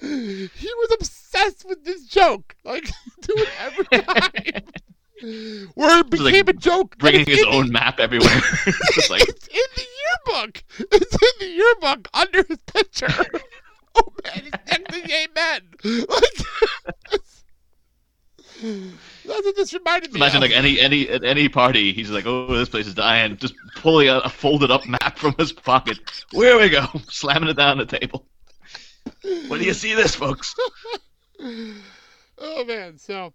He 0.01 0.49
was 0.62 0.97
obsessed 1.01 1.64
with 1.66 1.83
this 1.85 2.05
joke. 2.07 2.55
Like, 2.64 2.85
do 3.22 3.33
it 3.37 3.49
every 3.59 3.85
time. 4.03 5.70
Where 5.75 6.01
it 6.01 6.11
like 6.11 6.11
became 6.11 6.49
a 6.49 6.53
joke. 6.53 6.99
Bringing 6.99 7.25
his 7.25 7.41
in 7.41 7.49
the- 7.51 7.57
own 7.57 7.72
map 7.72 7.99
everywhere. 8.01 8.29
It's 8.66 9.09
like 9.09 9.22
it's 9.27 9.49
in 9.49 9.62
the 9.77 9.87
yearbook. 10.37 10.62
It's 10.79 11.14
in 11.14 11.31
the 11.41 11.47
yearbook 11.55 12.09
under 12.12 12.43
his 12.43 12.59
picture. 12.66 13.09
oh 13.95 14.12
man, 14.25 14.43
he's 14.43 14.53
next 14.68 14.93
to 14.93 15.01
gay 15.09 15.27
men. 15.35 15.61
Like, 16.07 17.20
that's, 19.27 19.45
what 19.45 19.57
this 19.57 19.75
reminded 19.75 20.12
me 20.12 20.21
Imagine 20.21 20.37
of. 20.37 20.43
like 20.43 20.53
any 20.53 20.81
any 20.81 21.09
at 21.09 21.23
any 21.23 21.49
party, 21.49 21.93
he's 21.93 22.11
like, 22.11 22.25
"Oh, 22.27 22.47
this 22.47 22.69
place 22.69 22.87
is 22.87 22.95
dying." 22.95 23.37
Just 23.37 23.55
pulling 23.77 24.09
out 24.09 24.25
a 24.25 24.31
folded 24.31 24.71
up 24.71 24.87
map 24.87 25.19
from 25.19 25.35
his 25.39 25.53
pocket. 25.53 25.99
Where 26.33 26.59
we 26.59 26.71
go, 26.71 26.87
slamming 27.09 27.51
it 27.51 27.57
down 27.57 27.79
the 27.79 27.87
table. 27.87 28.27
When 29.23 29.61
do 29.61 29.67
you 29.67 29.75
see 29.75 29.95
this, 29.95 30.15
folks? 30.15 30.55
oh 31.41 32.65
man, 32.65 32.97
so 32.97 33.35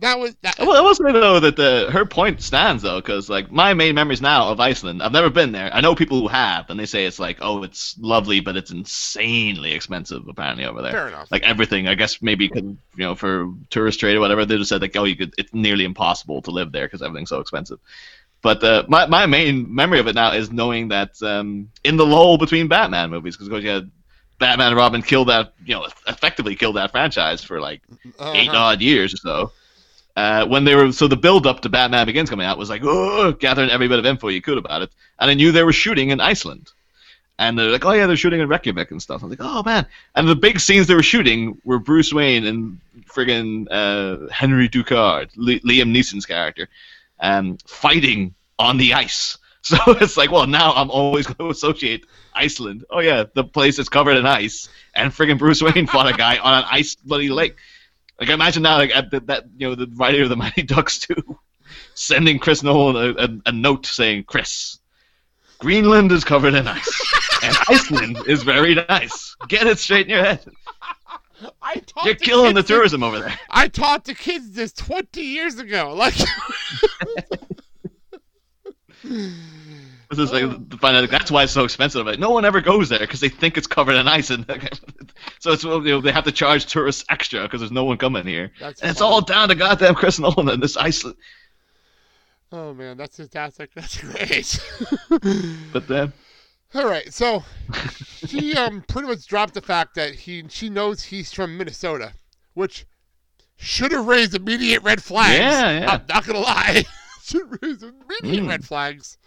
that 0.00 0.18
was 0.18 0.34
that. 0.42 0.58
Well, 0.58 0.76
I 0.76 0.80
will 0.80 0.94
say 0.94 1.12
though 1.12 1.40
that 1.40 1.56
the 1.56 1.88
her 1.90 2.04
point 2.04 2.42
stands 2.42 2.82
though, 2.82 3.00
because 3.00 3.28
like 3.30 3.50
my 3.50 3.72
main 3.74 3.94
memories 3.94 4.20
now 4.20 4.48
of 4.50 4.60
Iceland, 4.60 5.02
I've 5.02 5.12
never 5.12 5.30
been 5.30 5.52
there. 5.52 5.70
I 5.72 5.80
know 5.80 5.94
people 5.94 6.20
who 6.20 6.28
have, 6.28 6.68
and 6.70 6.78
they 6.78 6.86
say 6.86 7.06
it's 7.06 7.18
like, 7.18 7.38
oh, 7.40 7.62
it's 7.62 7.96
lovely, 7.98 8.40
but 8.40 8.56
it's 8.56 8.70
insanely 8.70 9.72
expensive 9.72 10.26
apparently 10.28 10.64
over 10.66 10.82
there. 10.82 10.92
Fair 10.92 11.08
enough. 11.08 11.30
Like 11.30 11.42
everything, 11.44 11.88
I 11.88 11.94
guess 11.94 12.20
maybe 12.22 12.48
'cause, 12.48 12.62
you 12.62 12.78
know 12.96 13.14
for 13.14 13.52
tourist 13.70 14.00
trade 14.00 14.16
or 14.16 14.20
whatever, 14.20 14.44
they 14.44 14.56
just 14.58 14.68
said 14.68 14.82
like, 14.82 14.96
oh, 14.96 15.04
you 15.04 15.16
could, 15.16 15.34
it's 15.38 15.54
nearly 15.54 15.84
impossible 15.84 16.42
to 16.42 16.50
live 16.50 16.72
there 16.72 16.86
because 16.86 17.02
everything's 17.02 17.30
so 17.30 17.40
expensive. 17.40 17.78
But 18.42 18.64
uh, 18.64 18.84
my 18.88 19.06
my 19.06 19.26
main 19.26 19.74
memory 19.74 19.98
of 20.00 20.06
it 20.08 20.14
now 20.14 20.32
is 20.32 20.50
knowing 20.50 20.88
that 20.88 21.22
um, 21.22 21.70
in 21.84 21.96
the 21.96 22.06
lull 22.06 22.38
between 22.38 22.68
Batman 22.68 23.10
movies, 23.10 23.36
because 23.36 23.62
you 23.62 23.68
had 23.70 23.90
Batman 24.38 24.68
and 24.68 24.76
Robin 24.76 25.02
killed 25.02 25.28
that, 25.28 25.52
you 25.64 25.74
know, 25.74 25.86
effectively 26.06 26.56
killed 26.56 26.76
that 26.76 26.90
franchise 26.90 27.44
for 27.44 27.60
like 27.60 27.82
eight 28.32 28.48
Uh-huh. 28.48 28.56
odd 28.56 28.80
years 28.80 29.12
or 29.14 29.18
so. 29.18 29.52
Uh, 30.20 30.46
when 30.46 30.64
they 30.64 30.74
were 30.74 30.92
so 30.92 31.08
the 31.08 31.16
build 31.16 31.46
up 31.46 31.60
to 31.60 31.70
Batman 31.70 32.04
Begins 32.04 32.28
coming 32.28 32.44
out 32.44 32.58
was 32.58 32.68
like 32.68 32.82
gathering 33.38 33.70
every 33.70 33.88
bit 33.88 33.98
of 33.98 34.04
info 34.04 34.28
you 34.28 34.42
could 34.42 34.58
about 34.58 34.82
it, 34.82 34.90
and 35.18 35.30
I 35.30 35.34
knew 35.34 35.50
they 35.50 35.62
were 35.62 35.72
shooting 35.72 36.10
in 36.10 36.20
Iceland, 36.20 36.70
and 37.38 37.58
they're 37.58 37.70
like 37.70 37.86
oh 37.86 37.92
yeah 37.92 38.06
they're 38.06 38.18
shooting 38.18 38.40
in 38.40 38.46
Reykjavik 38.46 38.90
and 38.90 39.00
stuff. 39.00 39.22
I 39.22 39.26
was 39.26 39.38
like 39.38 39.48
oh 39.48 39.62
man, 39.62 39.86
and 40.14 40.28
the 40.28 40.36
big 40.36 40.60
scenes 40.60 40.86
they 40.88 40.94
were 40.94 41.02
shooting 41.02 41.58
were 41.64 41.78
Bruce 41.78 42.12
Wayne 42.12 42.44
and 42.44 42.80
friggin' 43.06 43.66
uh, 43.70 44.28
Henry 44.30 44.68
Ducard, 44.68 45.30
Li- 45.36 45.60
Liam 45.60 45.90
Neeson's 45.90 46.26
character, 46.26 46.68
um, 47.18 47.56
fighting 47.66 48.34
on 48.58 48.76
the 48.76 48.92
ice. 48.92 49.38
So 49.62 49.76
it's 49.88 50.16
like 50.16 50.30
well 50.30 50.46
now 50.46 50.72
I'm 50.72 50.90
always 50.90 51.26
going 51.26 51.36
to 51.36 51.50
associate 51.50 52.04
Iceland. 52.34 52.84
Oh 52.90 53.00
yeah, 53.00 53.24
the 53.34 53.44
place 53.44 53.78
is 53.78 53.88
covered 53.88 54.16
in 54.18 54.26
ice, 54.26 54.68
and 54.94 55.12
friggin' 55.12 55.38
Bruce 55.38 55.62
Wayne 55.62 55.86
fought 55.86 56.08
a 56.08 56.14
guy 56.14 56.36
on 56.36 56.62
an 56.62 56.64
ice 56.70 56.94
bloody 56.94 57.30
lake. 57.30 57.56
Like 58.20 58.28
imagine 58.28 58.62
now, 58.62 58.76
like 58.76 58.94
at 58.94 59.10
the, 59.10 59.20
that 59.20 59.44
you 59.56 59.68
know 59.68 59.74
the 59.74 59.90
writer 59.96 60.22
of 60.22 60.28
the 60.28 60.36
Mighty 60.36 60.62
Ducks 60.62 60.98
two, 60.98 61.38
sending 61.94 62.38
Chris 62.38 62.62
Nolan 62.62 62.96
a, 63.18 63.22
a, 63.24 63.28
a 63.46 63.52
note 63.52 63.86
saying, 63.86 64.24
"Chris, 64.24 64.78
Greenland 65.58 66.12
is 66.12 66.22
covered 66.22 66.52
in 66.54 66.68
ice, 66.68 67.40
and 67.42 67.56
Iceland 67.68 68.18
is 68.26 68.42
very 68.42 68.74
nice. 68.74 69.34
Get 69.48 69.66
it 69.66 69.78
straight 69.78 70.06
in 70.06 70.10
your 70.16 70.24
head. 70.24 70.44
I 71.62 71.76
taught 71.76 72.04
You're 72.04 72.14
killing 72.16 72.54
the 72.54 72.60
kids 72.60 72.68
this- 72.68 72.76
tourism 72.76 73.02
over 73.02 73.18
there." 73.20 73.38
I 73.48 73.68
taught 73.68 74.04
the 74.04 74.14
kids 74.14 74.52
this 74.52 74.72
20 74.74 75.22
years 75.22 75.58
ago. 75.58 75.94
Like, 75.94 76.14
This 79.02 80.18
is 80.18 80.32
like 80.32 80.42
find 80.80 80.96
out 80.96 81.02
like, 81.02 81.10
that's 81.10 81.30
why 81.30 81.44
it's 81.44 81.52
so 81.52 81.64
expensive. 81.64 82.04
Like 82.04 82.18
no 82.18 82.30
one 82.30 82.44
ever 82.44 82.60
goes 82.60 82.88
there 82.88 82.98
because 82.98 83.20
they 83.20 83.28
think 83.28 83.56
it's 83.56 83.66
covered 83.68 83.94
in 83.94 84.08
ice, 84.08 84.30
and 84.30 84.44
so 85.40 85.50
it's 85.52 85.64
you 85.64 85.80
know, 85.82 86.00
they 86.00 86.12
have 86.12 86.24
to 86.24 86.32
charge 86.32 86.66
tourists 86.66 87.04
extra 87.10 87.42
because 87.42 87.60
there's 87.60 87.72
no 87.72 87.84
one 87.84 87.98
coming 87.98 88.24
here. 88.26 88.52
That's 88.60 88.80
and 88.80 88.90
it's 88.90 89.00
all 89.00 89.20
down 89.20 89.48
to 89.48 89.54
goddamn 89.56 89.94
Chris 89.96 90.18
Nolan 90.20 90.48
and 90.48 90.62
this 90.62 90.76
Iceland. 90.76 91.16
oh 92.52 92.72
man, 92.74 92.96
that's 92.96 93.16
fantastic. 93.16 93.70
That's 93.74 94.00
great. 94.00 94.60
But 95.72 95.88
then, 95.88 96.12
All 96.74 96.86
right, 96.86 97.12
so 97.12 97.42
she 98.26 98.54
um 98.54 98.82
pretty 98.88 99.08
much 99.08 99.26
dropped 99.26 99.54
the 99.54 99.60
fact 99.62 99.94
that 99.96 100.14
he 100.14 100.44
she 100.48 100.68
knows 100.70 101.02
he's 101.02 101.32
from 101.32 101.56
Minnesota, 101.58 102.12
which 102.54 102.86
should 103.56 103.92
have 103.92 104.06
raised 104.06 104.34
immediate 104.34 104.82
red 104.82 105.02
flags. 105.02 105.38
Yeah, 105.38 105.80
yeah. 105.80 105.90
I'm 105.90 106.02
not 106.08 106.24
gonna 106.26 106.38
lie, 106.40 106.84
should 107.22 107.58
raise 107.62 107.82
immediate 107.82 108.44
Mm. 108.44 108.48
red 108.48 108.64
flags. 108.64 109.18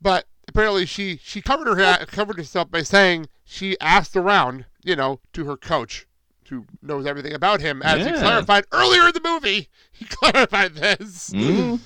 But 0.00 0.26
apparently, 0.48 0.86
she 0.86 1.18
she 1.22 1.40
covered 1.42 1.66
her 1.76 2.04
covered 2.06 2.36
herself 2.36 2.70
by 2.70 2.82
saying 2.82 3.28
she 3.44 3.78
asked 3.80 4.16
around, 4.16 4.64
you 4.84 4.96
know, 4.96 5.20
to 5.32 5.44
her 5.44 5.56
coach, 5.56 6.06
who 6.48 6.66
knows 6.82 7.06
everything 7.06 7.32
about 7.32 7.60
him, 7.60 7.82
as 7.82 8.04
he 8.04 8.12
clarified 8.12 8.64
earlier 8.72 9.06
in 9.06 9.12
the 9.14 9.20
movie. 9.24 9.68
He 9.92 10.06
clarified 10.06 10.74
this. 10.74 11.30
Mm. 11.30 11.78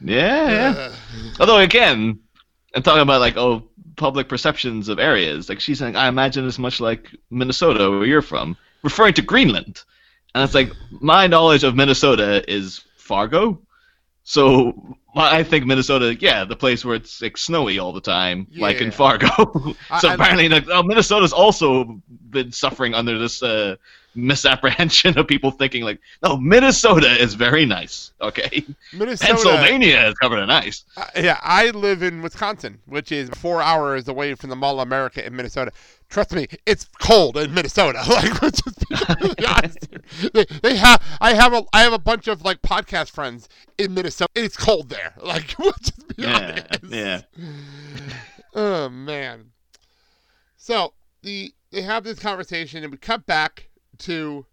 yeah, 0.00 0.50
yeah. 0.50 0.74
Uh, 0.78 0.92
Although 1.40 1.58
again, 1.58 2.20
I'm 2.74 2.82
talking 2.82 3.02
about 3.02 3.20
like 3.20 3.36
oh 3.36 3.68
public 3.96 4.28
perceptions 4.28 4.88
of 4.88 4.98
areas. 4.98 5.48
Like 5.48 5.60
she's 5.60 5.78
saying, 5.78 5.96
I 5.96 6.08
imagine 6.08 6.46
it's 6.46 6.58
much 6.58 6.80
like 6.80 7.14
Minnesota 7.30 7.90
where 7.90 8.06
you're 8.06 8.22
from, 8.22 8.56
referring 8.82 9.14
to 9.14 9.22
Greenland. 9.22 9.82
And 10.34 10.44
it's 10.44 10.54
like 10.54 10.70
my 10.90 11.26
knowledge 11.26 11.64
of 11.64 11.74
Minnesota 11.74 12.44
is 12.50 12.84
Fargo. 12.96 13.60
So 14.28 14.96
I 15.14 15.44
think 15.44 15.66
Minnesota, 15.66 16.16
yeah, 16.18 16.44
the 16.44 16.56
place 16.56 16.84
where 16.84 16.96
it's 16.96 17.22
like 17.22 17.36
snowy 17.36 17.78
all 17.78 17.92
the 17.92 18.00
time, 18.00 18.48
like 18.56 18.80
in 18.80 18.90
Fargo. 18.90 19.28
so 20.00 20.08
I- 20.08 20.10
I- 20.10 20.14
apparently, 20.14 20.48
like, 20.48 20.66
oh, 20.68 20.82
Minnesota's 20.82 21.32
also 21.32 22.02
been 22.08 22.50
suffering 22.50 22.92
under 22.92 23.18
this 23.18 23.40
uh, 23.40 23.76
misapprehension 24.16 25.18
of 25.18 25.26
people 25.28 25.50
thinking 25.50 25.82
like, 25.84 26.00
no, 26.22 26.36
Minnesota 26.36 27.10
is 27.20 27.34
very 27.34 27.64
nice. 27.66 28.12
Okay, 28.20 28.64
Minnesota. 28.92 29.32
Pennsylvania 29.34 30.06
is 30.08 30.14
covered 30.14 30.38
in 30.38 30.50
ice. 30.50 30.84
Uh, 30.96 31.04
yeah, 31.16 31.38
I 31.42 31.70
live 31.70 32.02
in 32.02 32.22
Wisconsin, 32.22 32.80
which 32.86 33.12
is 33.12 33.28
four 33.30 33.60
hours 33.62 34.08
away 34.08 34.34
from 34.34 34.50
the 34.50 34.56
Mall 34.56 34.80
of 34.80 34.86
America 34.88 35.24
in 35.24 35.36
Minnesota. 35.36 35.70
Trust 36.08 36.32
me, 36.32 36.46
it's 36.66 36.86
cold 37.00 37.36
in 37.36 37.52
Minnesota. 37.52 38.02
Like, 38.08 38.40
let's 38.42 38.62
just 38.62 38.88
be 38.88 39.44
honest. 39.46 39.78
here. 39.90 40.30
They, 40.32 40.44
they 40.62 40.76
have, 40.76 41.02
I 41.20 41.34
have 41.34 41.52
a, 41.52 41.62
I 41.72 41.82
have 41.82 41.92
a 41.92 41.98
bunch 41.98 42.28
of 42.28 42.42
like 42.42 42.62
podcast 42.62 43.10
friends 43.10 43.48
in 43.76 43.92
Minnesota. 43.94 44.30
It's 44.34 44.56
cold 44.56 44.88
there. 44.88 45.14
Like, 45.22 45.58
let's 45.58 45.90
just 45.90 46.08
be 46.16 46.22
Yeah, 46.22 46.36
honest. 46.36 46.84
yeah. 46.88 47.20
Oh 48.54 48.88
man. 48.88 49.50
So 50.56 50.94
the 51.22 51.52
they 51.72 51.82
have 51.82 52.04
this 52.04 52.18
conversation, 52.18 52.82
and 52.84 52.92
we 52.92 52.98
cut 52.98 53.26
back 53.26 53.65
to 54.00 54.44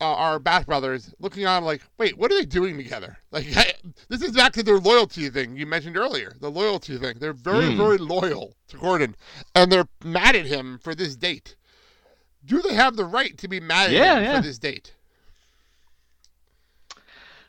uh, 0.00 0.04
our 0.14 0.38
Bash 0.38 0.64
brothers 0.64 1.12
looking 1.20 1.46
on 1.46 1.64
like, 1.64 1.82
wait, 1.98 2.16
what 2.16 2.32
are 2.32 2.38
they 2.38 2.46
doing 2.46 2.76
together? 2.76 3.16
Like, 3.32 3.46
I, 3.56 3.72
this 4.08 4.22
is 4.22 4.32
back 4.32 4.52
to 4.54 4.62
their 4.64 4.78
loyalty 4.78 5.28
thing 5.30 5.56
you 5.56 5.64
mentioned 5.66 5.96
earlier. 5.96 6.34
The 6.40 6.50
loyalty 6.50 6.98
thing. 6.98 7.18
They're 7.20 7.32
very, 7.32 7.70
Hmm. 7.70 7.76
very 7.76 7.98
loyal 7.98 8.56
to 8.68 8.76
Gordon, 8.76 9.14
and 9.54 9.70
they're 9.70 9.86
mad 10.04 10.34
at 10.34 10.46
him 10.46 10.78
for 10.82 10.94
this 10.96 11.14
date. 11.14 11.54
Do 12.44 12.60
they 12.62 12.74
have 12.74 12.96
the 12.96 13.04
right 13.04 13.36
to 13.38 13.46
be 13.48 13.60
mad 13.60 13.90
at 13.90 13.92
Yeah, 13.92 14.16
him 14.16 14.24
yeah. 14.24 14.36
for 14.36 14.42
this 14.42 14.58
date? 14.58 14.94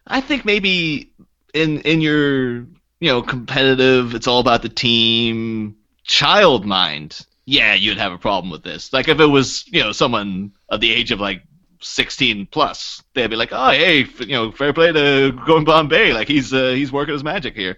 I 0.08 0.22
think 0.22 0.46
maybe 0.46 1.12
in 1.54 1.80
in 1.82 2.02
your 2.02 2.58
you 3.00 3.08
know 3.10 3.22
competitive, 3.22 4.14
it's 4.16 4.28
all 4.28 4.40
about 4.40 4.62
the 4.62 4.70
team 4.70 5.76
child 6.04 6.66
mind. 6.66 7.26
Yeah, 7.46 7.74
you'd 7.74 7.98
have 7.98 8.12
a 8.12 8.18
problem 8.18 8.52
with 8.52 8.64
this. 8.64 8.94
Like 8.94 9.08
if 9.08 9.20
it 9.20 9.26
was 9.26 9.66
you 9.68 9.84
know 9.84 9.92
someone 9.92 10.52
of 10.70 10.80
the 10.80 10.92
age 10.92 11.12
of 11.12 11.20
like 11.20 11.44
16 11.82 12.48
plus, 12.48 13.04
they'd 13.14 13.30
be 13.30 13.36
like, 13.36 13.50
oh 13.52 13.72
hey, 13.72 14.06
you 14.20 14.28
know, 14.28 14.52
fair 14.52 14.74
play 14.74 14.92
to 14.92 15.32
Gordon 15.46 15.66
Bombay. 15.66 16.14
Like 16.14 16.28
he's 16.28 16.54
uh, 16.54 16.72
he's 16.72 16.92
working 16.92 17.14
his 17.14 17.24
magic 17.24 17.56
here. 17.56 17.78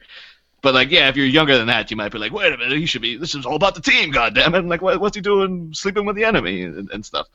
But 0.64 0.74
like, 0.74 0.92
yeah, 0.92 1.10
if 1.10 1.18
you're 1.18 1.26
younger 1.26 1.58
than 1.58 1.68
that, 1.68 1.92
you 1.92 1.98
might 1.98 2.14
be 2.14 2.18
like, 2.18 2.32
wait 2.32 2.54
a 2.54 2.58
minute, 2.58 2.78
he 2.78 2.86
should 2.86 3.02
be. 3.02 3.18
This 3.18 3.36
is 3.36 3.46
all 3.46 3.58
about 3.58 3.76
the 3.76 3.82
team, 3.82 4.12
goddamn 4.12 4.56
it! 4.56 4.64
Like, 4.64 4.82
what, 4.82 5.02
what's 5.02 5.14
he 5.14 5.22
doing, 5.22 5.74
sleeping 5.74 6.06
with 6.06 6.16
the 6.16 6.24
enemy 6.24 6.64
and, 6.64 6.90
and 6.90 7.06
stuff? 7.06 7.28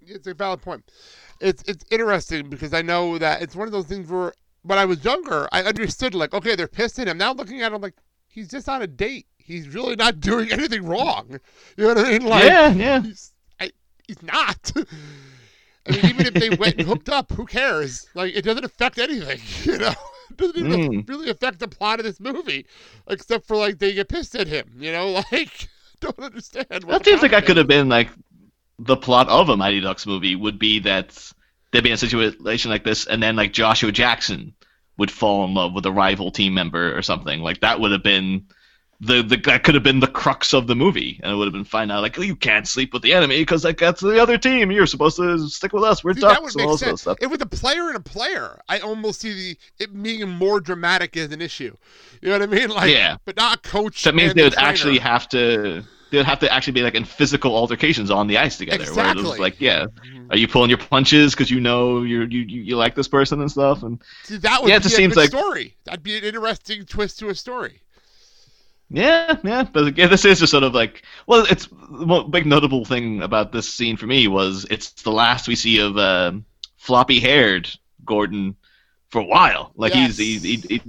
It's 0.00 0.26
a 0.26 0.32
valid 0.32 0.62
point. 0.62 0.90
It's 1.38 1.62
it's 1.64 1.84
interesting 1.90 2.48
because 2.48 2.72
I 2.72 2.80
know 2.80 3.18
that 3.18 3.42
it's 3.42 3.54
one 3.54 3.68
of 3.68 3.72
those 3.72 3.86
things 3.86 4.10
where 4.10 4.32
when 4.62 4.78
I 4.78 4.86
was 4.86 5.04
younger, 5.04 5.48
I 5.52 5.62
understood 5.62 6.14
like, 6.14 6.32
okay, 6.32 6.54
they're 6.54 6.66
pissed 6.66 6.98
at 6.98 7.08
him. 7.08 7.18
Now 7.18 7.32
looking 7.32 7.60
at 7.60 7.72
him 7.72 7.82
like 7.82 7.94
he's 8.26 8.48
just 8.48 8.68
on 8.68 8.80
a 8.80 8.86
date. 8.86 9.26
He's 9.44 9.68
really 9.68 9.96
not 9.96 10.20
doing 10.20 10.50
anything 10.52 10.84
wrong. 10.84 11.38
You 11.76 11.84
know 11.84 11.94
what 11.94 11.98
I 12.06 12.10
mean? 12.12 12.24
Like 12.24 12.44
yeah, 12.44 12.72
yeah. 12.72 13.00
he's 13.02 13.32
I, 13.60 13.70
he's 14.06 14.22
not. 14.22 14.72
I 15.86 15.90
mean, 15.90 16.04
even 16.06 16.26
if 16.26 16.34
they 16.34 16.50
went 16.50 16.76
and 16.78 16.86
hooked 16.86 17.08
up, 17.08 17.32
who 17.32 17.44
cares? 17.44 18.06
Like, 18.14 18.36
it 18.36 18.42
doesn't 18.44 18.64
affect 18.64 18.98
anything, 18.98 19.40
you 19.72 19.78
know. 19.78 19.94
It 20.30 20.36
doesn't 20.36 20.56
even 20.56 21.02
Mm. 21.02 21.08
really 21.08 21.28
affect 21.28 21.58
the 21.58 21.66
plot 21.68 21.98
of 21.98 22.04
this 22.04 22.20
movie, 22.20 22.66
except 23.08 23.46
for 23.46 23.56
like 23.56 23.78
they 23.78 23.92
get 23.92 24.08
pissed 24.08 24.34
at 24.36 24.46
him, 24.46 24.70
you 24.78 24.92
know. 24.92 25.22
Like, 25.32 25.68
don't 26.00 26.18
understand. 26.20 26.66
That 26.70 27.04
seems 27.04 27.22
like 27.22 27.32
I 27.32 27.40
could 27.40 27.56
have 27.56 27.66
been 27.66 27.88
like 27.88 28.08
the 28.78 28.96
plot 28.96 29.28
of 29.28 29.48
a 29.48 29.56
Mighty 29.56 29.80
Ducks 29.80 30.06
movie 30.06 30.34
would 30.36 30.58
be 30.58 30.78
that 30.80 31.32
they'd 31.72 31.82
be 31.84 31.90
a 31.90 31.96
situation 31.96 32.70
like 32.70 32.84
this, 32.84 33.06
and 33.06 33.22
then 33.22 33.34
like 33.36 33.52
Joshua 33.52 33.90
Jackson 33.92 34.54
would 34.98 35.10
fall 35.10 35.44
in 35.44 35.54
love 35.54 35.72
with 35.74 35.86
a 35.86 35.92
rival 35.92 36.30
team 36.30 36.54
member 36.54 36.96
or 36.96 37.02
something. 37.02 37.40
Like 37.40 37.60
that 37.60 37.80
would 37.80 37.92
have 37.92 38.02
been 38.02 38.46
the, 39.04 39.20
the 39.22 39.36
that 39.46 39.64
could 39.64 39.74
have 39.74 39.82
been 39.82 39.98
the 39.98 40.06
crux 40.06 40.54
of 40.54 40.68
the 40.68 40.76
movie, 40.76 41.18
and 41.22 41.32
it 41.32 41.34
would 41.34 41.46
have 41.46 41.52
been 41.52 41.64
fine. 41.64 41.88
Now, 41.88 42.00
like 42.00 42.16
oh 42.18 42.22
you 42.22 42.36
can't 42.36 42.68
sleep 42.68 42.92
with 42.92 43.02
the 43.02 43.12
enemy 43.12 43.40
because 43.40 43.64
like 43.64 43.76
that's 43.78 44.00
the 44.00 44.22
other 44.22 44.38
team. 44.38 44.70
You're 44.70 44.86
supposed 44.86 45.16
to 45.16 45.48
stick 45.48 45.72
with 45.72 45.82
us. 45.82 46.04
We're 46.04 46.14
that 46.14 46.20
ducks 46.20 46.40
would 46.40 46.54
and 46.54 46.62
all 46.62 46.68
make 46.74 46.78
this 46.80 46.88
sense. 46.88 47.00
stuff. 47.02 47.18
If 47.20 47.30
with 47.30 47.42
a 47.42 47.46
player 47.46 47.88
and 47.88 47.96
a 47.96 48.00
player, 48.00 48.60
I 48.68 48.78
almost 48.78 49.20
see 49.22 49.32
the 49.78 49.84
it 49.84 50.02
being 50.02 50.28
more 50.28 50.60
dramatic 50.60 51.16
as 51.16 51.32
an 51.32 51.40
issue. 51.42 51.76
You 52.20 52.28
know 52.28 52.38
what 52.38 52.42
I 52.42 52.46
mean? 52.46 52.68
Like, 52.74 52.90
Yeah. 52.92 53.16
but 53.24 53.36
not 53.36 53.58
a 53.58 53.60
coach. 53.68 54.04
That 54.04 54.14
means 54.14 54.34
they 54.34 54.44
would 54.44 54.52
trainer. 54.52 54.68
actually 54.68 54.98
have 54.98 55.28
to. 55.30 55.82
They 56.12 56.18
would 56.18 56.26
have 56.26 56.40
to 56.40 56.52
actually 56.52 56.74
be 56.74 56.82
like 56.82 56.94
in 56.94 57.04
physical 57.06 57.56
altercations 57.56 58.10
on 58.10 58.26
the 58.28 58.36
ice 58.38 58.58
together. 58.58 58.84
Where 58.92 59.06
it 59.10 59.16
was 59.16 59.24
Exactly. 59.24 59.38
like, 59.40 59.60
yeah, 59.60 59.86
mm-hmm. 59.86 60.30
are 60.30 60.36
you 60.36 60.46
pulling 60.46 60.68
your 60.68 60.78
punches 60.78 61.32
because 61.34 61.50
you 61.50 61.58
know 61.58 62.02
you're, 62.02 62.24
you 62.28 62.40
you 62.40 62.60
you 62.62 62.76
like 62.76 62.94
this 62.94 63.08
person 63.08 63.40
and 63.40 63.50
stuff? 63.50 63.82
And 63.82 64.00
See, 64.24 64.36
that 64.36 64.60
would 64.62 64.68
Yeah, 64.68 64.76
it 64.76 64.80
be 64.80 64.82
just 64.84 64.94
a 64.94 64.96
seems 64.98 65.16
like- 65.16 65.30
story. 65.30 65.74
That'd 65.84 66.02
be 66.02 66.16
an 66.18 66.22
interesting 66.24 66.84
twist 66.84 67.18
to 67.20 67.30
a 67.30 67.34
story. 67.34 67.80
Yeah, 68.92 69.36
yeah, 69.42 69.62
but 69.64 69.86
again, 69.86 70.10
this 70.10 70.24
is 70.24 70.38
just 70.40 70.50
sort 70.50 70.64
of 70.64 70.74
like, 70.74 71.02
well, 71.26 71.46
it's 71.50 71.66
the 71.66 72.26
big 72.30 72.46
notable 72.46 72.84
thing 72.84 73.22
about 73.22 73.52
this 73.52 73.72
scene 73.72 73.96
for 73.96 74.06
me 74.06 74.28
was 74.28 74.66
it's 74.70 74.90
the 75.02 75.10
last 75.12 75.48
we 75.48 75.56
see 75.56 75.78
of 75.80 75.96
um 75.96 76.44
floppy-haired 76.76 77.68
Gordon 78.04 78.54
for 79.08 79.20
a 79.20 79.24
while. 79.24 79.72
Like 79.76 79.94
Yes. 79.94 80.16
he's 80.18 80.42
he, 80.42 80.56
he, 80.56 80.66
he 80.68 80.82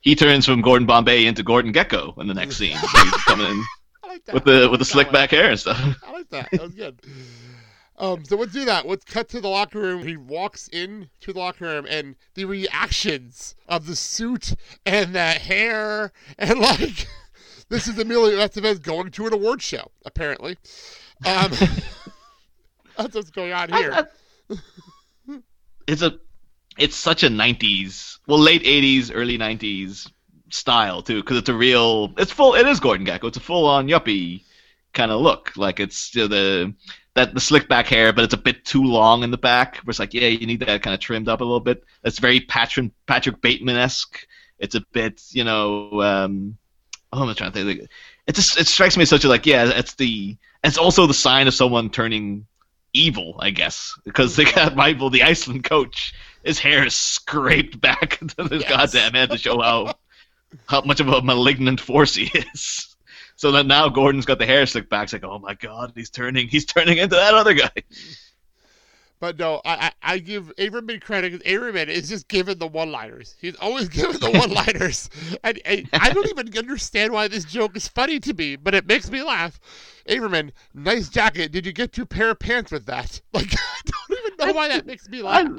he 0.00 0.14
turns 0.14 0.46
from 0.46 0.60
Gordon 0.62 0.86
Bombay 0.86 1.26
into 1.26 1.42
Gordon 1.42 1.72
Gekko 1.72 2.16
in 2.18 2.26
the 2.28 2.34
next 2.34 2.56
scene. 2.56 2.76
He's 2.76 3.12
coming 3.26 3.46
in 3.46 3.64
like 4.06 4.22
with 4.32 4.44
the 4.44 4.68
with 4.70 4.80
the 4.80 4.84
slick 4.84 5.08
one. 5.08 5.14
back 5.14 5.30
hair 5.30 5.50
and 5.50 5.58
stuff. 5.60 5.78
I 6.06 6.12
like 6.12 6.28
that. 6.30 6.50
That 6.50 6.60
was 6.62 6.74
good. 6.74 7.00
Um, 7.96 8.24
so 8.24 8.36
let's 8.36 8.52
do 8.52 8.64
that. 8.64 8.86
Let's 8.86 9.04
cut 9.04 9.28
to 9.30 9.40
the 9.40 9.48
locker 9.48 9.78
room. 9.78 10.04
He 10.04 10.16
walks 10.16 10.68
in 10.68 11.10
to 11.20 11.32
the 11.32 11.38
locker 11.38 11.64
room, 11.66 11.86
and 11.88 12.16
the 12.34 12.44
reactions 12.44 13.54
of 13.68 13.86
the 13.86 13.94
suit 13.94 14.54
and 14.84 15.14
the 15.14 15.20
hair, 15.32 16.10
and 16.36 16.58
like, 16.58 17.06
this 17.68 17.88
is 17.88 17.98
Emilio 17.98 18.38
Estevez 18.38 18.82
going 18.82 19.10
to 19.10 19.26
an 19.26 19.32
award 19.32 19.62
show, 19.62 19.90
apparently. 20.04 20.56
Um, 21.26 21.50
that's 22.96 23.14
what's 23.14 23.30
going 23.30 23.52
on 23.52 23.72
here. 23.72 24.08
it's 25.86 26.02
a 26.02 26.18
it's 26.78 26.96
such 26.96 27.22
a 27.22 27.28
90s 27.28 28.18
well 28.26 28.38
late 28.38 28.62
80s 28.62 29.10
early 29.14 29.38
90s 29.38 30.10
style 30.50 31.02
too 31.02 31.20
because 31.20 31.36
it's 31.36 31.48
a 31.48 31.54
real 31.54 32.12
it's 32.18 32.32
full 32.32 32.54
it 32.54 32.66
is 32.66 32.80
gordon 32.80 33.06
gekko 33.06 33.28
it's 33.28 33.36
a 33.36 33.40
full 33.40 33.66
on 33.66 33.88
yuppie 33.88 34.42
kind 34.92 35.10
of 35.10 35.20
look 35.20 35.52
like 35.56 35.80
it's 35.80 36.14
you 36.14 36.22
know, 36.22 36.28
the 36.28 36.74
that 37.14 37.34
the 37.34 37.40
slick 37.40 37.68
back 37.68 37.86
hair 37.86 38.12
but 38.12 38.24
it's 38.24 38.34
a 38.34 38.38
bit 38.38 38.64
too 38.64 38.82
long 38.82 39.22
in 39.22 39.30
the 39.30 39.38
back 39.38 39.76
where 39.78 39.90
it's 39.90 39.98
like 39.98 40.14
yeah 40.14 40.28
you 40.28 40.46
need 40.46 40.60
that 40.60 40.82
kind 40.82 40.94
of 40.94 41.00
trimmed 41.00 41.28
up 41.28 41.40
a 41.40 41.44
little 41.44 41.60
bit 41.60 41.84
it's 42.02 42.18
very 42.18 42.40
patrick 42.40 42.90
patrick 43.06 43.40
bateman-esque 43.40 44.26
it's 44.58 44.74
a 44.74 44.84
bit 44.92 45.22
you 45.30 45.44
know 45.44 46.00
um 46.02 46.56
oh 47.14 47.28
i'm 47.28 47.34
trying 47.34 47.52
to 47.52 47.64
think 47.64 47.80
like, 47.80 47.90
it 48.26 48.34
just 48.34 48.58
it 48.58 48.66
strikes 48.66 48.96
me 48.96 49.02
as 49.02 49.08
such 49.08 49.24
a 49.24 49.28
like 49.28 49.46
yeah 49.46 49.70
it's 49.74 49.94
the 49.94 50.36
it's 50.62 50.78
also 50.78 51.06
the 51.06 51.14
sign 51.14 51.46
of 51.46 51.54
someone 51.54 51.90
turning 51.90 52.46
evil, 52.94 53.36
I 53.40 53.50
guess, 53.50 53.98
because 54.04 54.36
they 54.36 54.44
got 54.44 54.76
Michael, 54.76 55.10
the 55.10 55.24
Iceland 55.24 55.64
coach. 55.64 56.14
His 56.44 56.58
hair 56.58 56.86
is 56.86 56.94
scraped 56.94 57.80
back 57.80 58.18
to 58.36 58.44
this 58.44 58.62
Yes. 58.62 58.70
goddamn 58.70 59.12
head 59.12 59.30
to 59.30 59.38
show 59.38 59.60
how 59.60 59.94
how 60.66 60.80
much 60.82 61.00
of 61.00 61.08
a 61.08 61.20
malignant 61.20 61.80
force 61.80 62.14
he 62.14 62.30
is. 62.54 62.96
So 63.36 63.52
that 63.52 63.66
now 63.66 63.88
Gordon's 63.88 64.26
got 64.26 64.38
the 64.38 64.46
hair 64.46 64.64
slicked 64.64 64.88
back. 64.88 65.04
It's 65.04 65.12
like, 65.12 65.24
oh 65.24 65.38
my 65.40 65.54
god, 65.54 65.92
he's 65.96 66.10
turning, 66.10 66.48
he's 66.48 66.64
turning 66.64 66.98
into 66.98 67.16
that 67.16 67.34
other 67.34 67.54
guy. 67.54 67.70
But 69.20 69.38
no, 69.38 69.60
I, 69.64 69.92
I, 70.02 70.14
I 70.14 70.18
give 70.18 70.52
Averman 70.56 71.00
credit 71.00 71.32
because 71.32 71.46
Averman 71.46 71.88
is 71.88 72.08
just 72.08 72.28
given 72.28 72.58
the 72.58 72.66
one-liners. 72.66 73.36
He's 73.40 73.56
always 73.56 73.88
given 73.88 74.18
the 74.18 74.30
one-liners, 74.30 75.08
and, 75.44 75.60
and 75.64 75.88
I 75.92 76.12
don't 76.12 76.28
even 76.28 76.56
understand 76.58 77.12
why 77.12 77.28
this 77.28 77.44
joke 77.44 77.76
is 77.76 77.88
funny 77.88 78.20
to 78.20 78.34
me, 78.34 78.56
but 78.56 78.74
it 78.74 78.86
makes 78.86 79.10
me 79.10 79.22
laugh. 79.22 79.60
Averman, 80.08 80.50
nice 80.74 81.08
jacket. 81.08 81.52
Did 81.52 81.64
you 81.64 81.72
get 81.72 81.92
two 81.92 82.04
pair 82.04 82.30
of 82.30 82.38
pants 82.38 82.70
with 82.70 82.86
that? 82.86 83.20
Like, 83.32 83.52
I 83.52 83.80
don't 83.86 84.18
even 84.18 84.46
know 84.46 84.52
why 84.52 84.68
that 84.68 84.86
makes 84.86 85.08
me 85.08 85.22
laugh. 85.22 85.50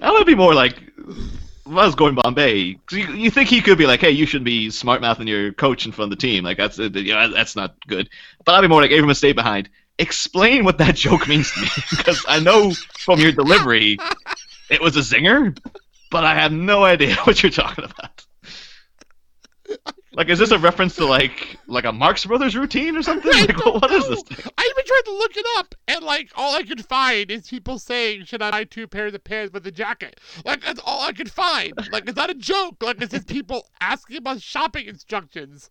I 0.00 0.10
would 0.10 0.26
be 0.26 0.34
more 0.34 0.54
like, 0.54 0.76
I 1.66 1.70
was 1.86 1.94
going 1.94 2.14
Bombay. 2.14 2.78
you, 2.90 2.98
you 3.14 3.30
think 3.30 3.48
he 3.48 3.60
could 3.60 3.78
be 3.78 3.86
like, 3.86 4.00
hey, 4.00 4.10
you 4.10 4.26
should 4.26 4.42
be 4.42 4.70
smart 4.70 5.00
mouthing 5.00 5.28
your 5.28 5.52
coach 5.52 5.86
in 5.86 5.92
front 5.92 6.12
of 6.12 6.18
the 6.18 6.20
team. 6.20 6.42
Like 6.44 6.56
that's 6.56 6.78
you 6.78 6.90
know, 6.90 7.30
that's 7.30 7.54
not 7.54 7.76
good. 7.86 8.08
But 8.44 8.54
I'd 8.54 8.62
be 8.62 8.68
more 8.68 8.82
like, 8.82 8.90
Averman, 8.90 9.16
stay 9.16 9.32
behind. 9.32 9.68
Explain 10.02 10.64
what 10.64 10.78
that 10.78 10.96
joke 10.96 11.28
means 11.28 11.52
to 11.52 11.60
me, 11.60 11.68
because 11.90 12.24
I 12.26 12.40
know 12.40 12.72
from 12.98 13.20
your 13.20 13.30
delivery, 13.30 13.98
it 14.68 14.82
was 14.82 14.96
a 14.96 15.00
zinger, 15.00 15.56
but 16.10 16.24
I 16.24 16.34
have 16.34 16.50
no 16.50 16.82
idea 16.82 17.14
what 17.24 17.40
you're 17.40 17.52
talking 17.52 17.84
about. 17.84 18.26
Like, 20.14 20.28
is 20.28 20.38
this 20.38 20.50
a 20.50 20.58
reference 20.58 20.96
to 20.96 21.06
like 21.06 21.58
like 21.66 21.84
a 21.84 21.92
Marx 21.92 22.26
Brothers 22.26 22.54
routine 22.54 22.96
or 22.96 23.02
something? 23.02 23.32
I 23.34 23.40
Like, 23.46 23.56
don't 23.56 23.80
what 23.80 23.90
is 23.90 24.06
this? 24.08 24.22
Thing? 24.22 24.52
I 24.58 24.62
even 24.70 24.84
tried 24.86 25.02
to 25.06 25.12
look 25.12 25.36
it 25.36 25.46
up, 25.56 25.74
and 25.88 26.04
like 26.04 26.30
all 26.34 26.54
I 26.54 26.62
could 26.62 26.84
find 26.84 27.30
is 27.30 27.48
people 27.48 27.78
saying, 27.78 28.24
"Should 28.26 28.42
I 28.42 28.50
buy 28.50 28.64
two 28.64 28.86
pairs 28.86 29.14
of 29.14 29.24
pants 29.24 29.52
with 29.54 29.66
a 29.66 29.70
jacket?" 29.72 30.20
Like 30.44 30.62
that's 30.62 30.80
all 30.84 31.00
I 31.02 31.12
could 31.12 31.30
find. 31.30 31.72
Like 31.90 32.06
it's 32.08 32.16
not 32.16 32.30
a 32.30 32.34
joke. 32.34 32.82
Like 32.82 33.00
it's 33.00 33.12
just 33.12 33.26
people 33.26 33.66
asking 33.80 34.18
about 34.18 34.42
shopping 34.42 34.86
instructions. 34.86 35.70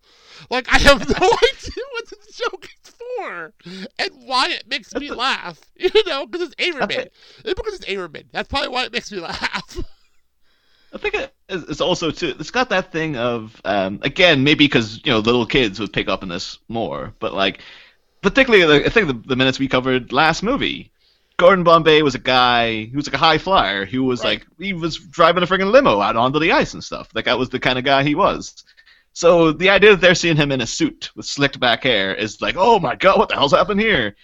Like 0.50 0.68
I 0.74 0.78
have 0.80 1.08
no 1.08 1.16
idea 1.28 1.84
what 1.94 2.10
this 2.10 2.36
joke 2.38 2.66
is 2.84 2.92
for 2.92 3.54
and 4.00 4.10
why 4.26 4.50
it 4.50 4.68
makes 4.68 4.94
me 4.96 5.12
laugh. 5.12 5.60
You 5.82 5.90
know, 6.06 6.26
because 6.28 6.50
it's 6.52 6.56
Averman. 6.56 6.92
it. 6.92 7.14
It's 7.44 7.54
because 7.60 7.74
it's 7.74 7.86
Averman. 7.86 8.26
That's 8.32 8.48
probably 8.48 8.70
why 8.70 8.86
it 8.86 8.94
makes 8.94 9.12
me 9.12 9.20
laugh. 9.20 9.78
I 10.94 10.98
think 10.98 11.16
it's 11.48 11.82
also 11.82 12.12
too. 12.12 12.36
It's 12.40 12.52
got 12.52 12.70
that 12.70 12.92
thing 12.92 13.16
of 13.16 13.60
um, 13.64 14.00
again 14.02 14.44
maybe 14.44 14.66
because 14.66 15.00
you 15.06 15.12
know 15.12 15.20
little 15.20 15.46
kids 15.46 15.80
would 15.80 15.94
pick 15.94 16.10
up 16.10 16.22
on 16.24 16.30
this 16.30 16.58
more, 16.68 17.14
but 17.20 17.34
like 17.34 17.62
particularly 18.22 18.86
I 18.86 18.90
think 18.90 19.08
the, 19.08 19.14
the 19.14 19.36
minutes 19.36 19.60
we 19.60 19.68
covered 19.70 20.12
last 20.12 20.44
movie, 20.44 20.92
Gordon 21.38 21.64
Bombay 21.64 22.02
was 22.02 22.16
a 22.16 22.20
guy 22.20 22.86
who 22.86 22.98
was 22.98 23.08
like 23.08 23.16
a 23.16 23.18
high 23.26 23.38
flyer 23.38 23.86
who 23.86 24.04
was 24.04 24.24
Right. 24.24 24.40
like 24.40 24.48
he 24.60 24.74
was 24.74 24.98
driving 24.98 25.44
a 25.44 25.48
friggin' 25.48 25.72
limo 25.72 26.02
out 26.02 26.18
onto 26.18 26.40
the 26.40 26.52
ice 26.52 26.74
and 26.74 26.84
stuff. 26.84 27.10
Like 27.16 27.26
that 27.26 27.40
was 27.40 27.50
the 27.50 27.60
kind 27.60 27.80
of 27.80 27.86
guy 27.86 28.04
he 28.04 28.16
was. 28.16 28.64
So 29.14 29.52
the 29.52 29.70
idea 29.70 29.92
that 29.92 30.02
they're 30.02 30.16
seeing 30.16 30.38
him 30.38 30.52
in 30.52 30.62
a 30.62 30.68
suit 30.68 31.12
with 31.16 31.26
slicked 31.26 31.60
back 31.60 31.84
hair 31.84 32.14
is 32.16 32.42
like, 32.42 32.56
oh 32.58 32.80
my 32.80 32.96
god, 32.96 33.18
what 33.18 33.30
the 33.30 33.36
hell's 33.36 33.52
happened 33.54 33.80
here? 33.82 34.16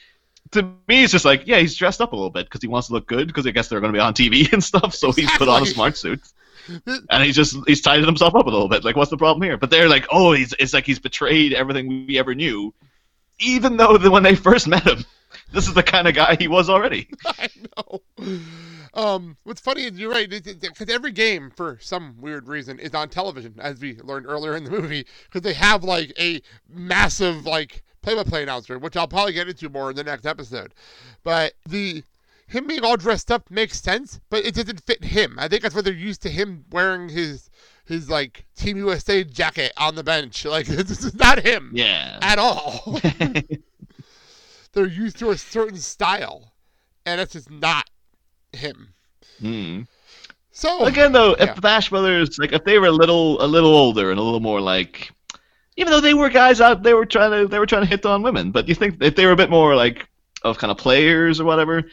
To 0.52 0.64
me, 0.88 1.04
it's 1.04 1.12
just 1.12 1.26
like, 1.26 1.46
yeah, 1.46 1.60
he's 1.60 1.76
dressed 1.76 2.00
up 2.02 2.14
a 2.14 2.16
little 2.16 2.30
bit 2.30 2.46
because 2.46 2.62
he 2.62 2.68
wants 2.68 2.88
to 2.88 2.94
look 2.94 3.06
good 3.08 3.28
because 3.28 3.46
I 3.46 3.52
guess 3.52 3.68
they're 3.68 3.82
going 3.82 3.92
to 3.92 3.98
be 3.98 4.02
on 4.02 4.14
TV 4.14 4.52
and 4.54 4.64
stuff. 4.64 4.96
So 4.96 5.12
he's 5.12 5.32
put 5.38 5.50
on 5.50 5.64
a 5.64 5.66
smart 5.66 5.98
suit 5.98 6.22
and 7.10 7.24
he's 7.24 7.36
just 7.36 7.58
he's 7.68 7.82
tidied 7.82 8.06
himself 8.06 8.36
up 8.36 8.46
a 8.46 8.50
little 8.50 8.70
bit. 8.70 8.84
Like, 8.84 8.96
what's 8.96 9.12
the 9.12 9.18
problem 9.18 9.44
here? 9.44 9.58
But 9.58 9.70
they're 9.70 9.90
like, 9.90 10.06
oh, 10.12 10.34
he's 10.34 10.54
it's 10.60 10.74
like 10.74 10.86
he's 10.86 11.00
betrayed 11.00 11.54
everything 11.54 12.06
we 12.08 12.20
ever 12.20 12.36
knew, 12.36 12.74
even 13.40 13.78
though 13.78 13.98
that 13.98 14.12
when 14.12 14.24
they 14.24 14.36
first 14.36 14.68
met 14.68 14.86
him, 14.86 15.06
this 15.54 15.68
is 15.68 15.74
the 15.74 15.84
kind 15.84 16.08
of 16.08 16.16
guy 16.16 16.36
he 16.40 16.48
was 16.48 16.70
already. 16.70 17.10
I 17.26 17.50
know. 17.78 18.02
Um, 18.94 19.38
what's 19.44 19.62
funny 19.62 19.84
is 19.84 20.00
you're 20.00 20.12
right 20.12 20.30
because 20.30 20.90
every 20.90 21.12
game, 21.12 21.52
for 21.56 21.78
some 21.82 22.16
weird 22.20 22.48
reason, 22.48 22.80
is 22.80 22.94
on 22.96 23.10
television, 23.10 23.56
as 23.60 23.80
we 23.80 23.96
learned 24.02 24.26
earlier 24.26 24.56
in 24.56 24.64
the 24.64 24.72
movie, 24.72 25.06
because 25.26 25.42
they 25.42 25.54
have 25.54 25.84
like 25.84 26.12
a 26.20 26.42
massive 26.68 27.46
like 27.46 27.84
play-by-play 28.02 28.44
announcer, 28.44 28.80
which 28.80 28.96
I'll 28.96 29.08
probably 29.08 29.34
get 29.34 29.50
into 29.50 29.70
more 29.70 29.90
in 29.90 29.96
the 29.96 30.04
next 30.04 30.26
episode. 30.26 30.74
But 31.24 31.54
the 31.68 32.04
him 32.48 32.66
being 32.68 32.84
all 32.84 32.98
dressed 32.98 33.32
up 33.32 33.50
makes 33.52 33.82
sense, 33.82 34.20
but 34.30 34.46
it 34.46 34.56
doesn't 34.56 34.82
fit 34.84 35.04
him. 35.04 35.36
I 35.38 35.48
think 35.48 35.62
that's 35.62 35.76
why 35.76 35.82
they're 35.82 35.94
used 35.94 36.22
to 36.24 36.30
him 36.30 36.66
wearing 36.72 37.10
his 37.10 37.50
his 37.86 38.10
like 38.10 38.46
Team 38.56 38.78
USA 38.78 39.24
jacket 39.24 39.72
on 39.78 39.96
the 39.96 40.04
bench. 40.04 40.46
Like 40.58 40.66
this 40.68 41.04
is 41.04 41.14
not 41.16 41.40
him 41.40 41.72
Yeah. 41.74 42.18
at 42.22 42.40
all. 42.40 43.00
they're 44.74 44.86
used 44.88 45.18
to 45.20 45.32
a 45.32 45.38
certain 45.38 45.78
style, 45.78 46.54
and 47.06 47.20
that's 47.20 47.34
just 47.34 47.50
not 47.52 47.90
him. 48.54 48.94
Hmm. 49.40 49.82
So 50.52 50.86
Again, 50.86 51.12
though, 51.12 51.34
if 51.34 51.40
Yeah. 51.48 51.54
the 51.54 51.62
Bash 51.62 51.90
Brothers, 51.90 52.40
like, 52.40 52.52
if 52.52 52.64
they 52.64 52.80
were 52.80 52.88
a 52.88 52.92
little, 52.92 53.40
a 53.44 53.46
little 53.46 53.76
older 53.76 54.10
and 54.10 54.20
a 54.20 54.24
little 54.24 54.40
more 54.40 54.60
like, 54.60 55.12
even 55.76 55.92
though 55.92 56.00
they 56.02 56.16
were 56.16 56.30
guys 56.30 56.60
out, 56.62 56.82
they 56.82 56.96
were 56.96 57.06
trying 57.06 57.30
to, 57.32 57.48
they 57.48 57.60
were 57.60 57.68
trying 57.68 57.84
to 57.84 57.88
hit 57.88 58.04
on 58.08 58.24
women. 58.24 58.50
But 58.52 58.68
you 58.68 58.74
think 58.74 58.98
if 59.02 59.16
they 59.16 59.28
were 59.28 59.34
a 59.34 59.36
bit 59.36 59.52
more 59.52 59.76
like 59.76 60.08
of 60.42 60.58
kind 60.58 60.72
of 60.72 60.78
players 60.78 61.40
or 61.40 61.46
whatever, 61.46 61.84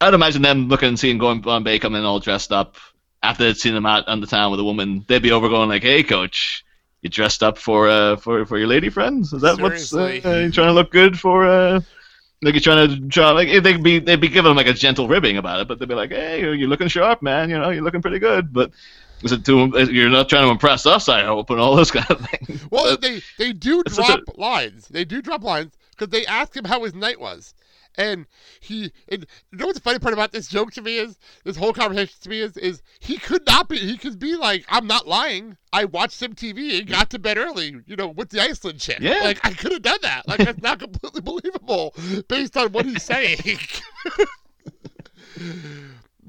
I'd 0.00 0.14
imagine 0.14 0.42
them 0.42 0.68
looking 0.68 0.88
and 0.90 0.98
seeing 0.98 1.18
Gordon 1.18 1.42
Bombay 1.42 1.78
come 1.78 1.94
in 1.94 2.04
all 2.04 2.20
dressed 2.20 2.52
up 2.52 2.76
after 3.22 3.44
they'd 3.44 3.56
seen 3.56 3.74
him 3.74 3.86
out 3.86 4.06
on 4.06 4.20
the 4.20 4.26
town 4.26 4.50
with 4.50 4.60
a 4.60 4.64
woman. 4.64 5.04
They'd 5.08 5.22
be 5.22 5.32
over 5.32 5.48
going 5.48 5.68
like, 5.68 5.82
"Hey, 5.82 6.02
coach, 6.02 6.64
you 7.02 7.10
dressed 7.10 7.42
up 7.42 7.58
for 7.58 7.88
uh 7.88 8.16
for 8.16 8.44
for 8.46 8.58
your 8.58 8.68
lady 8.68 8.90
friends? 8.90 9.32
Is 9.32 9.42
that 9.42 9.60
what's 9.60 9.92
uh, 9.92 10.06
Seriously. 10.06 10.44
you 10.44 10.52
trying 10.52 10.68
to 10.68 10.72
look 10.72 10.90
good 10.92 11.18
for 11.18 11.44
uh?" 11.46 11.80
Like 12.40 12.54
you're 12.54 12.60
trying 12.60 12.88
to 12.88 13.08
try, 13.08 13.32
like 13.32 13.48
they'd 13.64 13.82
be 13.82 13.98
they'd 13.98 14.20
be 14.20 14.28
giving 14.28 14.52
him 14.52 14.56
like 14.56 14.68
a 14.68 14.72
gentle 14.72 15.08
ribbing 15.08 15.38
about 15.38 15.60
it, 15.60 15.66
but 15.66 15.80
they'd 15.80 15.88
be 15.88 15.96
like, 15.96 16.10
"Hey, 16.10 16.40
you're 16.40 16.68
looking 16.68 16.86
sharp, 16.86 17.20
man. 17.20 17.50
You 17.50 17.58
know, 17.58 17.70
you're 17.70 17.82
looking 17.82 18.00
pretty 18.02 18.20
good." 18.20 18.52
But 18.52 18.70
is 19.24 19.32
it 19.32 19.44
to 19.46 19.72
you're 19.90 20.08
not 20.08 20.28
trying 20.28 20.44
to 20.46 20.50
impress 20.52 20.86
us, 20.86 21.08
I 21.08 21.24
hope, 21.24 21.50
and 21.50 21.58
all 21.58 21.74
this 21.74 21.90
kind 21.98 22.08
of 22.08 22.24
thing. 22.28 22.60
well, 22.70 22.96
they 22.96 23.20
they 23.38 23.52
do 23.52 23.82
such 23.88 24.08
a- 24.08 24.22
drop 24.22 24.38
lines. 24.38 24.86
They 24.86 25.04
do 25.04 25.20
drop 25.20 25.42
lines 25.42 25.72
because 25.90 26.10
they 26.10 26.24
ask 26.26 26.56
him 26.56 26.64
how 26.64 26.84
his 26.84 26.94
night 26.94 27.20
was, 27.20 27.54
and 27.98 28.26
he. 28.60 28.92
And 29.08 29.26
you 29.50 29.58
know 29.58 29.66
what 29.66 29.74
the 29.74 29.82
funny 29.82 29.98
part 29.98 30.14
about 30.14 30.32
this 30.32 30.48
joke 30.48 30.72
to 30.72 30.82
me 30.82 30.96
is? 30.96 31.18
This 31.44 31.56
whole 31.56 31.72
conversation 31.72 32.16
to 32.22 32.30
me 32.30 32.40
is 32.40 32.56
is 32.56 32.82
he 33.00 33.18
could 33.18 33.46
not 33.46 33.68
be. 33.68 33.78
He 33.78 33.98
could 33.98 34.18
be 34.18 34.36
like, 34.36 34.64
I'm 34.68 34.86
not 34.86 35.06
lying. 35.06 35.58
I 35.72 35.84
watched 35.84 36.14
some 36.14 36.34
TV 36.34 36.78
and 36.78 36.88
got 36.88 37.10
to 37.10 37.18
bed 37.18 37.36
early. 37.36 37.74
You 37.86 37.96
know, 37.96 38.08
with 38.08 38.30
the 38.30 38.40
Iceland 38.40 38.80
chick. 38.80 39.00
Yeah. 39.00 39.20
Like 39.22 39.44
I 39.44 39.52
could 39.52 39.72
have 39.72 39.82
done 39.82 39.98
that. 40.02 40.26
Like 40.26 40.38
that's 40.38 40.62
not 40.62 40.78
completely 40.80 41.20
believable 41.20 41.94
based 42.28 42.56
on 42.56 42.72
what 42.72 42.86
he's 42.86 43.02
saying. 43.02 43.38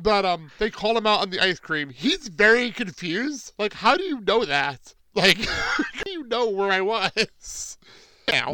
But 0.01 0.23
um, 0.23 0.49
they 0.59 0.69
call 0.69 0.97
him 0.97 1.05
out 1.05 1.21
on 1.21 1.29
the 1.29 1.41
ice 1.41 1.59
cream. 1.59 1.89
He's 1.89 2.29
very 2.29 2.71
confused. 2.71 3.51
Like, 3.59 3.73
how 3.73 3.97
do 3.97 4.03
you 4.03 4.21
know 4.21 4.45
that? 4.45 4.93
Like, 5.13 5.37
how 5.45 5.83
do 6.05 6.11
you 6.11 6.23
know 6.23 6.49
where 6.49 6.71
I 6.71 6.81
was? 6.81 7.77
Now. 8.31 8.53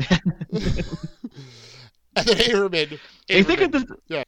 and 2.27 2.27
then 2.27 2.37
Averman. 2.37 2.99
I 3.29 3.43
think 3.43 3.61
it 3.61 3.71
does. 3.71 3.85
Yeah. 4.07 4.23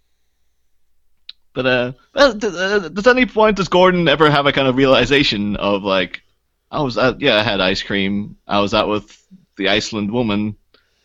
But 1.53 1.65
uh, 1.65 1.91
does, 2.13 2.55
uh, 2.55 2.89
does 2.89 3.07
any 3.07 3.25
point 3.25 3.57
does 3.57 3.67
Gordon 3.67 4.07
ever 4.07 4.29
have 4.29 4.45
a 4.45 4.51
kind 4.51 4.67
of 4.67 4.75
realization 4.75 5.55
of 5.55 5.83
like, 5.83 6.21
I 6.69 6.81
was 6.81 6.97
out, 6.97 7.19
yeah, 7.19 7.37
I 7.37 7.43
had 7.43 7.61
ice 7.61 7.81
cream. 7.81 8.37
I 8.47 8.59
was 8.59 8.73
out 8.73 8.89
with 8.89 9.25
the 9.55 9.69
Iceland 9.69 10.11
woman. 10.11 10.55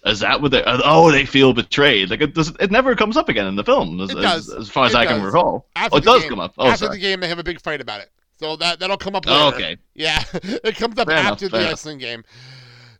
Is 0.04 0.20
that 0.20 0.42
what 0.42 0.50
they? 0.50 0.62
Oh, 0.66 1.10
they 1.12 1.24
feel 1.24 1.54
betrayed. 1.54 2.10
Like 2.10 2.20
it 2.20 2.34
does. 2.34 2.52
It 2.58 2.70
never 2.72 2.96
comes 2.96 3.16
up 3.16 3.28
again 3.28 3.46
in 3.46 3.54
the 3.54 3.62
film, 3.64 4.00
as, 4.00 4.10
It 4.10 4.18
as, 4.18 4.24
does. 4.46 4.50
as 4.52 4.68
far 4.68 4.86
as 4.86 4.94
It 4.94 4.98
I 4.98 5.06
can 5.06 5.22
recall. 5.22 5.68
After 5.76 5.94
oh, 5.94 5.98
it 5.98 6.04
does 6.04 6.22
game- 6.22 6.30
come 6.30 6.40
up. 6.40 6.54
Oh, 6.58 6.66
after 6.66 6.86
sorry. 6.86 6.96
the 6.98 7.00
game, 7.02 7.20
they 7.20 7.28
have 7.28 7.38
a 7.38 7.44
big 7.44 7.60
fight 7.60 7.80
about 7.80 8.00
it. 8.00 8.10
So 8.40 8.56
that 8.56 8.80
that'll 8.80 8.96
come 8.96 9.14
up 9.14 9.24
Oh, 9.28 9.44
later. 9.46 9.56
okay. 9.56 9.76
Yeah, 9.94 10.22
it 10.34 10.74
comes 10.74 10.98
up 10.98 11.06
Fair 11.06 11.18
enough, 11.18 11.32
after 11.32 11.48
fair 11.48 11.60
the 11.60 11.66
enough. 11.66 11.72
Iceland 11.78 12.00
game. 12.00 12.24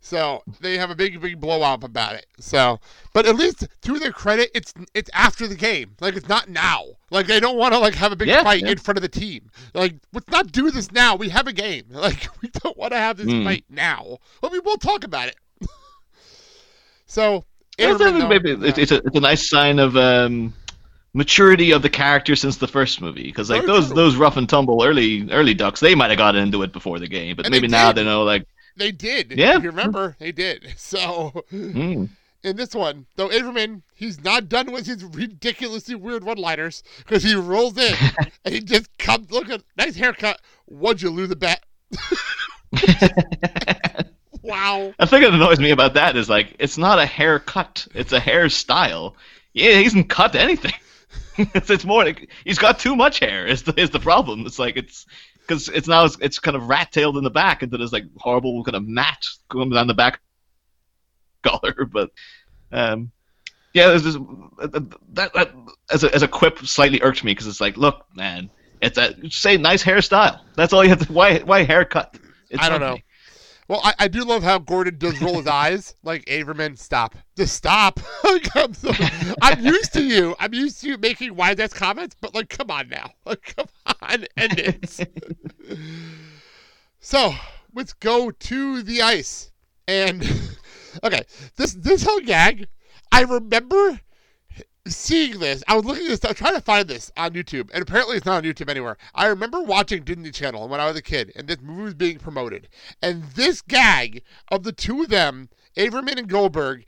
So 0.05 0.43
they 0.61 0.79
have 0.79 0.91
a 0.91 0.97
big, 0.97 1.21
big 1.21 1.41
blowout 1.41 1.85
about 1.85 2.17
it. 2.17 2.27
So, 2.41 2.81
but 3.15 3.25
at 3.25 3.37
least 3.37 3.69
to 3.83 3.99
their 4.01 4.11
credit, 4.11 4.51
it's 4.53 4.75
it's 4.95 5.09
after 5.15 5.47
the 5.47 5.55
game. 5.55 5.95
Like 6.01 6.17
it's 6.17 6.29
not 6.29 6.49
now. 6.49 6.83
Like 7.11 7.29
they 7.29 7.39
don't 7.39 7.57
want 7.57 7.73
to 7.73 7.79
like 7.79 7.95
have 7.95 8.11
a 8.11 8.17
big 8.17 8.27
Yeah, 8.27 8.43
fight 8.43 8.63
yeah. 8.65 8.73
in 8.73 8.79
front 8.79 8.99
of 8.99 9.03
the 9.03 9.09
team. 9.09 9.49
Like 9.75 9.95
let's 10.13 10.29
not 10.29 10.51
do 10.51 10.73
this 10.73 10.91
now. 10.91 11.15
We 11.15 11.29
have 11.29 11.47
a 11.47 11.53
game. 11.53 11.85
Like 11.93 12.27
we 12.43 12.49
don't 12.49 12.77
want 12.77 12.93
to 12.93 12.99
have 12.99 13.17
this 13.17 13.27
Hmm. 13.31 13.45
fight 13.45 13.65
now. 13.71 14.19
But 14.41 14.51
we 14.51 14.59
will 14.59 14.77
talk 14.77 15.05
about 15.05 15.29
it. 15.29 15.37
so. 17.07 17.45
I 17.79 17.85
Averman, 17.85 17.99
think 17.99 18.19
though- 18.19 18.29
maybe 18.29 18.51
it's, 18.69 18.79
it's, 18.79 18.93
a, 18.93 18.97
it's 18.97 19.17
a 19.17 19.21
nice 19.21 19.49
sign 19.49 19.79
of 19.79 19.97
um, 19.97 20.53
maturity 21.15 21.71
of 21.71 21.81
the 21.83 21.89
character 21.89 22.37
since 22.37 22.59
the 22.59 22.69
first 22.69 23.01
movie. 23.01 23.23
Because 23.25 23.49
like 23.51 23.63
Very 23.63 23.73
those 23.73 23.87
true. 23.87 23.97
those 23.97 24.17
rough 24.17 24.37
and 24.37 24.49
tumble 24.49 24.85
early 24.85 25.31
early 25.31 25.55
ducks, 25.55 25.81
they 25.81 25.95
might 25.95 26.11
have 26.11 26.19
got 26.19 26.35
into 26.37 26.63
it 26.63 26.73
before 26.73 26.99
the 26.99 27.09
game, 27.09 27.35
but 27.37 27.47
And 27.47 27.53
maybe 27.53 27.69
now 27.69 27.89
did. 27.93 28.01
they 28.01 28.05
know 28.05 28.25
like, 28.25 28.47
They 28.77 28.93
did. 28.93 29.33
Yeah. 29.33 29.57
If 29.57 29.63
you 29.63 29.71
remember, 29.71 30.17
they 30.19 30.33
did. 30.33 30.75
So 30.77 31.45
hmm, 31.51 32.07
in 32.43 32.57
this 32.57 32.75
one, 32.75 33.07
though 33.17 33.29
Averman, 33.29 33.83
he's 33.95 34.23
not 34.23 34.49
done 34.49 34.73
with 34.73 34.87
his 34.87 35.05
ridiculously 35.05 35.95
weird 35.95 36.25
one-liners 36.25 36.83
because 36.99 37.23
he 37.23 37.35
rolls 37.35 37.79
in 37.79 37.95
and 38.45 38.55
he 38.55 38.61
just 38.61 38.97
comes. 38.99 39.31
Look 39.31 39.49
at 39.49 39.63
nice 39.77 39.97
haircut. 39.97 40.41
What'd 40.67 41.03
you 41.03 41.11
lose 41.11 41.31
a 41.31 41.37
bet? 41.37 41.63
wow. 44.43 44.93
the 44.99 45.07
thing 45.07 45.23
that 45.23 45.35
annoys 45.35 45.61
me 45.61 45.71
about 45.71 45.95
that 45.95 46.17
is 46.17 46.29
like 46.29 46.57
it's 46.59 46.79
not 46.79 46.99
a 46.99 47.07
haircut, 47.07 47.87
it's 47.95 48.13
a 48.13 48.21
hairstyle. 48.21 49.15
Yeah, 49.53 49.77
he 49.77 49.85
hasn't 49.85 50.09
cut 50.09 50.35
anything. 50.35 50.73
it's, 51.39 51.71
it's 51.71 51.85
more 51.85 52.05
like 52.05 52.31
he's 52.45 52.59
got 52.59 52.79
too 52.79 52.97
much 52.97 53.19
hair. 53.19 53.47
Is 53.47 53.63
the 53.63 53.79
is 53.81 53.91
the 53.91 54.01
problem? 54.01 54.47
It's 54.47 54.59
like 54.59 54.77
it's 54.77 55.07
because 55.43 55.69
it's 55.69 55.89
now 55.89 56.05
it's, 56.05 56.17
it's 56.21 56.39
kind 56.39 56.57
of 56.57 56.69
rat 56.69 56.93
tailed 56.93 57.17
in 57.17 57.25
the 57.25 57.31
back 57.31 57.63
into 57.63 57.77
this 57.77 57.93
like 57.93 58.05
horrible 58.17 58.63
kind 58.65 58.77
of 58.77 58.87
mat 58.87 59.27
going 59.49 59.71
down 59.71 59.87
the 59.87 59.95
back 59.95 60.21
collar. 61.43 61.85
But 61.85 62.11
um, 62.71 63.13
yeah, 63.75 63.89
there's 63.89 64.05
this, 64.05 64.15
that, 64.15 64.99
that 65.15 65.55
as 65.91 66.05
a 66.05 66.15
as 66.15 66.23
a 66.23 66.29
quip 66.29 66.59
slightly 66.61 67.03
irked 67.03 67.25
me 67.25 67.33
because 67.33 67.47
it's 67.47 67.61
like, 67.61 67.77
look, 67.77 68.07
man, 68.15 68.51
it's 68.81 68.99
a 68.99 69.15
say 69.31 69.57
nice 69.57 69.83
hairstyle. 69.83 70.41
That's 70.57 70.73
all 70.73 70.83
you 70.83 70.91
have 70.91 71.07
to. 71.07 71.13
Why 71.13 71.39
why 71.39 71.65
haircut? 71.65 72.17
It's 72.51 72.63
I 72.63 72.69
don't 72.69 72.81
know. 72.81 72.99
Well, 73.73 73.81
I, 73.83 73.95
I 74.01 74.09
do 74.09 74.23
love 74.23 74.43
how 74.43 74.59
Gordon 74.59 74.99
does 74.99 75.19
roll 75.23 75.39
his 75.39 75.47
eyes. 75.47 75.97
Like 76.03 76.27
Averman, 76.27 76.79
stop. 76.79 77.15
Just 77.39 77.57
stop. 77.57 78.01
Like, 78.23 78.55
I'm, 78.55 78.75
so, 78.75 78.91
I'm 79.41 79.65
used 79.65 79.95
to 79.95 80.03
you. 80.03 80.37
I'm 80.39 80.53
used 80.53 80.83
to 80.83 80.89
you 80.89 80.99
making 80.99 81.35
wise 81.37 81.59
ass 81.59 81.73
comments, 81.73 82.15
but 82.21 82.35
like, 82.35 82.51
come 82.51 82.71
on 82.71 82.89
now. 82.91 83.13
Like, 83.25 83.55
come 83.57 83.67
on, 84.03 84.27
end 84.37 84.59
it. 84.59 85.09
so 87.01 87.35
let's 87.75 87.95
go 87.95 88.31
to 88.31 88.83
the 88.83 89.01
ice. 89.01 89.53
And 89.89 90.23
okay, 91.03 91.23
this 91.57 91.73
this 91.73 92.05
whole 92.05 92.21
gag, 92.21 92.69
I 93.11 93.23
remember 93.23 94.01
seeing 94.87 95.39
this. 95.39 95.63
I 95.69 95.77
was 95.77 95.85
looking 95.85 96.05
at 96.05 96.09
this, 96.11 96.25
I 96.25 96.29
was 96.29 96.37
trying 96.37 96.55
to 96.55 96.61
find 96.61 96.89
this 96.89 97.11
on 97.17 97.33
YouTube, 97.33 97.71
and 97.73 97.83
apparently 97.83 98.17
it's 98.17 98.27
not 98.27 98.45
on 98.45 98.51
YouTube 98.51 98.69
anywhere. 98.69 98.97
I 99.15 99.27
remember 99.27 99.61
watching 99.63 100.03
Disney 100.03 100.31
Channel 100.31 100.69
when 100.69 100.81
I 100.81 100.87
was 100.87 100.97
a 100.97 101.03
kid, 101.03 101.33
and 101.37 101.47
this 101.49 101.61
movie 101.63 101.83
was 101.83 101.95
being 101.95 102.19
promoted. 102.19 102.69
And 103.01 103.25
this 103.35 103.63
gag 103.63 104.23
of 104.51 104.65
the 104.65 104.73
two 104.73 105.03
of 105.03 105.09
them, 105.09 105.49
Averman 105.77 106.19
and 106.19 106.29
Goldberg, 106.29 106.85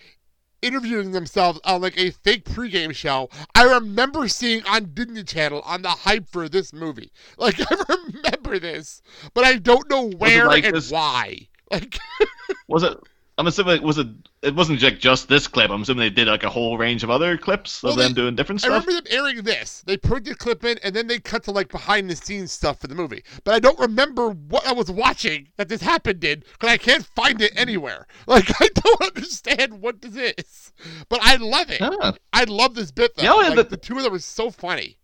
interviewing 0.62 1.12
themselves 1.12 1.61
on 1.64 1.82
like 1.82 1.97
a 1.99 2.11
fake 2.11 2.45
pregame 2.45 2.95
show, 2.95 3.28
I 3.55 3.64
remember 3.64 4.26
seeing 4.28 4.64
on 4.66 4.92
Disney 4.95 5.22
Channel 5.22 5.61
on 5.62 5.82
the 5.82 5.90
hype 5.90 6.28
for 6.28 6.49
this 6.49 6.72
movie. 6.72 7.12
Like 7.38 7.57
I 7.61 7.76
remember 7.88 8.59
this, 8.59 9.03
but 9.34 9.45
I 9.45 9.57
don't 9.57 9.88
know 9.90 10.09
where 10.09 10.47
like 10.47 10.64
and 10.64 10.74
this- 10.74 10.90
why. 10.90 11.49
Like 11.70 11.99
Was 12.68 12.82
it? 12.82 12.97
I'm 13.37 13.49
assuming 13.49 13.76
it 13.76 13.82
was 13.82 13.99
it? 13.99 14.07
It 14.43 14.55
wasn't 14.55 14.80
like 14.80 15.01
just 15.01 15.28
this 15.28 15.49
clip. 15.49 15.70
I'm 15.70 15.82
assuming 15.82 16.03
they 16.03 16.11
did 16.11 16.28
like 16.28 16.45
a 16.45 16.51
whole 16.51 16.78
range 16.78 17.03
of 17.03 17.11
other 17.11 17.37
clips 17.37 17.82
Well, 17.82 17.93
of 17.93 17.99
them 17.99 18.14
doing 18.14 18.37
different 18.37 18.61
stuff. 18.61 18.70
I 18.70 18.74
remember 18.74 18.93
them 18.93 19.05
airing 19.11 19.43
this. 19.43 19.82
They 19.87 19.97
put 19.97 20.24
the 20.24 20.35
clip 20.37 20.64
in, 20.64 20.78
and 20.85 20.95
then 20.95 21.09
they 21.09 21.18
cut 21.18 21.43
to 21.45 21.51
like 21.51 21.68
behind 21.68 22.09
the 22.09 22.14
scenes 22.16 22.53
stuff 22.53 22.80
for 22.80 22.87
the 22.87 22.95
movie. 22.95 23.24
But 23.43 23.55
I 23.55 23.59
don't 23.59 23.78
remember 23.78 24.30
what 24.30 24.66
I 24.66 24.72
was 24.72 24.91
watching 24.91 25.49
that 25.57 25.68
this 25.68 25.82
happened 25.82 26.22
in 26.22 26.41
because 26.41 26.70
I 26.70 26.76
can't 26.76 27.05
find 27.05 27.41
it 27.43 27.53
anywhere. 27.57 28.07
Like 28.26 28.51
I 28.61 28.68
don't 28.74 29.03
understand 29.03 29.80
what 29.80 30.01
this 30.01 30.35
is. 30.39 30.72
But 31.09 31.20
I 31.22 31.37
love 31.37 31.70
it. 31.70 31.80
Ah. 31.80 32.14
I 32.32 32.45
love 32.45 32.74
this 32.74 32.91
bit 32.91 33.16
though. 33.16 33.22
Yeah, 33.22 33.49
like, 33.49 33.57
the- 33.57 33.64
the 33.64 33.76
two 33.76 33.97
of 33.97 34.03
them 34.05 34.14
are 34.14 34.18
so 34.18 34.51
funny. 34.51 34.97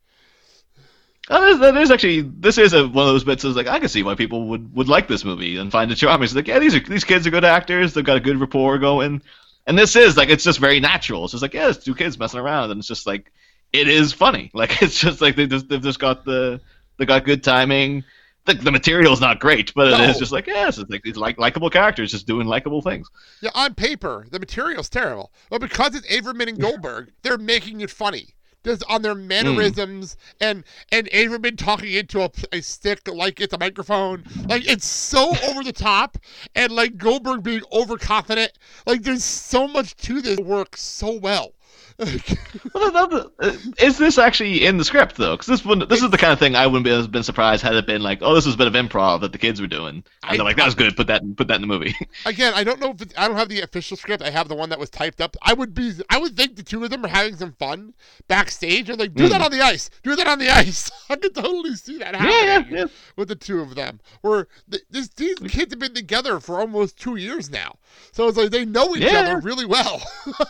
Oh, 1.33 1.41
that 1.41 1.49
is, 1.51 1.59
that 1.61 1.77
is 1.77 1.91
actually 1.93 2.23
this 2.23 2.59
is 2.59 2.73
a, 2.73 2.89
one 2.89 3.07
of 3.07 3.13
those 3.13 3.23
bits. 3.25 3.45
Is 3.45 3.55
like 3.55 3.69
I 3.69 3.79
can 3.79 3.89
see 3.89 4.03
why 4.03 4.17
people 4.17 4.49
would, 4.49 4.75
would 4.75 4.89
like 4.89 5.07
this 5.07 5.25
movie 5.25 5.57
and 5.59 5.71
find 5.71 5.91
it 5.93 5.95
charming. 5.95 6.25
It's 6.25 6.35
like 6.35 6.49
yeah, 6.49 6.59
these 6.59 6.75
are 6.75 6.81
these 6.81 7.05
kids 7.05 7.27
are 7.27 7.31
good 7.31 7.45
actors. 7.45 7.95
They've 7.95 8.05
got 8.05 8.17
a 8.17 8.21
good 8.21 8.41
rapport 8.41 8.79
going, 8.79 9.23
and 9.67 9.79
this 9.79 9.95
is 9.95 10.17
like 10.17 10.29
it's 10.29 10.43
just 10.45 10.59
very 10.59 10.81
natural. 10.81 11.25
It's 11.25 11.31
just 11.33 11.43
like 11.43 11.55
yeah, 11.55 11.69
it's 11.69 11.85
two 11.85 11.95
kids 11.95 12.19
messing 12.19 12.41
around, 12.41 12.73
and 12.73 12.79
it's 12.81 12.89
just 12.89 13.07
like 13.07 13.31
it 13.73 13.87
is 13.89 14.13
funny. 14.13 14.51
Like 14.55 14.83
it's 14.83 14.99
just 14.99 15.21
like 15.21 15.37
they 15.37 15.47
just 15.47 15.69
they've 15.69 15.81
just 15.83 16.01
got 16.01 16.25
the 16.25 16.61
they 16.99 17.07
got 17.07 17.25
good 17.25 17.45
timing. 17.45 18.03
The, 18.47 18.55
the 18.55 18.73
material's 18.73 19.21
not 19.21 19.39
great, 19.39 19.73
but 19.75 19.89
it 19.89 19.99
No. 19.99 20.05
is 20.05 20.19
just 20.19 20.33
like 20.33 20.49
yes, 20.49 20.79
it's 20.79 20.91
like 20.91 21.03
these 21.03 21.17
like 21.17 21.39
likable 21.39 21.71
characters 21.71 22.11
just 22.11 22.27
doing 22.27 22.49
likable 22.49 22.83
things. 22.83 23.09
Yeah, 23.41 23.51
on 23.55 23.75
paper, 23.75 24.27
the 24.31 24.41
material's 24.41 24.89
terrible. 24.89 25.31
But 25.51 25.61
because 25.61 25.95
it's 25.95 26.09
Averman 26.09 26.49
and 26.49 26.59
Goldberg, 26.61 27.13
they're 27.23 27.39
making 27.39 27.83
it 27.83 27.91
funny. 27.91 28.35
Just 28.65 28.85
on 28.89 29.03
their 29.03 29.15
hmm. 29.15 29.27
mannerisms 29.27 30.17
and 30.41 30.65
and 30.93 31.09
Averman 31.13 31.57
talking 31.57 31.93
into 31.93 32.23
a, 32.23 32.31
a 32.53 32.61
stick 32.61 33.09
like 33.09 33.41
it's 33.41 33.55
a 33.55 33.59
microphone. 33.59 34.25
Like 34.49 34.67
it's 34.67 34.87
so 34.87 35.35
over 35.49 35.63
the 35.63 35.73
top 35.73 36.19
and 36.55 36.73
like 36.73 36.99
Goldberg 36.99 37.43
being 37.43 37.63
overconfident. 37.73 38.53
Like 38.87 39.03
there's 39.03 39.25
so 39.25 39.67
much 39.67 39.97
to 39.97 40.21
this 40.21 40.39
works 40.39 40.83
so 40.83 41.13
well. 41.13 41.55
Well, 42.75 42.91
that- 42.93 43.11
that- 43.11 43.31
uh, 43.41 43.57
is 43.85 43.99
this 43.99 44.19
actually 44.19 44.65
in 44.65 44.77
the 44.79 44.85
script 44.85 45.17
though? 45.17 45.33
Because 45.35 45.47
this 45.47 45.65
wouldn't, 45.65 45.89
this 45.89 46.03
is 46.03 46.11
the 46.11 46.19
kind 46.19 46.33
of 46.33 46.39
thing 46.39 46.55
I 46.57 46.67
wouldn't 46.67 46.85
be, 46.85 46.91
have 46.91 47.11
been 47.11 47.23
surprised 47.23 47.63
had 47.63 47.75
it 47.75 47.87
been 47.87 48.03
like, 48.03 48.19
oh, 48.23 48.35
this 48.35 48.47
was 48.47 48.55
a 48.55 48.59
bit 48.59 48.67
of 48.67 48.75
improv 48.75 49.21
that 49.23 49.33
the 49.33 49.39
kids 49.39 49.61
were 49.61 49.67
doing, 49.67 49.97
and 49.97 50.05
I- 50.23 50.37
they're 50.37 50.45
like, 50.45 50.57
that 50.57 50.65
was 50.67 50.75
good. 50.75 50.97
Put 50.97 51.07
that 51.09 51.23
put 51.37 51.49
that 51.49 51.57
in 51.57 51.61
the 51.63 51.67
movie. 51.67 51.95
Again, 52.27 52.53
I 52.55 52.65
don't 52.65 52.81
know 52.81 52.91
if 52.99 53.03
I 53.19 53.27
don't 53.29 53.37
have 53.37 53.49
the 53.49 53.61
official 53.63 53.97
script. 53.97 54.23
I 54.23 54.31
have 54.31 54.49
the 54.49 54.55
one 54.55 54.69
that 54.71 54.79
was 54.79 54.91
typed 54.91 55.21
up. 55.21 55.37
I 55.43 55.53
would 55.53 55.75
be 55.75 55.93
I 56.11 56.19
would 56.19 56.37
think 56.37 56.57
the 56.57 56.63
two 56.63 56.83
of 56.85 56.91
them 56.91 57.05
are 57.05 57.09
having 57.09 57.37
some 57.37 57.53
fun 57.53 57.95
backstage 58.29 58.89
and 58.89 58.99
like 58.99 59.15
do 59.15 59.29
that 59.29 59.41
on 59.41 59.51
the 59.51 59.61
ice. 59.61 59.91
Do 60.03 60.15
that 60.17 60.27
on 60.27 60.39
the 60.39 60.51
ice. 60.51 60.91
I 61.11 61.17
could 61.17 61.35
totally 61.35 61.75
see 61.75 61.99
that 61.99 62.15
happening. 62.15 62.33
yeah, 62.33 62.65
yeah, 62.71 62.79
yeah. 62.81 62.87
with 63.17 63.29
the 63.29 63.37
two 63.37 63.61
of 63.61 63.75
them. 63.75 64.01
Where 64.23 64.49
th- 64.71 64.85
this, 64.91 65.09
these 65.09 65.39
kids 65.49 65.73
have 65.73 65.81
been 65.81 65.95
together 65.95 66.41
for 66.41 66.61
almost 66.61 66.99
two 66.99 67.17
years 67.17 67.51
now, 67.51 67.77
so 68.13 68.29
it's 68.29 68.37
like 68.39 68.51
they 68.51 68.65
know 68.65 68.95
each 68.97 69.03
other 69.13 69.41
really 69.41 69.67
well. 69.67 70.01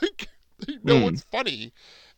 like 0.02 0.28
Hmm. 0.86 1.02
what's 1.02 1.22
funny, 1.22 1.72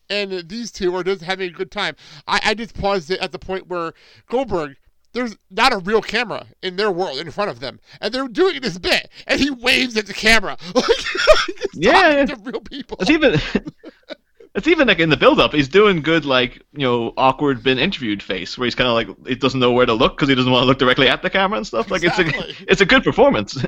and 0.09 0.47
these 0.49 0.71
two 0.71 0.95
are 0.95 1.03
just 1.03 1.21
having 1.21 1.49
a 1.49 1.53
good 1.53 1.71
time. 1.71 1.95
I, 2.27 2.39
I 2.43 2.53
just 2.53 2.75
paused 2.75 3.11
it 3.11 3.19
at 3.19 3.31
the 3.31 3.39
point 3.39 3.67
where 3.67 3.93
Goldberg. 4.29 4.75
There's 5.13 5.37
not 5.51 5.71
a 5.71 5.77
real 5.77 6.01
camera 6.01 6.47
in 6.63 6.75
their 6.75 6.91
world 6.91 7.19
in 7.19 7.29
front 7.29 7.51
of 7.51 7.59
them, 7.59 7.79
and 8.01 8.11
they're 8.11 8.27
doing 8.27 8.59
this 8.61 8.79
bit, 8.79 9.09
and 9.27 9.39
he 9.39 9.51
waves 9.51 9.95
at 9.95 10.07
the 10.07 10.13
camera. 10.13 10.57
Like, 10.75 10.85
he's 10.87 11.75
Yeah, 11.75 12.25
to 12.25 12.35
real 12.37 12.61
people. 12.61 12.97
It's 12.99 13.11
even 13.11 13.39
it's 14.55 14.67
even 14.67 14.87
like 14.87 14.99
in 14.99 15.09
the 15.09 15.17
build 15.17 15.39
up, 15.39 15.51
he's 15.51 15.67
doing 15.67 16.01
good 16.01 16.25
like 16.25 16.61
you 16.73 16.85
know 16.85 17.13
awkward 17.17 17.63
been 17.63 17.79
interviewed 17.79 18.21
face 18.21 18.57
where 18.57 18.65
he's 18.65 18.75
kind 18.75 18.87
of 18.87 18.93
like 18.93 19.27
he 19.27 19.35
doesn't 19.35 19.59
know 19.59 19.71
where 19.71 19.85
to 19.85 19.93
look 19.93 20.15
because 20.15 20.29
he 20.29 20.35
doesn't 20.35 20.51
want 20.51 20.63
to 20.63 20.67
look 20.67 20.77
directly 20.77 21.07
at 21.07 21.23
the 21.23 21.29
camera 21.29 21.57
and 21.57 21.65
stuff. 21.65 21.89
Like 21.89 22.03
it's 22.03 22.19
a 22.19 22.71
it's 22.71 22.81
a 22.81 22.85
good 22.85 23.03
performance. 23.03 23.63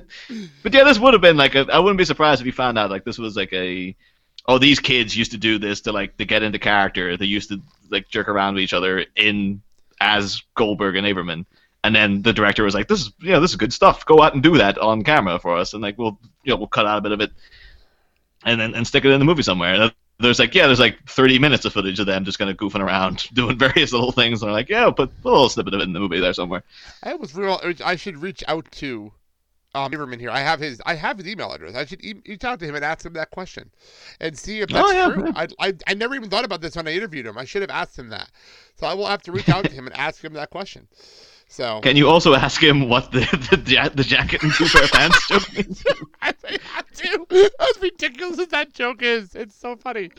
but 0.63 0.73
yeah, 0.73 0.83
this 0.83 0.99
would 0.99 1.13
have 1.13 1.21
been 1.21 1.37
like 1.37 1.55
a, 1.55 1.65
I 1.71 1.79
wouldn't 1.79 1.97
be 1.97 2.05
surprised 2.05 2.41
if 2.41 2.45
you 2.45 2.53
found 2.53 2.77
out 2.77 2.91
like 2.91 3.03
this 3.03 3.17
was 3.17 3.35
like 3.35 3.51
a 3.53 3.95
oh 4.47 4.57
these 4.57 4.79
kids 4.79 5.15
used 5.15 5.31
to 5.31 5.37
do 5.37 5.57
this 5.57 5.81
to 5.81 5.91
like 5.91 6.17
to 6.17 6.25
get 6.25 6.43
into 6.43 6.59
character. 6.59 7.17
They 7.17 7.25
used 7.25 7.49
to 7.49 7.61
like 7.89 8.09
jerk 8.09 8.29
around 8.29 8.55
with 8.55 8.63
each 8.63 8.73
other 8.73 9.05
in 9.15 9.61
as 9.99 10.41
Goldberg 10.55 10.95
and 10.95 11.07
Averman. 11.07 11.45
And 11.83 11.95
then 11.95 12.23
the 12.23 12.33
director 12.33 12.63
was 12.63 12.73
like, 12.73 12.87
"This 12.87 13.01
is, 13.01 13.11
yeah, 13.21 13.39
this 13.39 13.51
is 13.51 13.57
good 13.57 13.73
stuff. 13.73 14.05
Go 14.05 14.21
out 14.21 14.33
and 14.33 14.41
do 14.41 14.57
that 14.57 14.79
on 14.79 15.03
camera 15.03 15.37
for 15.37 15.55
us, 15.55 15.73
and 15.73 15.83
like 15.83 15.97
we'll, 15.99 16.19
you 16.43 16.51
know, 16.51 16.57
we'll 16.57 16.67
cut 16.67 16.87
out 16.87 16.97
a 16.97 17.01
bit 17.01 17.11
of 17.11 17.21
it, 17.21 17.31
and 18.43 18.59
then 18.59 18.73
and 18.73 18.87
stick 18.87 19.05
it 19.05 19.11
in 19.11 19.19
the 19.19 19.25
movie 19.25 19.43
somewhere." 19.43 19.75
And 19.75 19.93
there's 20.19 20.39
like, 20.39 20.55
yeah, 20.55 20.65
there's 20.65 20.79
like 20.79 20.97
30 21.07 21.39
minutes 21.39 21.65
of 21.65 21.73
footage 21.73 21.99
of 21.99 22.05
them 22.05 22.23
just 22.25 22.39
kind 22.39 22.49
of 22.49 22.57
goofing 22.57 22.81
around, 22.81 23.27
doing 23.33 23.57
various 23.57 23.91
little 23.91 24.11
things. 24.11 24.41
And 24.41 24.47
they're 24.47 24.53
like, 24.53 24.69
yeah, 24.69 24.85
put 24.85 25.09
put 25.21 25.29
a 25.29 25.31
little 25.31 25.49
snippet 25.49 25.73
of 25.73 25.81
it 25.81 25.83
in 25.83 25.93
the 25.93 25.99
movie 25.99 26.19
there 26.19 26.33
somewhere. 26.33 26.63
I 27.03 27.15
was 27.15 27.35
real. 27.35 27.59
I 27.83 27.95
should 27.95 28.21
reach 28.21 28.43
out 28.47 28.71
to 28.73 29.11
um, 29.75 29.91
Lieberman 29.91 30.19
here. 30.19 30.29
I 30.31 30.39
have 30.39 30.59
his. 30.59 30.81
I 30.85 30.95
have 30.95 31.17
his 31.17 31.27
email 31.27 31.51
address. 31.51 31.75
I 31.75 31.85
should 31.85 32.03
e- 32.03 32.15
reach 32.27 32.43
out 32.43 32.59
to 32.59 32.65
him 32.65 32.75
and 32.75 32.83
ask 32.85 33.05
him 33.05 33.13
that 33.13 33.29
question, 33.31 33.69
and 34.19 34.37
see 34.37 34.61
if 34.61 34.69
that's 34.69 34.87
Oh, 34.89 34.91
yeah, 34.91 35.13
true. 35.13 35.31
I, 35.35 35.47
I 35.59 35.73
I 35.87 35.93
never 35.93 36.15
even 36.15 36.29
thought 36.29 36.45
about 36.45 36.61
this 36.61 36.75
when 36.75 36.87
I 36.87 36.93
interviewed 36.93 37.25
him. 37.25 37.37
I 37.37 37.45
should 37.45 37.61
have 37.61 37.71
asked 37.71 37.97
him 37.99 38.09
that. 38.09 38.29
So 38.77 38.87
I 38.87 38.93
will 38.93 39.07
have 39.07 39.21
to 39.23 39.31
reach 39.31 39.49
out 39.49 39.65
to 39.65 39.71
him 39.71 39.85
and 39.87 39.95
ask 39.95 40.23
him 40.23 40.33
that 40.33 40.49
question. 40.49 40.87
So 41.47 41.79
Can 41.83 41.95
you 41.95 42.09
also 42.09 42.33
ask 42.33 42.61
him 42.61 42.89
what 42.89 43.11
the 43.11 43.19
the, 43.65 43.71
ja- 43.71 43.89
the 43.89 44.03
jacket 44.03 44.41
and 44.43 44.51
two 44.53 44.65
pair 44.65 44.83
of 44.83 44.91
pants 44.91 45.27
joke 45.29 45.53
means? 45.53 45.83
I 46.21 46.33
may 46.43 46.57
have 46.73 46.91
to. 46.91 47.51
As 47.59 47.81
ridiculous 47.81 48.39
as 48.39 48.47
that 48.47 48.73
joke 48.73 49.01
is, 49.03 49.35
it's 49.35 49.55
so 49.55 49.75
funny. 49.75 50.09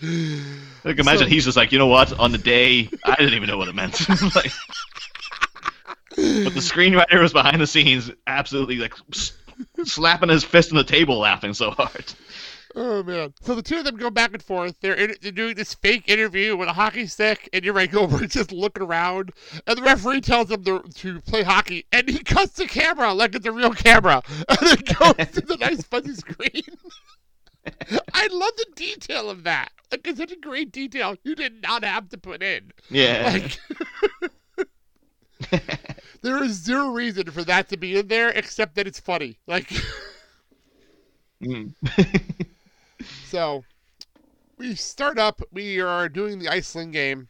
Like, 0.84 0.98
imagine 0.98 1.26
So- 1.26 1.26
he's 1.26 1.44
just 1.44 1.56
like, 1.56 1.72
you 1.72 1.78
know 1.78 1.86
what? 1.88 2.18
On 2.18 2.30
the 2.32 2.38
day, 2.38 2.88
I 3.04 3.16
didn't 3.16 3.34
even 3.34 3.48
know 3.48 3.58
what 3.58 3.68
it 3.68 3.74
meant. 3.74 4.08
like, 4.34 4.52
but 6.16 6.54
the 6.54 6.60
screenwriter 6.60 7.20
was 7.20 7.32
behind 7.32 7.60
the 7.60 7.66
scenes, 7.66 8.10
absolutely 8.26 8.76
like 8.76 8.94
s- 9.14 9.32
slapping 9.84 10.28
his 10.28 10.44
fist 10.44 10.72
on 10.72 10.76
the 10.76 10.84
table, 10.84 11.18
laughing 11.18 11.54
so 11.54 11.70
hard. 11.70 12.04
Oh 12.78 13.02
man! 13.02 13.32
So 13.40 13.54
the 13.54 13.62
two 13.62 13.78
of 13.78 13.84
them 13.84 13.96
go 13.96 14.10
back 14.10 14.34
and 14.34 14.42
forth. 14.42 14.76
They're, 14.80 14.94
in, 14.94 15.14
they're 15.22 15.32
doing 15.32 15.54
this 15.54 15.72
fake 15.72 16.10
interview 16.10 16.56
with 16.58 16.68
a 16.68 16.74
hockey 16.74 17.06
stick, 17.06 17.48
and 17.54 17.64
Ray 17.64 17.88
over 17.94 18.26
just 18.26 18.52
looking 18.52 18.82
around, 18.82 19.32
and 19.66 19.78
the 19.78 19.82
referee 19.82 20.20
tells 20.20 20.48
them 20.48 20.62
to, 20.64 20.82
to 20.82 21.20
play 21.22 21.42
hockey, 21.42 21.86
and 21.90 22.06
he 22.06 22.18
cuts 22.18 22.52
the 22.52 22.66
camera 22.66 23.14
like 23.14 23.34
it's 23.34 23.46
a 23.46 23.52
real 23.52 23.72
camera, 23.72 24.22
and 24.48 24.58
it 24.60 24.98
goes 24.98 25.14
to 25.14 25.40
the 25.40 25.56
nice 25.58 25.82
fuzzy 25.84 26.14
screen. 26.14 26.62
I 28.12 28.28
love 28.30 28.52
the 28.56 28.66
detail 28.74 29.30
of 29.30 29.44
that. 29.44 29.70
Like 29.90 30.06
it's 30.06 30.18
such 30.18 30.32
a 30.32 30.36
great 30.36 30.70
detail 30.70 31.16
you 31.24 31.34
did 31.34 31.62
not 31.62 31.82
have 31.82 32.10
to 32.10 32.18
put 32.18 32.42
in. 32.42 32.72
Yeah. 32.90 33.48
Like 35.40 35.80
there 36.26 36.42
is 36.42 36.52
zero 36.52 36.88
reason 36.88 37.30
for 37.30 37.44
that 37.44 37.68
to 37.70 37.76
be 37.76 37.98
in 37.98 38.08
there 38.08 38.28
except 38.30 38.74
that 38.74 38.86
it's 38.86 39.00
funny. 39.00 39.38
Like. 39.46 39.72
Mm. 41.42 41.74
So 43.26 43.64
we 44.58 44.74
start 44.74 45.18
up. 45.18 45.42
We 45.52 45.80
are 45.80 46.08
doing 46.08 46.38
the 46.38 46.48
Iceland 46.48 46.92
game, 46.92 47.28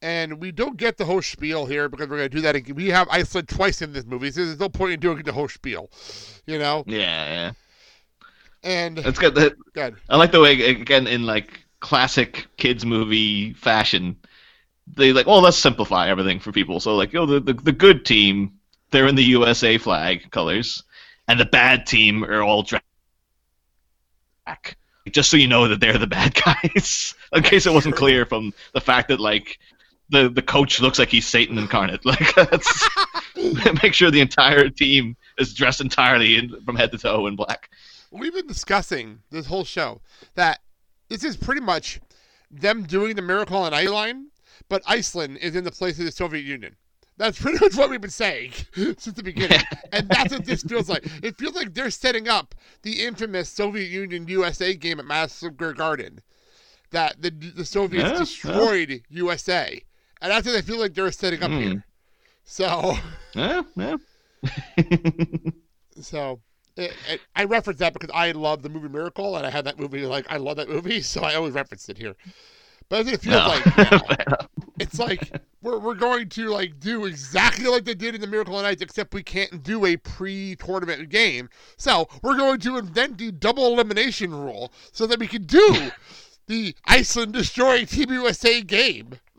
and 0.00 0.40
we 0.40 0.52
don't 0.52 0.76
get 0.76 0.96
the 0.96 1.04
whole 1.04 1.22
spiel 1.22 1.66
here 1.66 1.88
because 1.88 2.08
we're 2.08 2.16
going 2.16 2.30
to 2.30 2.36
do 2.36 2.42
that 2.42 2.56
again. 2.56 2.76
We 2.76 2.88
have 2.88 3.08
Iceland 3.10 3.48
twice 3.48 3.82
in 3.82 3.92
this 3.92 4.04
movie, 4.04 4.30
so 4.30 4.44
there's 4.44 4.58
no 4.58 4.68
point 4.68 4.94
in 4.94 5.00
doing 5.00 5.22
the 5.22 5.32
whole 5.32 5.48
spiel, 5.48 5.90
you 6.46 6.58
know. 6.58 6.84
yeah, 6.86 6.96
yeah. 6.96 7.52
And 8.64 8.98
It's 9.00 9.18
good. 9.18 9.34
That, 9.34 9.54
good. 9.72 9.96
I 10.08 10.16
like 10.16 10.30
the 10.30 10.40
way 10.40 10.52
again 10.70 11.08
in 11.08 11.24
like 11.24 11.60
classic 11.80 12.46
kids 12.56 12.86
movie 12.86 13.54
fashion. 13.54 14.16
They 14.86 15.12
like, 15.12 15.26
oh, 15.28 15.40
let's 15.40 15.56
simplify 15.56 16.08
everything 16.08 16.40
for 16.40 16.52
people. 16.52 16.80
So 16.80 16.96
like, 16.96 17.14
oh, 17.14 17.26
the, 17.26 17.40
the 17.40 17.54
the 17.54 17.72
good 17.72 18.04
team, 18.04 18.58
they're 18.90 19.06
in 19.06 19.14
the 19.14 19.24
USA 19.24 19.78
flag 19.78 20.30
colors, 20.30 20.82
and 21.28 21.38
the 21.38 21.46
bad 21.46 21.86
team 21.86 22.24
are 22.24 22.42
all 22.42 22.62
drag. 22.62 22.82
Just 25.10 25.30
so 25.30 25.36
you 25.36 25.48
know 25.48 25.68
that 25.68 25.80
they're 25.80 25.98
the 25.98 26.06
bad 26.06 26.34
guys, 26.44 27.14
in 27.32 27.42
case 27.42 27.66
it 27.66 27.72
wasn't 27.72 27.96
clear 27.96 28.24
from 28.24 28.52
the 28.72 28.80
fact 28.80 29.08
that 29.08 29.20
like 29.20 29.58
the 30.10 30.28
the 30.28 30.42
coach 30.42 30.80
looks 30.80 30.98
like 30.98 31.08
he's 31.08 31.26
Satan 31.26 31.58
incarnate. 31.58 32.04
Like, 32.12 32.34
that's, 32.34 32.88
make 33.82 33.94
sure 33.94 34.10
the 34.10 34.20
entire 34.20 34.68
team 34.68 35.16
is 35.38 35.54
dressed 35.54 35.80
entirely 35.80 36.36
in, 36.36 36.62
from 36.64 36.76
head 36.76 36.92
to 36.92 36.98
toe 36.98 37.26
in 37.26 37.34
black. 37.34 37.70
We've 38.10 38.34
been 38.34 38.46
discussing 38.46 39.20
this 39.30 39.46
whole 39.46 39.64
show 39.64 40.02
that 40.34 40.60
this 41.08 41.24
is 41.24 41.36
pretty 41.36 41.62
much 41.62 42.00
them 42.50 42.82
doing 42.84 43.16
the 43.16 43.22
Miracle 43.22 43.56
on 43.56 43.72
Ice 43.72 43.88
line, 43.88 44.26
but 44.72 44.82
Iceland 44.86 45.38
is 45.38 45.56
in 45.56 45.64
the 45.64 45.72
place 45.72 45.98
of 46.00 46.06
the 46.06 46.12
Soviet 46.12 46.44
Union. 46.44 46.76
That's 47.18 47.40
pretty 47.42 47.58
much 47.64 47.76
what 47.76 47.90
we've 47.90 48.00
been 48.00 48.10
saying 48.10 48.52
since 48.74 49.12
the 49.12 49.22
beginning. 49.22 49.66
and 49.92 50.10
that's 50.10 50.32
what 50.32 50.44
this 50.44 50.62
feels 50.64 50.88
like. 50.88 51.06
It 51.22 51.38
feels 51.38 51.54
like 51.56 51.74
they're 51.74 51.90
setting 51.90 52.28
up 52.28 52.54
the 52.82 53.04
infamous 53.04 53.50
Soviet 53.50 53.90
Union 53.90 54.28
USA 54.28 54.74
game 54.74 55.00
at 55.00 55.06
Madison 55.06 55.54
Square 55.54 55.74
Garden 55.74 56.20
that 56.90 57.22
the, 57.22 57.30
the 57.30 57.64
Soviets 57.66 58.12
Yeah, 58.12 58.12
destroyed 58.12 59.02
USA. 59.10 59.82
And 60.22 60.32
that's 60.32 60.46
what 60.46 60.56
I 60.56 60.62
feel 60.62 60.80
like 60.80 60.94
they're 60.94 61.12
setting 61.12 61.42
up 61.42 61.54
Hmm. 61.54 61.56
here. 61.56 61.86
So, 62.44 62.96
Yeah, 63.34 63.62
yeah. 63.76 63.96
so 66.00 66.40
it, 66.76 66.98
it, 67.04 67.22
I 67.36 67.44
reference 67.44 67.78
that 67.80 67.92
because 67.92 68.10
I 68.14 68.32
love 68.32 68.62
the 68.62 68.68
movie 68.68 68.88
Miracle, 68.88 69.36
and 69.36 69.46
I 69.46 69.50
had 69.50 69.64
that 69.66 69.78
movie 69.78 70.06
like 70.06 70.26
I 70.30 70.36
love 70.38 70.56
that 70.56 70.68
movie, 70.68 71.02
so 71.02 71.22
I 71.22 71.34
always 71.34 71.54
reference 71.54 71.88
it 71.88 71.98
here. 71.98 72.14
But 72.90 73.08
it 73.08 73.22
feels 73.22 73.44
No. 73.44 73.46
like 73.46 73.68
now, 73.76 74.08
Fair 74.08 74.16
enough. 74.26 74.48
It's 74.78 74.98
like 74.98 75.30
we're, 75.62 75.78
we're 75.78 75.94
going 75.94 76.28
to 76.30 76.48
like 76.48 76.80
do 76.80 77.04
exactly 77.04 77.66
like 77.66 77.84
they 77.84 77.94
did 77.94 78.14
in 78.14 78.20
the 78.20 78.26
Miracle 78.26 78.56
on 78.56 78.64
Ice, 78.64 78.80
except 78.80 79.14
we 79.14 79.22
can't 79.22 79.62
do 79.62 79.84
a 79.86 79.96
pre-tournament 79.96 81.08
game. 81.08 81.48
So 81.76 82.08
we're 82.22 82.36
going 82.36 82.58
to 82.60 82.78
invent 82.78 83.18
the 83.18 83.30
double 83.32 83.66
elimination 83.72 84.34
rule 84.34 84.72
so 84.92 85.06
that 85.06 85.18
we 85.18 85.26
can 85.28 85.44
do 85.44 85.90
the 86.46 86.74
Iceland 86.86 87.32
destroying 87.34 87.86
Team 87.86 88.10
USA 88.10 88.60
game 88.62 89.14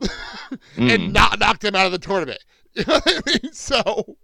and 0.76 0.88
Mm. 1.00 1.12
not 1.12 1.38
knock 1.38 1.60
them 1.60 1.74
out 1.74 1.86
of 1.86 1.92
the 1.92 1.98
tournament. 1.98 2.42
You 2.74 2.84
know 2.88 2.94
what 2.94 3.22
I 3.28 3.30
mean? 3.42 3.52
So 3.52 4.16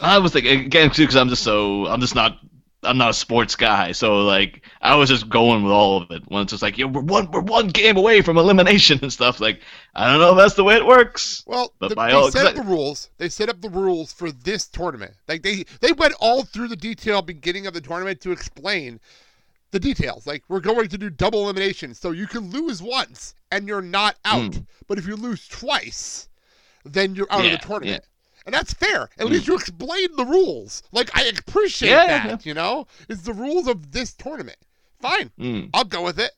I 0.00 0.18
was 0.18 0.32
thinking 0.32 0.60
again 0.66 0.90
too 0.90 1.02
because 1.04 1.16
I'm 1.16 1.28
just 1.30 1.42
so 1.42 1.86
I'm 1.86 2.00
just 2.00 2.14
not 2.14 2.38
I'm 2.84 2.98
not 2.98 3.10
a 3.10 3.14
sports 3.14 3.56
guy, 3.56 3.92
so 3.92 4.22
like 4.24 4.64
I 4.80 4.94
was 4.96 5.08
just 5.08 5.28
going 5.28 5.62
with 5.62 5.72
all 5.72 6.02
of 6.02 6.10
it. 6.10 6.22
When 6.28 6.42
it's 6.42 6.50
just 6.52 6.62
like, 6.62 6.76
yeah, 6.78 6.84
we're 6.86 7.00
one 7.02 7.30
we're 7.30 7.40
one 7.40 7.68
game 7.68 7.96
away 7.96 8.20
from 8.22 8.36
elimination 8.38 8.98
and 9.02 9.12
stuff. 9.12 9.40
Like 9.40 9.60
I 9.94 10.10
don't 10.10 10.20
know 10.20 10.32
if 10.32 10.36
that's 10.36 10.54
the 10.54 10.64
way 10.64 10.76
it 10.76 10.86
works. 10.86 11.42
Well, 11.46 11.72
But 11.78 11.88
the, 11.90 11.94
by 11.96 12.08
they 12.08 12.14
all- 12.14 12.30
set 12.30 12.46
up 12.46 12.54
'cause 12.54 12.64
the 12.64 12.70
rules. 12.70 13.10
They 13.18 13.28
set 13.28 13.48
up 13.48 13.60
the 13.60 13.70
rules 13.70 14.12
for 14.12 14.30
this 14.30 14.66
tournament. 14.68 15.14
Like 15.28 15.42
they 15.42 15.64
they 15.80 15.92
went 15.92 16.14
all 16.20 16.44
through 16.44 16.68
the 16.68 16.76
detail 16.76 17.22
beginning 17.22 17.66
of 17.66 17.74
the 17.74 17.80
tournament 17.80 18.20
to 18.22 18.32
explain 18.32 19.00
the 19.70 19.80
details. 19.80 20.26
Like 20.26 20.44
we're 20.48 20.60
going 20.60 20.88
to 20.88 20.98
do 20.98 21.10
double 21.10 21.42
elimination, 21.44 21.94
so 21.94 22.10
you 22.12 22.26
can 22.26 22.50
lose 22.50 22.80
once 22.82 23.34
and 23.50 23.66
you're 23.66 23.82
not 23.82 24.16
out. 24.24 24.58
But 24.86 24.98
if 24.98 25.06
you 25.06 25.16
lose 25.16 25.48
twice, 25.48 26.28
then 26.84 27.14
you're 27.14 27.26
out 27.30 27.40
Hmm. 27.40 27.46
Yeah, 27.46 27.54
of 27.54 27.60
the 27.60 27.66
tournament. 27.66 28.04
And 28.46 28.54
that's 28.54 28.74
fair. 28.74 29.08
At 29.18 29.26
least 29.26 29.46
you 29.46 29.54
explained 29.54 30.10
the 30.16 30.24
rules. 30.26 30.82
Like 30.92 31.10
I 31.14 31.24
appreciate 31.24 31.90
Yeah, 31.90 32.06
that. 32.06 32.26
yeah. 32.26 32.36
You 32.44 32.54
know, 32.54 32.86
it's 33.08 33.22
the 33.22 33.32
rules 33.32 33.66
of 33.68 33.92
this 33.92 34.12
tournament. 34.12 34.58
Fine, 35.00 35.30
Mm. 35.38 35.70
I'll 35.74 35.84
go 35.84 36.02
with 36.02 36.18
it. 36.18 36.30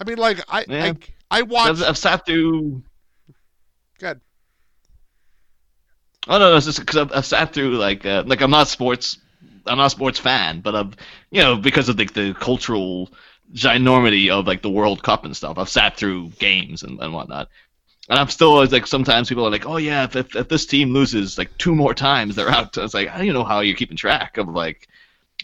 I 0.00 0.04
mean, 0.04 0.18
like 0.18 0.40
I 0.48 0.64
Yeah. 0.68 0.92
I, 1.30 1.38
I 1.38 1.42
watched. 1.42 1.96
Sat 1.96 2.24
through. 2.26 2.82
Good. 3.98 4.20
Oh 6.28 6.38
no, 6.38 6.50
no, 6.50 6.56
it's 6.56 6.66
just 6.66 6.80
because 6.80 6.96
I've, 6.96 7.12
I've 7.12 7.26
sat 7.26 7.52
through 7.52 7.76
like 7.76 8.04
uh, 8.04 8.24
like 8.26 8.40
I'm 8.40 8.50
not 8.50 8.68
sports, 8.68 9.18
I'm 9.66 9.78
not 9.78 9.86
a 9.86 9.90
sports 9.90 10.18
fan, 10.18 10.60
but 10.60 10.74
I've 10.74 10.96
you 11.30 11.40
know 11.42 11.56
because 11.56 11.88
of 11.88 11.96
the 11.96 12.04
the 12.06 12.34
cultural 12.34 13.10
ginormity 13.54 14.28
of 14.28 14.46
like 14.46 14.62
the 14.62 14.70
World 14.70 15.02
Cup 15.04 15.24
and 15.24 15.36
stuff, 15.36 15.56
I've 15.56 15.68
sat 15.68 15.96
through 15.96 16.30
games 16.38 16.82
and, 16.82 16.98
and 17.00 17.12
whatnot. 17.14 17.48
And 18.08 18.18
I'm 18.18 18.28
still 18.28 18.52
always 18.52 18.72
like 18.72 18.86
sometimes 18.86 19.28
people 19.28 19.46
are 19.46 19.50
like, 19.50 19.66
oh 19.66 19.78
yeah, 19.78 20.04
if, 20.04 20.14
if, 20.14 20.36
if 20.36 20.48
this 20.48 20.66
team 20.66 20.92
loses 20.92 21.38
like 21.38 21.56
two 21.58 21.74
more 21.74 21.94
times, 21.94 22.36
they're 22.36 22.48
out. 22.48 22.78
I 22.78 22.82
was 22.82 22.94
like 22.94 23.08
I 23.08 23.18
don't 23.18 23.34
know 23.34 23.44
how 23.44 23.60
you're 23.60 23.76
keeping 23.76 23.96
track 23.96 24.36
of 24.36 24.48
like 24.48 24.88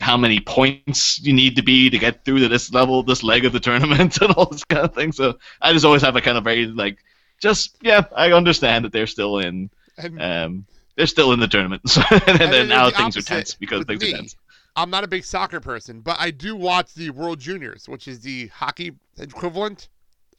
how 0.01 0.17
many 0.17 0.41
points 0.41 1.21
you 1.21 1.33
need 1.33 1.57
to 1.57 1.63
be 1.63 1.91
to 1.91 1.99
get 1.99 2.25
through 2.25 2.41
to 2.41 2.49
this 2.49 2.73
level, 2.73 3.03
this 3.03 3.23
leg 3.23 3.45
of 3.45 3.53
the 3.53 3.61
tournament, 3.61 4.17
and 4.21 4.33
all 4.33 4.47
this 4.47 4.65
kind 4.65 4.85
of 4.85 4.95
thing. 4.95 5.13
So 5.13 5.39
I 5.61 5.73
just 5.73 5.85
always 5.85 6.03
have 6.03 6.17
a 6.17 6.21
kind 6.21 6.39
of 6.39 6.45
very 6.45 6.67
like, 6.67 6.99
just 7.41 7.77
yeah, 7.83 8.03
I 8.15 8.33
understand 8.33 8.85
that 8.85 8.93
they're 8.93 9.07
still 9.07 9.39
in, 9.39 9.71
and 9.99 10.23
um, 10.23 10.67
they're 10.97 11.07
still 11.07 11.33
in 11.33 11.41
the 11.41 11.49
tournament, 11.49 11.83
so, 11.89 12.03
and, 12.11 12.39
then 12.39 12.51
then 12.51 12.69
now 12.69 12.91
the 12.91 12.97
things 12.97 13.17
are 13.17 13.23
tense 13.23 13.55
because 13.55 13.85
things 13.85 14.03
me. 14.03 14.13
are 14.13 14.17
tense. 14.19 14.37
I'm 14.75 14.89
not 14.89 15.05
a 15.05 15.09
big 15.09 15.25
soccer 15.25 15.61
person, 15.61 16.01
but 16.01 16.17
I 16.19 16.31
do 16.31 16.57
watch 16.57 16.95
the 16.95 17.11
World 17.11 17.39
Juniors, 17.39 17.89
which 17.89 18.09
is 18.09 18.21
the 18.21 18.47
hockey 18.47 18.93
equivalent 19.19 19.89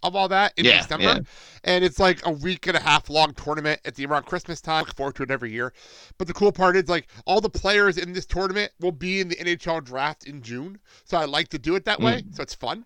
of 0.04 0.16
all 0.16 0.28
that 0.30 0.54
in 0.58 0.66
Yeah, 0.66 0.82
December. 0.82 1.04
yeah. 1.06 1.20
And 1.64 1.84
it's 1.84 2.00
like 2.00 2.26
a 2.26 2.32
week 2.32 2.68
and 2.68 2.76
a 2.78 2.80
half 2.80 3.10
long 3.10 3.34
tournament 3.34 3.80
at 3.86 3.96
the 3.96 4.06
around 4.06 4.26
Christmas 4.26 4.62
time. 4.62 4.76
I 4.84 4.88
look 4.88 4.96
forward 4.96 5.16
to 5.16 5.24
it 5.24 5.32
every 5.32 5.52
year. 5.52 5.74
But 6.18 6.28
the 6.28 6.34
cool 6.34 6.52
part 6.52 6.76
is 6.76 6.90
like 6.90 7.08
all 7.26 7.40
the 7.42 7.50
players 7.50 7.98
in 7.98 8.14
this 8.14 8.26
tournament 8.26 8.72
will 8.80 8.92
be 8.92 9.20
in 9.22 9.30
the 9.30 9.36
NHL 9.38 9.84
draft 9.84 10.26
in 10.28 10.42
June. 10.42 10.80
So 11.06 11.18
I 11.18 11.26
like 11.26 11.48
to 11.50 11.58
do 11.60 11.76
it 11.76 11.86
that 11.86 12.00
way. 12.02 12.24
So 12.34 12.44
it's 12.44 12.54
fun. 12.54 12.86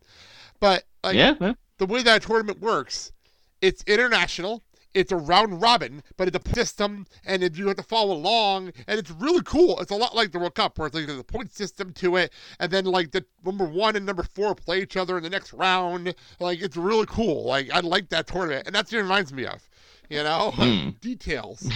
But 0.59 0.83
like 1.03 1.15
Mm. 1.15 1.39
yeah. 1.39 1.53
the 1.77 1.85
way 1.85 2.03
that 2.03 2.21
tournament 2.23 2.59
works, 2.61 3.11
it's 3.61 3.83
international. 3.87 4.63
It's 4.93 5.11
a 5.11 5.17
round 5.17 5.61
robin, 5.61 6.01
but 6.15 6.27
it's 6.27 6.37
a 6.37 6.55
system, 6.55 7.05
and 7.25 7.43
if 7.43 7.57
you 7.57 7.67
have 7.67 7.77
to 7.77 7.83
follow 7.83 8.15
along, 8.15 8.71
and 8.87 8.99
it's 8.99 9.11
really 9.11 9.41
cool. 9.43 9.79
It's 9.79 9.91
a 9.91 9.95
lot 9.95 10.15
like 10.15 10.31
the 10.31 10.39
World 10.39 10.55
Cup, 10.55 10.77
where 10.79 10.87
it's 10.87 10.95
like 10.95 11.05
there's 11.05 11.19
a 11.19 11.23
point 11.23 11.53
system 11.53 11.93
to 11.93 12.15
it, 12.15 12.33
and 12.59 12.71
then 12.71 12.85
like 12.85 13.11
the 13.11 13.23
number 13.45 13.65
one 13.65 13.95
and 13.95 14.05
number 14.05 14.23
four 14.23 14.55
play 14.55 14.81
each 14.81 14.97
other 14.97 15.17
in 15.17 15.23
the 15.23 15.29
next 15.29 15.53
round. 15.53 16.15
Like 16.39 16.61
it's 16.61 16.77
really 16.77 17.05
cool. 17.05 17.45
Like 17.45 17.69
I 17.71 17.81
like 17.81 18.09
that 18.09 18.27
tournament, 18.27 18.65
and 18.65 18.73
that's 18.75 18.91
what 18.91 18.99
it 18.99 19.03
reminds 19.03 19.31
me 19.33 19.45
of. 19.45 19.61
You 20.09 20.23
know, 20.23 20.51
Hmm. 20.55 20.89
details. 21.01 21.69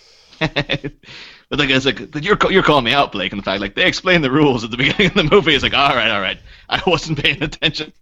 but 0.40 1.58
like 1.58 1.70
it's 1.70 1.86
like 1.86 2.00
you're 2.22 2.38
you're 2.50 2.62
calling 2.62 2.84
me 2.84 2.92
out, 2.92 3.12
Blake, 3.12 3.32
and 3.32 3.40
the 3.40 3.44
fact 3.44 3.60
like 3.60 3.74
they 3.74 3.86
explain 3.86 4.20
the 4.20 4.30
rules 4.30 4.64
at 4.64 4.70
the 4.70 4.76
beginning 4.78 5.06
of 5.08 5.14
the 5.14 5.24
movie. 5.24 5.54
It's 5.54 5.62
like 5.62 5.74
all 5.74 5.94
right, 5.94 6.10
all 6.10 6.20
right, 6.20 6.38
I 6.68 6.82
wasn't 6.86 7.22
paying 7.22 7.42
attention 7.42 7.92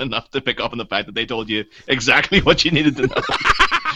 enough 0.00 0.30
to 0.32 0.40
pick 0.40 0.58
up 0.60 0.72
on 0.72 0.78
the 0.78 0.86
fact 0.86 1.06
that 1.06 1.14
they 1.14 1.26
told 1.26 1.48
you 1.48 1.64
exactly 1.86 2.40
what 2.40 2.64
you 2.64 2.70
needed 2.72 2.96
to 2.96 3.06
know. 3.06 3.22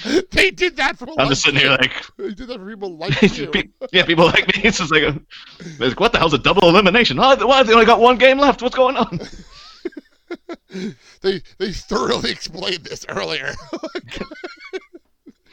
they 0.31 0.51
did 0.51 0.77
that 0.77 0.99
for. 0.99 1.09
I'm 1.19 1.29
just 1.29 1.43
sitting 1.43 1.61
here 1.61 1.71
like, 1.71 1.93
They 2.17 2.33
did 2.35 2.49
that 2.49 2.59
for 2.59 2.69
people 2.69 2.97
like 2.97 3.21
you. 3.37 3.51
Yeah, 3.93 4.05
people 4.05 4.27
like 4.27 4.47
me. 4.47 4.63
It's 4.65 4.79
just 4.79 4.93
like, 4.93 5.03
a, 5.03 5.21
it's 5.59 5.81
like, 5.81 6.01
what 6.01 6.13
the 6.13 6.19
hell's 6.19 6.35
a 6.35 6.39
double 6.39 6.69
elimination? 6.69 7.19
Oh, 7.19 7.47
why 7.47 7.63
they 7.63 7.73
only 7.73 7.87
got 7.87 8.01
one 8.01 8.19
game 8.19 8.39
left? 8.39 8.63
What's 8.63 8.77
going 8.77 8.97
on? 8.97 9.21
they 11.23 11.43
they 11.59 11.73
thoroughly 11.73 12.31
explained 12.31 12.85
this 12.85 13.05
earlier. 13.09 13.53
Oh 13.73 13.79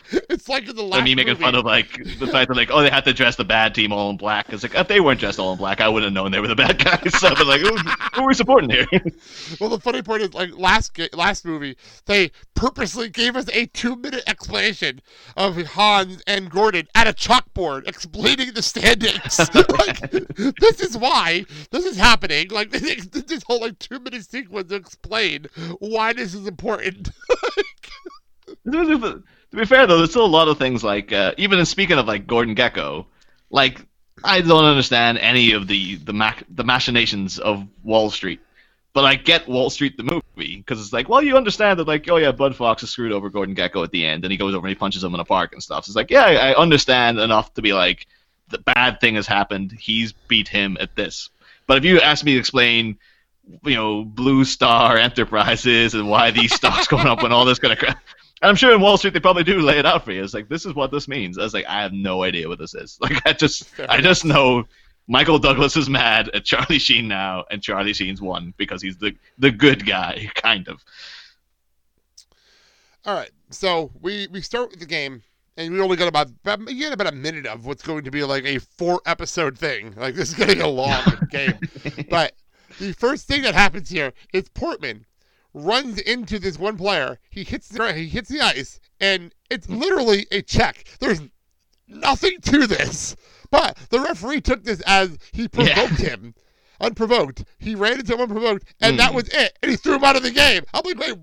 it's 0.29 0.47
like 0.47 0.67
in 0.69 0.75
the 0.75 0.83
last 0.83 0.97
And 0.99 1.05
me 1.05 1.15
making 1.15 1.33
movie. 1.33 1.43
fun 1.43 1.55
of 1.55 1.65
like 1.65 1.91
the 2.19 2.27
fact 2.27 2.47
that 2.49 2.55
like 2.57 2.69
oh 2.71 2.81
they 2.81 2.89
had 2.89 3.03
to 3.05 3.13
dress 3.13 3.35
the 3.35 3.43
bad 3.45 3.75
team 3.75 3.91
all 3.91 4.09
in 4.09 4.17
black. 4.17 4.51
It's 4.53 4.63
like 4.63 4.75
if 4.75 4.87
they 4.87 4.99
weren't 4.99 5.19
dressed 5.19 5.39
all 5.39 5.51
in 5.51 5.57
black, 5.57 5.81
I 5.81 5.89
wouldn't 5.89 6.07
have 6.07 6.13
known 6.13 6.31
they 6.31 6.39
were 6.39 6.47
the 6.47 6.55
bad 6.55 6.83
guys. 6.83 7.11
So 7.19 7.27
I'd 7.29 7.45
like, 7.47 7.61
who, 7.61 7.75
who 7.75 8.21
are 8.23 8.27
we 8.27 8.33
supporting 8.33 8.69
here? 8.69 8.85
Well, 9.59 9.69
the 9.69 9.79
funny 9.79 10.01
part 10.01 10.21
is, 10.21 10.33
like 10.33 10.55
last 10.57 10.93
ga- 10.93 11.09
last 11.13 11.45
movie, 11.45 11.77
they 12.05 12.31
purposely 12.53 13.09
gave 13.09 13.35
us 13.35 13.49
a 13.53 13.65
two 13.67 13.95
minute 13.95 14.23
explanation 14.27 15.01
of 15.35 15.55
Hans 15.57 16.21
and 16.27 16.49
Gordon 16.49 16.87
at 16.95 17.07
a 17.07 17.13
chalkboard 17.13 17.87
explaining 17.87 18.53
the 18.53 18.61
standings. 18.61 19.39
like, 19.53 19.99
this 20.59 20.79
is 20.81 20.97
why 20.97 21.45
this 21.71 21.85
is 21.85 21.97
happening. 21.97 22.49
Like 22.49 22.69
this 22.71 23.43
whole 23.47 23.61
like 23.61 23.79
two 23.79 23.99
minute 23.99 24.25
sequence 24.29 24.69
to 24.69 24.75
explain 24.75 25.47
why 25.79 26.13
this 26.13 26.33
is 26.33 26.45
important. 26.47 27.09
To 29.51 29.57
be 29.57 29.65
fair 29.65 29.87
though, 29.87 29.97
there's 29.97 30.09
still 30.09 30.25
a 30.25 30.27
lot 30.27 30.47
of 30.47 30.57
things 30.57 30.83
like 30.83 31.11
uh, 31.11 31.33
even 31.37 31.59
in 31.59 31.65
speaking 31.65 31.97
of 31.97 32.07
like 32.07 32.27
Gordon 32.27 32.55
Gekko, 32.55 33.05
like 33.49 33.85
I 34.23 34.41
don't 34.41 34.65
understand 34.65 35.17
any 35.19 35.53
of 35.53 35.67
the 35.67 35.95
the 35.95 36.13
mach- 36.13 36.43
the 36.49 36.63
machinations 36.63 37.39
of 37.39 37.65
Wall 37.83 38.09
Street. 38.09 38.41
But 38.93 39.05
I 39.05 39.15
get 39.15 39.47
Wall 39.47 39.69
Street 39.69 39.95
the 39.95 40.03
movie 40.03 40.57
because 40.57 40.81
it's 40.81 40.91
like, 40.91 41.07
well, 41.07 41.21
you 41.21 41.37
understand 41.37 41.77
that, 41.77 41.87
like, 41.87 42.09
oh 42.09 42.17
yeah, 42.17 42.31
Bud 42.31 42.55
Fox 42.55 42.81
is 42.81 42.89
screwed 42.89 43.11
over 43.11 43.29
Gordon 43.29 43.53
Gekko 43.53 43.83
at 43.83 43.91
the 43.91 44.03
end, 44.03 44.25
and 44.25 44.31
he 44.31 44.37
goes 44.37 44.55
over 44.55 44.65
and 44.65 44.75
he 44.75 44.79
punches 44.79 45.03
him 45.03 45.13
in 45.13 45.19
a 45.19 45.25
park 45.25 45.53
and 45.53 45.61
stuff. 45.61 45.85
So 45.85 45.91
it's 45.91 45.95
like, 45.95 46.09
yeah, 46.09 46.25
I 46.25 46.51
I 46.51 46.55
understand 46.55 47.19
enough 47.19 47.53
to 47.53 47.61
be 47.61 47.73
like, 47.73 48.07
the 48.49 48.57
bad 48.57 48.99
thing 48.99 49.15
has 49.15 49.27
happened. 49.27 49.71
He's 49.71 50.13
beat 50.13 50.47
him 50.47 50.77
at 50.79 50.95
this. 50.95 51.29
But 51.67 51.77
if 51.77 51.85
you 51.85 51.99
ask 51.99 52.25
me 52.25 52.33
to 52.33 52.39
explain, 52.39 52.97
you 53.63 53.75
know, 53.75 54.03
Blue 54.03 54.43
Star 54.45 54.97
Enterprises 54.97 55.93
and 55.93 56.09
why 56.09 56.31
these 56.31 56.53
stocks 56.53 56.87
going 56.87 57.07
up 57.07 57.23
and 57.23 57.33
all 57.33 57.45
this 57.45 57.59
kind 57.59 57.73
of 57.73 57.79
crap, 57.79 57.99
and 58.41 58.49
I'm 58.49 58.55
sure 58.55 58.73
in 58.73 58.81
Wall 58.81 58.97
Street 58.97 59.13
they 59.13 59.19
probably 59.19 59.43
do 59.43 59.59
lay 59.59 59.79
it 59.79 59.85
out 59.85 60.05
for 60.05 60.11
you. 60.11 60.23
It's 60.23 60.33
like 60.33 60.49
this 60.49 60.65
is 60.65 60.73
what 60.73 60.91
this 60.91 61.07
means. 61.07 61.38
I 61.38 61.43
was 61.43 61.53
like, 61.53 61.65
I 61.65 61.81
have 61.81 61.93
no 61.93 62.23
idea 62.23 62.47
what 62.47 62.59
this 62.59 62.75
is. 62.75 62.99
Like 63.07 63.25
I 63.25 63.33
just, 63.33 63.67
I 63.89 64.01
just 64.01 64.25
know 64.25 64.65
Michael 65.07 65.39
Douglas 65.39 65.77
is 65.77 65.89
mad 65.89 66.29
at 66.33 66.43
Charlie 66.43 66.79
Sheen 66.79 67.07
now, 67.07 67.45
and 67.49 67.63
Charlie 67.63 67.93
Sheen's 67.93 68.21
won 68.21 68.53
because 68.57 68.81
he's 68.81 68.97
the 68.97 69.15
the 69.38 69.51
good 69.51 69.85
guy, 69.85 70.29
kind 70.35 70.67
of. 70.67 70.83
All 73.05 73.15
right, 73.15 73.31
so 73.49 73.91
we 74.01 74.27
we 74.27 74.41
start 74.41 74.69
with 74.69 74.79
the 74.81 74.85
game, 74.85 75.23
and 75.55 75.73
we 75.73 75.79
only 75.79 75.95
got 75.95 76.09
about 76.09 76.29
you 76.67 76.75
get 76.75 76.93
about 76.93 77.07
a 77.07 77.15
minute 77.15 77.45
of 77.45 77.65
what's 77.65 77.83
going 77.83 78.03
to 78.03 78.11
be 78.11 78.23
like 78.23 78.43
a 78.43 78.59
four 78.59 79.01
episode 79.05 79.57
thing. 79.57 79.95
Like 79.95 80.13
this 80.13 80.29
is 80.29 80.35
getting 80.35 80.61
a 80.61 80.67
long 80.67 81.03
game, 81.31 81.57
but 82.09 82.33
the 82.79 82.91
first 82.91 83.27
thing 83.27 83.41
that 83.43 83.55
happens 83.55 83.89
here 83.89 84.13
is 84.33 84.49
Portman 84.49 85.05
runs 85.57 85.99
into 85.99 86.39
this 86.39 86.57
one 86.59 86.77
player. 86.77 87.19
He 87.29 87.43
hits 87.43 87.67
the 87.67 87.93
he 87.93 88.07
hits 88.07 88.29
the 88.29 88.41
ice, 88.41 88.79
and 88.99 89.33
it's 89.49 89.69
literally 89.69 90.25
a 90.31 90.41
check. 90.41 90.83
There's 90.99 91.21
nothing 91.87 92.39
to 92.41 92.67
this, 92.67 93.15
but 93.51 93.77
the 93.89 93.99
referee 93.99 94.41
took 94.41 94.63
this 94.63 94.81
as 94.85 95.17
he 95.31 95.47
provoked 95.47 95.97
him. 95.99 96.33
Unprovoked, 96.79 97.43
he 97.57 97.73
ran 97.73 97.99
into 97.99 98.13
him 98.13 98.21
unprovoked, 98.21 98.71
and 98.81 98.99
that 98.99 99.11
Mm. 99.11 99.15
was 99.15 99.27
it. 99.29 99.57
And 99.63 99.71
he 99.71 99.77
threw 99.77 99.95
him 99.95 100.03
out 100.03 100.15
of 100.15 100.21
the 100.21 100.29
game. 100.29 100.61
I'm 100.75 100.83
like, 100.85 100.99
wait, 100.99 101.15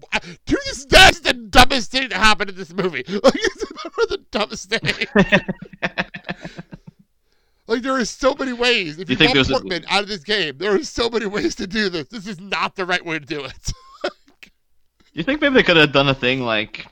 to 0.46 0.58
this 0.66 0.84
day, 0.84 0.98
that's 0.98 1.20
the 1.20 1.32
dumbest 1.32 1.92
thing 1.92 2.08
to 2.08 2.16
happen 2.16 2.48
in 2.48 2.56
this 2.56 2.72
movie. 2.72 3.04
Like, 3.06 3.34
it's 3.36 3.64
the 4.08 4.18
dumbest 4.32 4.68
thing. 4.68 4.80
Like 7.66 7.80
there 7.82 7.94
are 7.94 8.04
so 8.04 8.34
many 8.34 8.52
ways. 8.52 8.98
If 8.98 9.08
You 9.08 9.14
you, 9.14 9.16
think 9.16 9.28
want 9.28 9.34
there's 9.36 9.48
a- 9.48 9.52
Portman 9.52 9.84
out 9.88 10.02
of 10.02 10.08
this 10.08 10.22
game, 10.22 10.58
there 10.58 10.74
are 10.74 10.84
so 10.84 11.08
many 11.08 11.24
ways 11.24 11.54
to 11.54 11.66
do 11.66 11.88
this. 11.88 12.08
This 12.08 12.26
is 12.26 12.38
not 12.38 12.76
the 12.76 12.84
right 12.84 13.02
way 13.02 13.18
to 13.18 13.24
do 13.24 13.42
it. 13.44 13.72
You 15.14 15.22
think 15.22 15.40
maybe 15.40 15.54
they 15.54 15.62
could 15.62 15.76
have 15.76 15.92
done 15.92 16.08
a 16.08 16.14
thing 16.14 16.42
like, 16.42 16.86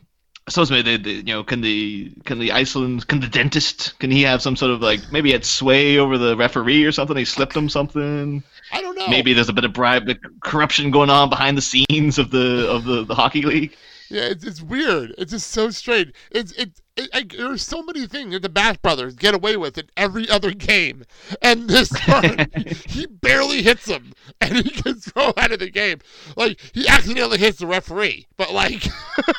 I 0.47 0.51
suppose 0.51 0.71
maybe 0.71 0.97
they, 0.97 1.03
they, 1.03 1.19
you 1.19 1.35
know, 1.35 1.45
can 1.45 1.61
the 1.61 2.13
can 2.25 2.39
the 2.39 2.53
Iceland 2.53 3.07
can 3.07 3.21
the 3.21 3.29
dentist 3.29 3.99
can 3.99 4.11
he 4.11 4.23
have 4.23 4.41
some 4.41 4.57
sort 4.57 4.71
of 4.71 4.81
like 4.81 5.13
maybe 5.13 5.29
he 5.29 5.33
had 5.33 5.45
sway 5.45 5.99
over 5.99 6.17
the 6.19 6.37
referee 6.37 6.85
or 6.85 6.93
something? 6.93 7.17
He 7.17 7.25
slipped 7.25 7.57
him 7.57 7.69
something. 7.69 8.43
I 8.73 8.81
don't 8.81 8.97
know. 8.97 9.09
Maybe 9.09 9.35
there's 9.35 9.49
a 9.49 9.53
bit 9.53 9.65
of 9.65 9.73
bribe 9.73 10.09
corruption 10.41 10.91
going 10.91 11.11
on 11.11 11.31
behind 11.31 11.59
the 11.59 11.63
scenes 11.63 12.19
of 12.19 12.31
the 12.31 12.69
of 12.69 12.85
the, 12.85 13.05
the 13.05 13.15
hockey 13.15 13.43
league. 13.43 13.77
Yeah, 14.13 14.25
it's, 14.25 14.45
it's 14.45 14.61
weird. 14.61 15.15
It's 15.17 15.33
just 15.33 15.51
so 15.51 15.71
strange. 15.71 16.13
It's 16.31 16.53
it, 16.53 16.83
I, 17.15 17.23
there 17.23 17.51
are 17.51 17.57
so 17.57 17.83
many 17.83 18.07
things 18.07 18.33
that 18.33 18.43
the 18.43 18.51
Bash 18.51 18.77
Brothers 18.77 19.15
get 19.15 19.35
away 19.35 19.57
with 19.57 19.79
in 19.79 19.89
every 19.97 20.29
other 20.29 20.51
game, 20.51 21.05
and 21.41 21.67
this 21.67 21.91
one 22.07 22.47
he 22.87 23.07
barely 23.07 23.63
hits 23.63 23.87
him, 23.87 24.13
and 24.43 24.57
he 24.59 24.65
gets 24.83 25.11
thrown 25.11 25.33
out 25.39 25.53
of 25.53 25.61
the 25.61 25.71
game. 25.71 26.01
Like 26.37 26.61
he 26.75 26.87
accidentally 26.87 27.39
hits 27.39 27.59
the 27.59 27.67
referee, 27.67 28.27
but 28.37 28.53
like, 28.53 28.85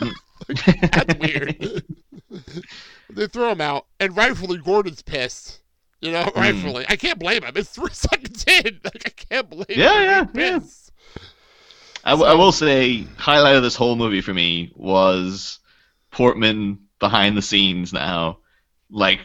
like, 0.49 0.91
that's 0.91 1.19
weird. 1.19 1.84
they 3.11 3.28
throw 3.28 3.51
him 3.51 3.61
out, 3.61 3.86
and 3.99 4.17
rightfully 4.17 4.57
Gordon's 4.57 5.03
pissed. 5.03 5.59
You 6.01 6.13
know, 6.13 6.24
hmm. 6.24 6.39
rightfully. 6.39 6.86
I 6.89 6.95
can't 6.95 7.19
blame 7.19 7.43
him. 7.43 7.53
It's 7.55 7.69
three 7.69 7.93
seconds 7.93 8.43
in. 8.47 8.80
Like 8.84 9.03
I 9.05 9.09
can't 9.09 9.49
blame 9.51 9.65
Yeah, 9.69 10.21
him. 10.24 10.30
yeah, 10.34 10.59
He's 10.59 10.82
yeah. 10.82 10.82
I, 12.03 12.11
w- 12.11 12.29
I 12.29 12.33
will 12.35 12.51
say, 12.51 13.07
highlight 13.17 13.55
of 13.55 13.63
this 13.63 13.75
whole 13.75 13.95
movie 13.95 14.21
for 14.21 14.33
me 14.33 14.71
was 14.75 15.59
Portman 16.11 16.79
behind 16.99 17.37
the 17.37 17.41
scenes 17.41 17.93
now, 17.93 18.39
like 18.89 19.19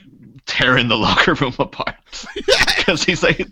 tearing 0.46 0.88
the 0.88 0.96
locker 0.98 1.34
room 1.34 1.54
apart 1.58 1.96
because 2.76 3.04
he's 3.04 3.22
like. 3.22 3.46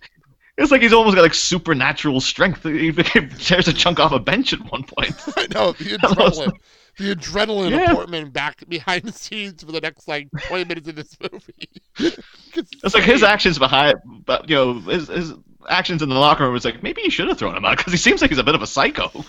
It's 0.59 0.71
like 0.73 0.81
he's 0.81 0.95
almost 0.95 1.15
got 1.17 1.21
like 1.21 1.35
supernatural 1.35 2.19
strength. 2.19 2.63
He 2.63 2.91
tears 2.91 3.69
a 3.69 3.75
chunk 3.75 4.01
off 4.01 4.13
a 4.13 4.19
bench 4.19 4.55
at 4.55 4.61
one 4.73 4.85
point. 4.85 5.15
I 5.37 5.47
know 5.53 5.73
the 5.73 5.99
adrenaline, 5.99 6.53
the 6.97 7.15
adrenaline 7.15 7.71
Yeah. 7.73 7.91
of 7.91 7.97
Portman 7.97 8.31
back 8.31 8.67
behind 8.67 9.03
the 9.03 9.13
scenes 9.13 9.63
for 9.63 9.71
the 9.71 9.83
next 9.83 10.09
like 10.09 10.29
twenty 10.47 10.65
minutes 10.65 10.89
of 10.89 10.97
this 10.97 11.15
movie. 11.21 11.69
It's 11.99 12.95
like 12.95 13.05
his 13.05 13.23
actions 13.23 13.59
behind, 13.59 13.97
but 14.25 14.49
you 14.49 14.57
know, 14.57 14.81
his, 14.81 15.09
his 15.09 15.35
actions 15.69 16.03
in 16.03 16.09
the 16.09 16.15
locker 16.15 16.45
room. 16.45 16.57
It's 16.57 16.65
like 16.65 16.83
maybe 16.83 17.03
you 17.03 17.11
should 17.11 17.29
have 17.29 17.39
thrown 17.39 17.57
him 17.57 17.65
out 17.65 17.77
because 17.79 17.93
he 17.93 17.99
seems 17.99 18.21
like 18.21 18.31
he's 18.31 18.39
a 18.39 18.45
bit 18.45 18.55
of 18.55 18.63
a 18.63 18.67
psycho. 18.67 19.11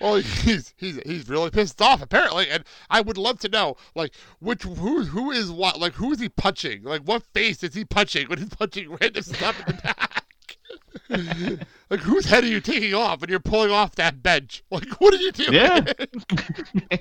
Well, 0.00 0.16
he's 0.16 0.72
he's 0.78 0.98
he's 1.04 1.28
really 1.28 1.50
pissed 1.50 1.82
off 1.82 2.00
apparently, 2.00 2.48
and 2.48 2.64
I 2.88 3.02
would 3.02 3.18
love 3.18 3.38
to 3.40 3.50
know 3.50 3.76
like 3.94 4.14
which 4.38 4.62
who 4.62 5.04
who 5.04 5.30
is 5.30 5.50
what 5.50 5.78
like 5.78 5.92
who 5.92 6.10
is 6.12 6.20
he 6.20 6.30
punching? 6.30 6.84
Like 6.84 7.02
what 7.02 7.22
face 7.34 7.62
is 7.62 7.74
he 7.74 7.84
punching 7.84 8.28
when 8.28 8.38
he's 8.38 8.48
punching 8.48 8.96
random 8.98 9.22
stuff 9.22 9.60
in 9.60 9.76
the 9.76 9.82
back? 9.84 10.24
like 11.90 12.00
whose 12.00 12.24
head 12.24 12.44
are 12.44 12.48
you 12.48 12.60
taking 12.62 12.94
off 12.94 13.20
when 13.20 13.28
you're 13.28 13.40
pulling 13.40 13.70
off 13.70 13.94
that 13.96 14.22
bench? 14.22 14.64
Like 14.70 14.88
what 15.00 15.12
are 15.12 15.18
you 15.18 15.32
doing? 15.32 15.52
yeah. 15.52 15.84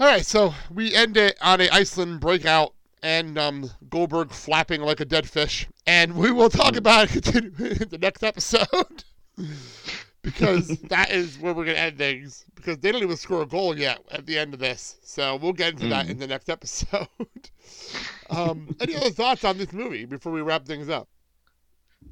All 0.00 0.06
right, 0.06 0.24
so 0.24 0.54
we 0.72 0.94
end 0.94 1.16
it 1.16 1.36
on 1.40 1.60
a 1.60 1.68
Iceland 1.70 2.20
breakout 2.20 2.72
and 3.02 3.38
um, 3.38 3.70
Goldberg 3.88 4.30
flapping 4.30 4.80
like 4.80 5.00
a 5.00 5.04
dead 5.04 5.28
fish, 5.28 5.66
and 5.86 6.14
we 6.14 6.30
will 6.30 6.50
talk 6.50 6.76
about 6.76 7.14
it 7.14 7.34
in 7.34 7.88
the 7.88 7.98
next 8.00 8.22
episode. 8.22 9.04
Because 10.20 10.66
that 10.88 11.10
is 11.10 11.38
where 11.38 11.54
we're 11.54 11.64
gonna 11.64 11.78
end 11.78 11.96
things. 11.96 12.44
Because 12.54 12.78
they 12.78 12.90
don't 12.92 13.02
even 13.02 13.16
score 13.16 13.42
a 13.42 13.46
goal 13.46 13.78
yet 13.78 14.00
at 14.10 14.26
the 14.26 14.36
end 14.38 14.52
of 14.52 14.60
this, 14.60 14.96
so 15.02 15.36
we'll 15.36 15.52
get 15.52 15.74
into 15.74 15.88
that 15.88 16.10
in 16.10 16.18
the 16.18 16.26
next 16.26 16.50
episode. 16.50 17.06
um, 18.30 18.76
any 18.80 18.96
other 18.96 19.10
thoughts 19.10 19.44
on 19.44 19.58
this 19.58 19.72
movie 19.72 20.04
before 20.04 20.32
we 20.32 20.42
wrap 20.42 20.66
things 20.66 20.88
up? 20.88 21.08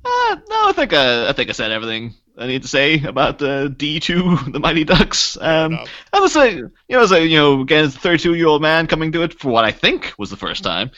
Uh, 0.04 0.36
no, 0.48 0.68
I 0.68 0.72
think 0.74 0.92
uh, 0.92 1.26
I 1.28 1.32
think 1.32 1.50
I 1.50 1.52
said 1.52 1.72
everything 1.72 2.14
I 2.38 2.46
need 2.46 2.62
to 2.62 2.68
say 2.68 3.02
about 3.02 3.40
uh, 3.42 3.68
D 3.68 4.00
two, 4.00 4.36
the 4.48 4.60
Mighty 4.60 4.84
Ducks. 4.84 5.38
Um. 5.40 5.78
I 6.12 6.20
was 6.20 6.32
say, 6.32 6.54
you 6.56 6.70
know, 6.88 7.02
as 7.02 7.12
a 7.12 7.26
you 7.26 7.36
know, 7.36 7.60
again, 7.60 7.84
as 7.84 7.96
a 7.96 7.98
thirty-two 7.98 8.34
year 8.34 8.46
old 8.46 8.62
man 8.62 8.86
coming 8.86 9.12
to 9.12 9.22
it 9.22 9.38
for 9.38 9.50
what 9.50 9.64
I 9.64 9.72
think 9.72 10.12
was 10.18 10.30
the 10.30 10.36
first 10.36 10.62
time. 10.62 10.90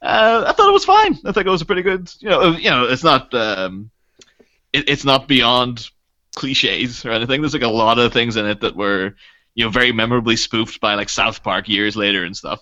Uh, 0.00 0.44
I 0.46 0.52
thought 0.52 0.68
it 0.68 0.72
was 0.72 0.84
fine. 0.84 1.16
I 1.24 1.32
think 1.32 1.46
it 1.46 1.50
was 1.50 1.62
a 1.62 1.66
pretty 1.66 1.82
good. 1.82 2.10
You 2.18 2.28
know, 2.30 2.40
uh, 2.40 2.56
you 2.56 2.70
know, 2.70 2.84
it's 2.84 3.04
not 3.04 3.32
um, 3.34 3.90
it, 4.72 4.88
it's 4.88 5.04
not 5.04 5.28
beyond 5.28 5.88
cliches 6.34 7.04
or 7.04 7.10
anything. 7.10 7.40
There's 7.40 7.54
like 7.54 7.62
a 7.62 7.68
lot 7.68 7.98
of 7.98 8.12
things 8.12 8.36
in 8.36 8.46
it 8.46 8.60
that 8.60 8.76
were 8.76 9.14
you 9.54 9.64
know 9.64 9.70
very 9.70 9.92
memorably 9.92 10.36
spoofed 10.36 10.80
by 10.80 10.94
like 10.94 11.08
South 11.08 11.42
Park 11.42 11.68
years 11.68 11.96
later 11.96 12.24
and 12.24 12.36
stuff. 12.36 12.60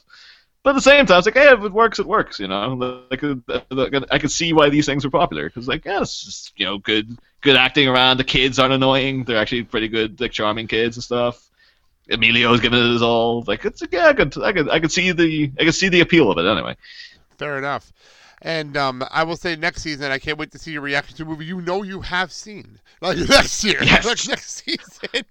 But 0.63 0.71
at 0.71 0.73
the 0.75 0.83
same 0.83 1.07
time, 1.07 1.19
it's 1.19 1.27
like, 1.27 1.37
hey, 1.37 1.49
if 1.49 1.65
it 1.65 1.73
works, 1.73 1.99
it 1.99 2.07
works. 2.07 2.39
You 2.39 2.49
know, 2.49 3.05
like 3.11 3.23
I 4.11 4.19
could 4.19 4.31
see 4.31 4.53
why 4.53 4.69
these 4.69 4.85
things 4.85 5.05
were 5.05 5.11
popular 5.11 5.49
because, 5.49 5.67
like, 5.67 5.87
yeah, 5.87 6.03
it's 6.03 6.23
just 6.23 6.53
you 6.57 6.67
know, 6.67 6.77
good, 6.79 7.17
good 7.41 7.57
acting 7.57 7.89
around. 7.89 8.19
The 8.19 8.25
kids 8.25 8.59
aren't 8.59 8.75
annoying; 8.75 9.25
they're 9.25 9.39
actually 9.39 9.65
pretty 9.65 9.89
good, 9.89 10.21
like 10.21 10.33
charming 10.33 10.67
kids 10.67 10.97
and 10.99 11.05
stuff. 11.05 11.49
Emilio's 12.11 12.61
giving 12.61 12.79
it 12.79 12.93
his 12.93 13.03
all. 13.03 13.43
Like, 13.47 13.65
it's 13.65 13.83
yeah, 13.91 14.09
I 14.09 14.13
could, 14.13 14.37
I 14.43 14.53
could, 14.53 14.69
I 14.69 14.81
could 14.81 14.93
see 14.93 15.13
the, 15.13 15.51
I 15.59 15.65
could 15.65 15.75
see 15.75 15.89
the 15.89 16.01
appeal 16.01 16.31
of 16.31 16.37
it 16.39 16.47
anyway. 16.47 16.77
Fair 17.39 17.57
enough. 17.57 17.93
And 18.43 18.77
um, 18.77 19.05
I 19.11 19.23
will 19.25 19.37
say 19.37 19.55
next 19.57 19.83
season, 19.83 20.11
I 20.11 20.19
can't 20.19 20.39
wait 20.39 20.51
to 20.53 20.59
see 20.59 20.73
your 20.73 20.81
reaction 20.81 21.17
to 21.19 21.23
a 21.23 21.27
movie 21.27 21.45
you 21.45 21.61
know 21.61 21.83
you 21.83 22.01
have 22.03 22.33
seen. 22.33 22.79
Like 23.03 23.17
next 23.17 23.65
year, 23.65 23.79
Yes. 23.83 24.05
like 24.05 24.29
next 24.29 24.63
season. 24.63 25.25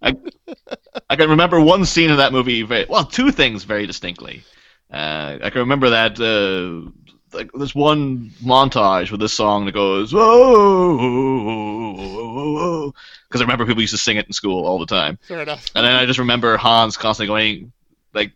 I 1.07 1.15
can 1.15 1.29
remember 1.29 1.61
one 1.61 1.85
scene 1.85 2.09
in 2.09 2.17
that 2.17 2.31
movie. 2.31 2.63
Very, 2.63 2.87
well, 2.89 3.05
two 3.05 3.31
things 3.31 3.63
very 3.63 3.85
distinctly. 3.85 4.43
Uh, 4.91 5.37
I 5.43 5.49
can 5.51 5.59
remember 5.59 5.91
that 5.91 6.19
uh, 6.19 6.89
like 7.37 7.51
there's 7.53 7.75
one 7.75 8.31
montage 8.43 9.11
with 9.11 9.19
this 9.19 9.33
song 9.33 9.65
that 9.65 9.73
goes 9.73 10.11
whoa, 11.99 12.93
because 13.27 13.41
I 13.41 13.43
remember 13.43 13.65
people 13.65 13.81
used 13.81 13.93
to 13.93 13.97
sing 13.99 14.17
it 14.17 14.25
in 14.25 14.33
school 14.33 14.65
all 14.65 14.79
the 14.79 14.85
time. 14.87 15.17
Fair 15.27 15.41
enough. 15.41 15.65
And 15.75 15.85
then 15.85 15.93
I 15.95 16.05
just 16.05 16.19
remember 16.19 16.57
Hans 16.57 16.97
constantly 16.97 17.27
going 17.27 17.71
like, 18.13 18.31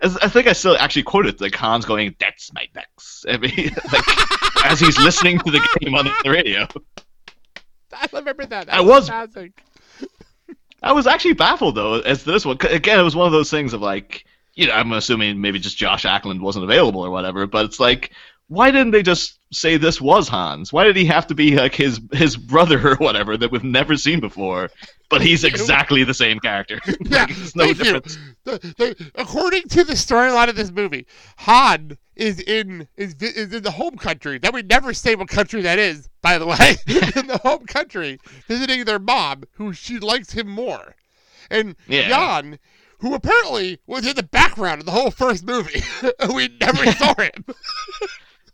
I 0.00 0.28
think 0.28 0.46
I 0.46 0.52
still 0.52 0.76
actually 0.78 1.02
quoted 1.04 1.40
like 1.40 1.54
Hans 1.54 1.84
going, 1.84 2.14
"That's 2.18 2.52
my 2.52 2.66
ducks," 2.74 3.24
I 3.28 3.36
mean, 3.38 3.70
like, 3.92 4.66
as 4.66 4.80
he's 4.80 4.98
listening 4.98 5.38
to 5.40 5.50
the 5.50 5.60
game 5.80 5.94
on 5.94 6.06
the 6.24 6.30
radio. 6.30 6.66
I 7.92 8.08
remember 8.12 8.46
that. 8.46 8.72
I 8.72 8.80
was- 8.80 9.08
fantastic. 9.08 9.62
I 10.84 10.90
was 10.92 11.06
actually 11.06 11.34
baffled 11.34 11.76
though 11.76 12.00
as 12.00 12.24
to 12.24 12.32
this 12.32 12.44
one. 12.44 12.56
Again, 12.62 12.98
it 12.98 13.02
was 13.04 13.14
one 13.14 13.26
of 13.26 13.32
those 13.32 13.50
things 13.50 13.72
of 13.72 13.80
like, 13.80 14.24
you 14.54 14.66
know, 14.66 14.74
I'm 14.74 14.92
assuming 14.92 15.40
maybe 15.40 15.58
just 15.58 15.76
Joss 15.76 16.04
Ackland 16.04 16.42
wasn't 16.42 16.64
available 16.64 17.00
or 17.00 17.10
whatever, 17.10 17.46
but 17.46 17.64
it's 17.64 17.80
like, 17.80 18.12
why 18.48 18.70
didn't 18.70 18.90
they 18.90 19.02
just 19.02 19.38
say 19.50 19.78
this 19.78 20.00
was 20.00 20.28
Hans? 20.28 20.72
Why 20.72 20.84
did 20.84 20.96
he 20.96 21.06
have 21.06 21.26
to 21.28 21.34
be 21.34 21.56
like 21.56 21.74
his 21.74 22.00
his 22.12 22.36
brother 22.36 22.90
or 22.90 22.96
whatever 22.96 23.36
that 23.36 23.50
we've 23.50 23.64
never 23.64 23.96
seen 23.96 24.20
before? 24.20 24.70
But 25.08 25.22
he's 25.22 25.44
exactly 25.44 26.04
the 26.04 26.14
same 26.14 26.38
character. 26.38 26.80
Yeah, 27.04 27.26
like, 27.54 27.54
no 27.54 27.72
difference. 27.72 28.18
The, 28.44 28.58
the, 28.76 29.10
according 29.14 29.62
to 29.68 29.84
the 29.84 29.92
storyline 29.94 30.48
of 30.48 30.56
this 30.56 30.70
movie, 30.70 31.06
Han 31.38 31.96
is 32.16 32.40
in 32.40 32.88
is, 32.96 33.14
is 33.20 33.52
in 33.52 33.62
the 33.62 33.70
home 33.70 33.96
country. 33.96 34.38
That 34.38 34.52
we 34.52 34.62
never 34.62 34.92
say 34.92 35.14
what 35.14 35.28
country 35.28 35.62
that 35.62 35.78
is, 35.78 36.08
by 36.20 36.38
the 36.38 36.46
way. 36.46 36.76
in 37.16 37.26
the 37.26 37.40
home 37.42 37.66
country, 37.66 38.18
visiting 38.48 38.84
their 38.84 38.98
mom, 38.98 39.44
who 39.52 39.72
she 39.72 39.98
likes 39.98 40.32
him 40.32 40.48
more, 40.48 40.94
and 41.50 41.74
Yeah. 41.88 42.08
Jan, 42.08 42.58
who 43.02 43.14
apparently 43.14 43.78
was 43.86 44.06
in 44.06 44.16
the 44.16 44.22
background 44.22 44.80
of 44.80 44.86
the 44.86 44.92
whole 44.92 45.10
first 45.10 45.44
movie. 45.44 45.82
we 46.34 46.48
never 46.60 46.86
saw 46.92 47.14
him. 47.20 47.44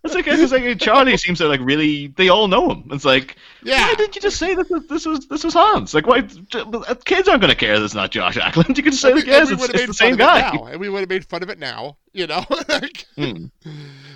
It's 0.04 0.14
like, 0.14 0.28
it's 0.28 0.52
like 0.52 0.78
Charlie 0.78 1.16
seems 1.16 1.38
to 1.38 1.48
like 1.48 1.58
really. 1.60 2.06
They 2.06 2.28
all 2.28 2.46
know 2.46 2.70
him. 2.70 2.88
It's 2.92 3.04
like, 3.04 3.34
Yeah. 3.64 3.82
why 3.88 3.94
didn't 3.96 4.14
you 4.14 4.22
just 4.22 4.38
say 4.38 4.54
that 4.54 4.68
this, 4.68 4.86
this 4.86 5.04
was 5.06 5.26
this 5.26 5.42
was 5.42 5.54
Hans? 5.54 5.92
Like, 5.92 6.06
why? 6.06 6.22
Kids 6.22 7.28
aren't 7.28 7.40
gonna 7.40 7.56
care. 7.56 7.80
This 7.80 7.90
is 7.90 7.94
not 7.96 8.12
Joss 8.12 8.36
Ackland. 8.36 8.78
You 8.78 8.84
can 8.84 8.92
just 8.92 9.02
say, 9.02 9.08
And 9.10 9.16
like, 9.18 9.26
we- 9.26 9.32
yes, 9.32 9.50
it's, 9.50 9.68
it's 9.70 9.86
the 9.88 9.92
same 9.94 10.14
guy. 10.14 10.52
now, 10.52 10.66
and 10.66 10.80
we 10.80 10.88
would 10.88 11.00
have 11.00 11.08
made 11.08 11.26
fun 11.26 11.42
of 11.42 11.50
it 11.50 11.58
now, 11.58 11.98
you 12.12 12.28
know. 12.28 12.44
Like, 12.68 13.06
Hmm. 13.16 13.46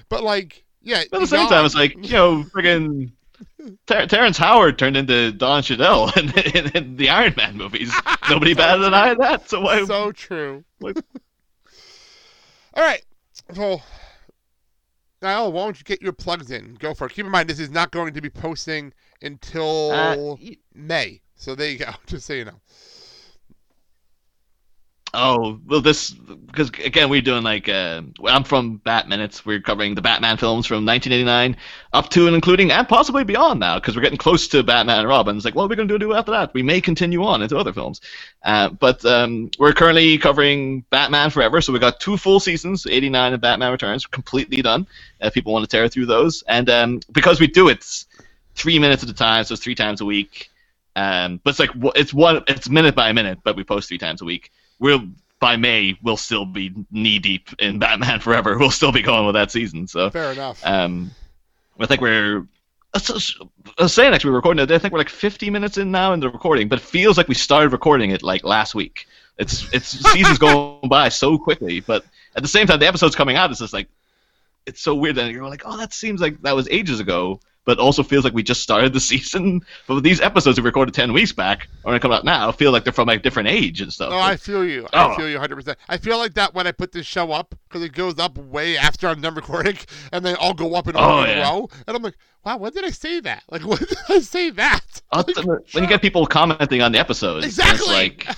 But 0.08 0.22
like, 0.22 0.64
yeah. 0.82 1.02
But 1.10 1.16
at 1.16 1.20
the 1.22 1.26
same 1.26 1.48
time, 1.48 1.66
it's 1.66 1.74
like 1.74 1.94
you 1.96 2.12
know, 2.12 2.44
friggin' 2.44 3.10
Ter- 3.86 4.06
Terrence 4.06 4.38
Howard 4.38 4.78
turned 4.78 4.96
into 4.96 5.32
Don 5.32 5.62
Cheadle 5.62 6.10
in, 6.16 6.30
in, 6.56 6.76
in 6.76 6.96
the 6.96 7.10
Iron 7.10 7.34
Man 7.36 7.56
movies. 7.56 7.92
Nobody 8.28 8.54
batted 8.54 8.84
an 8.84 8.94
eye 8.94 9.10
at 9.10 9.18
that. 9.18 9.48
So 9.48 9.60
why? 9.60 9.84
so 9.84 10.12
true. 10.12 10.64
why- 10.78 10.92
All 12.74 12.82
right. 12.82 13.04
So, 13.54 13.82
Niall, 15.20 15.52
why 15.52 15.64
don't 15.64 15.78
you 15.78 15.84
get 15.84 16.00
your 16.02 16.12
plugs 16.12 16.50
in? 16.50 16.74
Go 16.78 16.94
for 16.94 17.06
it. 17.06 17.12
Keep 17.12 17.26
in 17.26 17.30
mind, 17.32 17.48
this 17.48 17.60
is 17.60 17.70
not 17.70 17.90
going 17.90 18.14
to 18.14 18.20
be 18.20 18.30
posting 18.30 18.92
until 19.20 19.90
Uh, 19.92 20.36
May. 20.74 21.20
So 21.34 21.54
there 21.54 21.68
you 21.70 21.78
go. 21.78 21.90
Just 22.06 22.26
so 22.26 22.32
you 22.32 22.44
know. 22.46 22.60
Oh 25.14 25.60
well, 25.66 25.82
this 25.82 26.10
because 26.10 26.70
again 26.70 27.10
we're 27.10 27.20
doing 27.20 27.42
like 27.42 27.68
uh, 27.68 28.00
I'm 28.24 28.44
from 28.44 28.78
Bat 28.78 29.10
Minutes. 29.10 29.44
We're 29.44 29.60
covering 29.60 29.94
the 29.94 30.00
Batman 30.00 30.38
films 30.38 30.64
from 30.64 30.86
1989 30.86 31.54
up 31.92 32.08
to 32.10 32.26
and 32.26 32.34
including 32.34 32.70
and 32.70 32.88
possibly 32.88 33.22
beyond 33.22 33.60
now 33.60 33.78
because 33.78 33.94
we're 33.94 34.00
getting 34.00 34.16
close 34.16 34.48
to 34.48 34.62
Batman 34.62 35.00
and 35.00 35.08
Robin. 35.08 35.36
It's 35.36 35.44
like, 35.44 35.54
what 35.54 35.64
are 35.64 35.68
we 35.68 35.76
going 35.76 35.88
to 35.88 35.98
do 35.98 36.14
after 36.14 36.30
that? 36.30 36.54
We 36.54 36.62
may 36.62 36.80
continue 36.80 37.22
on 37.24 37.42
into 37.42 37.58
other 37.58 37.74
films, 37.74 38.00
uh, 38.42 38.70
but 38.70 39.04
um, 39.04 39.50
we're 39.58 39.74
currently 39.74 40.16
covering 40.16 40.80
Batman 40.88 41.28
Forever. 41.28 41.60
So 41.60 41.74
we 41.74 41.78
got 41.78 42.00
two 42.00 42.16
full 42.16 42.40
seasons, 42.40 42.86
89 42.86 43.34
and 43.34 43.42
Batman 43.42 43.70
Returns, 43.70 44.06
completely 44.06 44.62
done. 44.62 44.86
If 45.20 45.34
people 45.34 45.52
want 45.52 45.68
to 45.68 45.70
tear 45.70 45.88
through 45.88 46.06
those, 46.06 46.42
and 46.48 46.70
um, 46.70 47.00
because 47.12 47.38
we 47.38 47.48
do 47.48 47.68
it 47.68 47.84
three 48.54 48.78
minutes 48.78 49.02
at 49.02 49.10
a 49.10 49.14
time, 49.14 49.44
so 49.44 49.52
it's 49.52 49.62
three 49.62 49.74
times 49.74 50.00
a 50.00 50.06
week. 50.06 50.48
Um, 50.96 51.38
but 51.44 51.50
it's 51.50 51.58
like 51.58 51.70
it's 51.96 52.14
one, 52.14 52.42
it's 52.48 52.70
minute 52.70 52.94
by 52.94 53.12
minute, 53.12 53.40
but 53.44 53.56
we 53.56 53.64
post 53.64 53.88
three 53.88 53.98
times 53.98 54.22
a 54.22 54.24
week 54.24 54.50
we'll 54.82 55.08
by 55.40 55.56
May 55.56 55.98
we'll 56.02 56.16
still 56.18 56.44
be 56.44 56.72
knee 56.90 57.18
deep 57.18 57.48
in 57.58 57.78
Batman 57.78 58.20
Forever. 58.26 58.58
We'll 58.58 58.70
still 58.70 58.92
be 58.92 59.00
going 59.00 59.24
with 59.24 59.34
that 59.34 59.50
season. 59.50 59.86
So 59.86 60.10
Fair 60.10 60.32
enough. 60.32 60.60
um, 60.64 61.10
I 61.80 61.86
think 61.86 62.00
we're. 62.02 62.46
I 62.94 63.00
was 63.80 63.94
saying 63.94 64.12
actually 64.12 64.28
we 64.28 64.32
we're 64.32 64.36
recording 64.36 64.62
it. 64.62 64.70
I 64.70 64.78
think 64.78 64.92
we're 64.92 64.98
like 64.98 65.08
50 65.08 65.48
minutes 65.48 65.78
in 65.78 65.90
now 65.90 66.12
in 66.12 66.20
the 66.20 66.28
recording, 66.28 66.68
but 66.68 66.78
it 66.78 66.84
feels 66.84 67.16
like 67.16 67.26
we 67.26 67.34
started 67.34 67.72
recording 67.72 68.10
it 68.10 68.22
like 68.22 68.44
last 68.44 68.74
week. 68.74 69.06
It's 69.38 69.72
it's 69.72 69.88
seasons 70.12 70.38
going 70.46 70.88
by 70.88 71.08
so 71.08 71.38
quickly, 71.38 71.80
but 71.80 72.04
at 72.36 72.42
the 72.42 72.48
same 72.48 72.66
time 72.66 72.80
the 72.80 72.86
episode's 72.86 73.16
coming 73.16 73.36
out. 73.36 73.50
It's 73.50 73.60
just 73.60 73.72
like 73.72 73.88
it's 74.66 74.82
so 74.82 74.94
weird 74.94 75.16
that 75.16 75.32
you're 75.32 75.48
like, 75.48 75.62
oh, 75.64 75.78
that 75.78 75.94
seems 75.94 76.20
like 76.20 76.42
that 76.42 76.54
was 76.54 76.68
ages 76.68 77.00
ago, 77.00 77.40
but 77.64 77.78
also 77.78 78.02
feels 78.02 78.24
like 78.24 78.34
we 78.34 78.42
just 78.42 78.60
started 78.62 78.92
the 78.92 79.00
season. 79.12 79.60
But 79.86 80.02
these 80.02 80.20
episodes 80.20 80.58
we 80.58 80.64
recorded 80.64 80.94
10 80.94 81.12
weeks 81.12 81.32
back, 81.32 81.68
are 81.84 81.90
gonna 81.90 82.00
come 82.00 82.12
out 82.12 82.24
now, 82.24 82.50
feel 82.52 82.72
like 82.72 82.84
they're 82.84 82.92
from 82.92 83.08
a 83.08 83.18
different 83.18 83.48
age 83.48 83.80
and 83.80 83.92
stuff. 83.92 84.10
No, 84.10 84.18
I 84.18 84.36
feel 84.36 84.64
you. 84.64 84.86
I 84.92 85.04
Oh. 85.12 85.16
feel 85.16 85.28
you 85.28 85.38
100%. 85.38 85.76
I 85.88 85.96
feel 85.96 86.18
like 86.18 86.34
that 86.34 86.54
when 86.54 86.66
I 86.66 86.72
put 86.72 86.92
this 86.92 87.06
show 87.06 87.30
up, 87.32 87.54
because 87.68 87.82
it 87.82 87.92
goes 87.92 88.18
up 88.18 88.36
way 88.38 88.76
after 88.76 89.06
I'm 89.08 89.20
done 89.20 89.34
recording, 89.34 89.76
and 90.12 90.24
they 90.24 90.34
I'll 90.40 90.54
go 90.54 90.74
up 90.74 90.88
in, 90.88 90.96
Oh, 90.96 91.22
in 91.22 91.30
a 91.30 91.32
yeah. 91.34 91.50
row. 91.50 91.68
And 91.86 91.96
I'm 91.96 92.02
like, 92.02 92.16
wow, 92.44 92.56
when 92.56 92.72
did 92.72 92.84
I 92.84 92.90
say 92.90 93.20
that? 93.20 93.42
Like, 93.50 93.62
when 93.66 93.78
did 93.78 93.96
I 94.08 94.18
say 94.20 94.50
that? 94.50 95.02
Uh, 95.12 95.22
when 95.72 95.84
you 95.84 95.88
get 95.88 96.02
people 96.02 96.26
commenting 96.26 96.82
on 96.82 96.92
the 96.92 96.98
episodes, 96.98 97.44
Exactly. 97.46 98.06
it's 98.06 98.26
like 98.26 98.36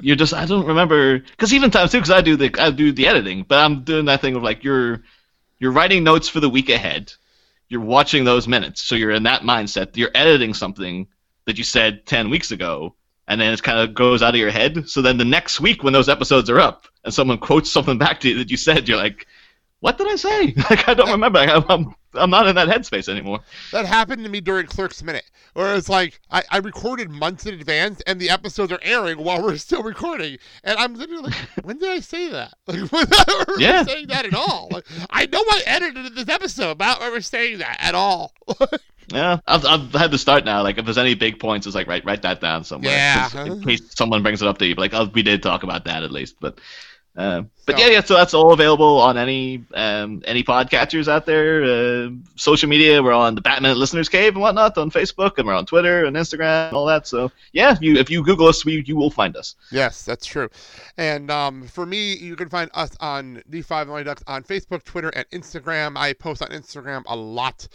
you're 0.00 0.16
just 0.16 0.32
I 0.32 0.46
don't 0.46 0.66
remember 0.66 1.18
because 1.18 1.52
even 1.52 1.70
times 1.70 1.90
too 1.92 1.98
because 1.98 2.10
I 2.10 2.20
do 2.20 2.36
the 2.36 2.54
I 2.58 2.70
do 2.70 2.92
the 2.92 3.06
editing, 3.06 3.42
but 3.42 3.58
I'm 3.58 3.82
doing 3.82 4.04
that 4.06 4.20
thing 4.20 4.36
of 4.36 4.42
like 4.42 4.62
you're 4.64 5.02
you're 5.58 5.72
writing 5.72 6.04
notes 6.04 6.28
for 6.28 6.38
the 6.40 6.48
week 6.48 6.68
ahead, 6.68 7.12
you're 7.68 7.80
watching 7.80 8.24
those 8.24 8.48
minutes, 8.48 8.82
so 8.82 8.94
you're 8.94 9.10
in 9.10 9.24
that 9.24 9.42
mindset. 9.42 9.96
You're 9.96 10.10
editing 10.14 10.54
something 10.54 11.06
that 11.46 11.58
you 11.58 11.64
said 11.64 12.06
ten 12.06 12.30
weeks 12.30 12.50
ago, 12.50 12.94
and 13.28 13.40
then 13.40 13.52
it 13.52 13.62
kind 13.62 13.78
of 13.78 13.94
goes 13.94 14.22
out 14.22 14.34
of 14.34 14.40
your 14.40 14.50
head. 14.50 14.88
So 14.88 15.02
then 15.02 15.18
the 15.18 15.24
next 15.24 15.60
week 15.60 15.84
when 15.84 15.92
those 15.92 16.08
episodes 16.08 16.48
are 16.50 16.58
up 16.58 16.86
and 17.04 17.12
someone 17.12 17.38
quotes 17.38 17.70
something 17.70 17.98
back 17.98 18.20
to 18.20 18.28
you 18.28 18.38
that 18.38 18.50
you 18.50 18.56
said, 18.56 18.88
you're 18.88 18.96
like, 18.96 19.26
what 19.80 19.98
did 19.98 20.08
I 20.08 20.16
say? 20.16 20.54
Like 20.70 20.88
I 20.88 20.94
don't 20.94 21.10
remember. 21.10 21.38
I, 21.38 21.62
I'm 21.68 21.94
I'm 22.14 22.30
not 22.30 22.46
in 22.48 22.54
that 22.56 22.68
headspace 22.68 23.08
anymore. 23.08 23.40
That 23.72 23.84
happened 23.86 24.24
to 24.24 24.30
me 24.30 24.40
during 24.40 24.66
Clerks 24.66 25.02
Minute, 25.02 25.30
where 25.54 25.74
it's 25.76 25.88
like 25.88 26.20
I, 26.30 26.42
I 26.50 26.58
recorded 26.58 27.10
months 27.10 27.46
in 27.46 27.54
advance, 27.54 28.00
and 28.06 28.20
the 28.20 28.30
episodes 28.30 28.72
are 28.72 28.80
airing 28.82 29.18
while 29.22 29.42
we're 29.42 29.56
still 29.56 29.82
recording, 29.82 30.38
and 30.64 30.78
I'm 30.78 30.94
literally 30.94 31.24
like, 31.24 31.34
when 31.62 31.78
did 31.78 31.90
I 31.90 32.00
say 32.00 32.30
that? 32.30 32.54
Like, 32.66 32.90
remember 32.92 33.52
Yeah. 33.58 33.84
saying 33.84 34.06
that 34.08 34.24
at 34.26 34.34
all? 34.34 34.68
Like, 34.70 34.86
I 35.10 35.26
know 35.26 35.38
I 35.38 35.62
edited 35.66 36.14
this 36.14 36.28
episode, 36.28 36.80
I 36.80 36.94
don't 36.98 37.12
saying 37.20 37.58
that 37.58 37.76
at 37.80 37.94
all. 37.94 38.32
Yeah, 39.10 39.38
I've, 39.46 39.64
I've 39.64 39.92
had 39.92 40.10
to 40.10 40.18
start 40.18 40.44
now. 40.44 40.62
Like, 40.62 40.76
if 40.76 40.84
there's 40.84 40.98
any 40.98 41.14
big 41.14 41.38
points, 41.40 41.66
it's 41.66 41.74
like 41.74 41.86
write 41.86 42.04
write 42.04 42.20
that 42.22 42.42
down 42.42 42.62
somewhere. 42.62 42.92
Yeah. 42.92 43.46
In 43.46 43.62
case 43.62 43.80
someone 43.96 44.22
brings 44.22 44.42
it 44.42 44.48
up 44.48 44.58
to 44.58 44.66
you, 44.66 44.74
like, 44.74 44.92
oh, 44.92 45.10
we 45.14 45.22
did 45.22 45.42
talk 45.42 45.62
about 45.62 45.86
that 45.86 46.02
at 46.02 46.10
least. 46.10 46.36
But, 46.40 46.60
uh, 47.18 47.42
but 47.66 47.80
yeah, 47.80 47.88
yeah. 47.88 48.00
So 48.00 48.14
that's 48.14 48.32
all 48.32 48.52
available 48.52 49.00
on 49.00 49.18
any 49.18 49.64
um, 49.74 50.22
any 50.24 50.44
podcatchers 50.44 51.08
out 51.08 51.26
there. 51.26 51.64
Uh, 51.64 52.10
social 52.36 52.68
media, 52.68 53.02
we're 53.02 53.12
on 53.12 53.34
the 53.34 53.40
Batman 53.40 53.76
Listeners 53.76 54.08
Cave 54.08 54.34
and 54.34 54.40
whatnot 54.40 54.78
on 54.78 54.88
Facebook, 54.88 55.36
and 55.36 55.46
we're 55.46 55.54
on 55.54 55.66
Twitter 55.66 56.04
and 56.04 56.16
Instagram 56.16 56.68
and 56.68 56.76
all 56.76 56.86
that. 56.86 57.08
So 57.08 57.32
yeah, 57.52 57.72
if 57.72 57.82
you 57.82 57.96
if 57.96 58.08
you 58.08 58.22
Google 58.22 58.46
us, 58.46 58.64
we, 58.64 58.84
you 58.86 58.94
will 58.94 59.10
find 59.10 59.36
us. 59.36 59.56
Yes, 59.72 60.04
that's 60.04 60.24
true. 60.24 60.48
And 60.96 61.28
um, 61.28 61.66
for 61.66 61.84
me, 61.84 62.16
you 62.16 62.36
can 62.36 62.48
find 62.48 62.70
us 62.72 62.96
on 63.00 63.42
D5 63.50 63.88
Money 63.88 64.04
Ducks 64.04 64.22
on 64.28 64.44
Facebook, 64.44 64.84
Twitter, 64.84 65.08
and 65.08 65.28
Instagram. 65.30 65.96
I 65.96 66.12
post 66.12 66.40
on 66.40 66.48
Instagram 66.50 67.02
a 67.06 67.16
lot. 67.16 67.66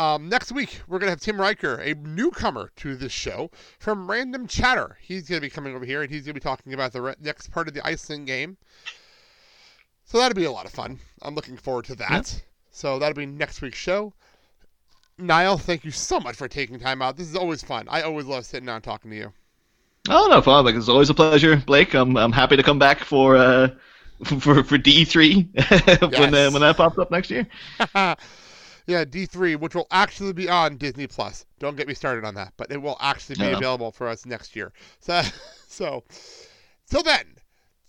Um, 0.00 0.30
next 0.30 0.50
week, 0.50 0.80
we're 0.88 0.98
going 0.98 1.08
to 1.08 1.10
have 1.10 1.20
Tim 1.20 1.38
Riker, 1.38 1.74
a 1.74 1.92
newcomer 1.92 2.72
to 2.76 2.96
this 2.96 3.12
show 3.12 3.50
from 3.78 4.10
Random 4.10 4.46
Chatter. 4.46 4.96
He's 5.02 5.28
going 5.28 5.42
to 5.42 5.46
be 5.46 5.50
coming 5.50 5.76
over 5.76 5.84
here, 5.84 6.00
and 6.00 6.10
he's 6.10 6.22
going 6.22 6.32
to 6.32 6.40
be 6.40 6.42
talking 6.42 6.72
about 6.72 6.94
the 6.94 7.02
re- 7.02 7.14
next 7.20 7.48
part 7.52 7.68
of 7.68 7.74
the 7.74 7.86
Iceland 7.86 8.26
game. 8.26 8.56
So 10.06 10.16
that'll 10.16 10.34
be 10.34 10.46
a 10.46 10.50
lot 10.50 10.64
of 10.64 10.72
fun. 10.72 10.98
I'm 11.20 11.34
looking 11.34 11.58
forward 11.58 11.84
to 11.84 11.94
that. 11.96 12.42
So 12.70 12.98
that'll 12.98 13.14
be 13.14 13.26
next 13.26 13.60
week's 13.60 13.76
show. 13.76 14.14
Niall, 15.18 15.58
thank 15.58 15.84
you 15.84 15.90
so 15.90 16.18
much 16.18 16.36
for 16.36 16.48
taking 16.48 16.80
time 16.80 17.02
out. 17.02 17.18
This 17.18 17.28
is 17.28 17.36
always 17.36 17.62
fun. 17.62 17.86
I 17.90 18.00
always 18.00 18.24
love 18.24 18.46
sitting 18.46 18.64
down 18.64 18.76
and 18.76 18.84
talking 18.84 19.10
to 19.10 19.16
you. 19.18 19.32
Oh 20.08 20.28
no, 20.30 20.40
problem. 20.40 20.64
Like, 20.64 20.76
it's 20.76 20.88
always 20.88 21.10
a 21.10 21.14
pleasure, 21.14 21.56
Blake. 21.56 21.92
I'm 21.92 22.16
I'm 22.16 22.32
happy 22.32 22.56
to 22.56 22.62
come 22.62 22.78
back 22.78 23.00
for 23.00 23.36
uh 23.36 23.68
for 24.24 24.64
for 24.64 24.78
D 24.78 25.04
three 25.04 25.50
when 26.00 26.34
uh, 26.34 26.50
when 26.50 26.62
that 26.62 26.78
pops 26.78 26.96
up 26.96 27.10
next 27.10 27.30
year. 27.30 27.46
yeah, 28.90 29.04
D3, 29.04 29.56
which 29.56 29.74
will 29.74 29.86
actually 29.92 30.32
be 30.32 30.48
on 30.48 30.76
Disney 30.76 31.06
Plus. 31.06 31.46
Don't 31.60 31.76
get 31.76 31.86
me 31.86 31.94
started 31.94 32.24
on 32.24 32.34
that, 32.34 32.52
but 32.56 32.70
it 32.72 32.82
will 32.82 32.96
actually 33.00 33.36
be 33.36 33.42
Yeah. 33.44 33.56
available 33.56 33.92
for 33.92 34.08
us 34.08 34.26
next 34.26 34.56
year. 34.56 34.72
So, 35.00 35.22
so 35.68 36.04
till 36.90 37.02
then, 37.04 37.36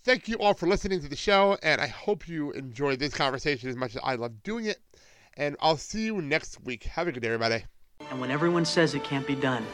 thank 0.04 0.28
you 0.28 0.36
all 0.36 0.54
for 0.54 0.66
listening 0.68 1.00
to 1.00 1.08
the 1.08 1.16
show, 1.16 1.58
and 1.62 1.80
I 1.80 1.88
hope 1.88 2.28
you 2.28 2.52
enjoyed 2.52 3.00
this 3.00 3.12
conversation 3.12 3.68
as 3.68 3.76
much 3.76 3.96
as 3.96 4.00
I 4.04 4.14
love 4.14 4.42
doing 4.44 4.66
it. 4.66 4.78
And 5.34 5.56
I'll 5.60 5.76
see 5.76 6.04
you 6.04 6.22
next 6.22 6.62
week. 6.64 6.84
Have 6.84 7.08
a 7.08 7.12
good 7.12 7.20
day, 7.20 7.28
everybody. 7.28 7.64
And 8.10 8.20
when 8.20 8.30
everyone 8.30 8.64
says 8.64 8.94
it 8.94 9.02
can't 9.02 9.26
be 9.26 9.34
done, 9.34 9.64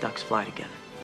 ducks 0.00 0.22
fly 0.22 0.44
together. 0.44 0.70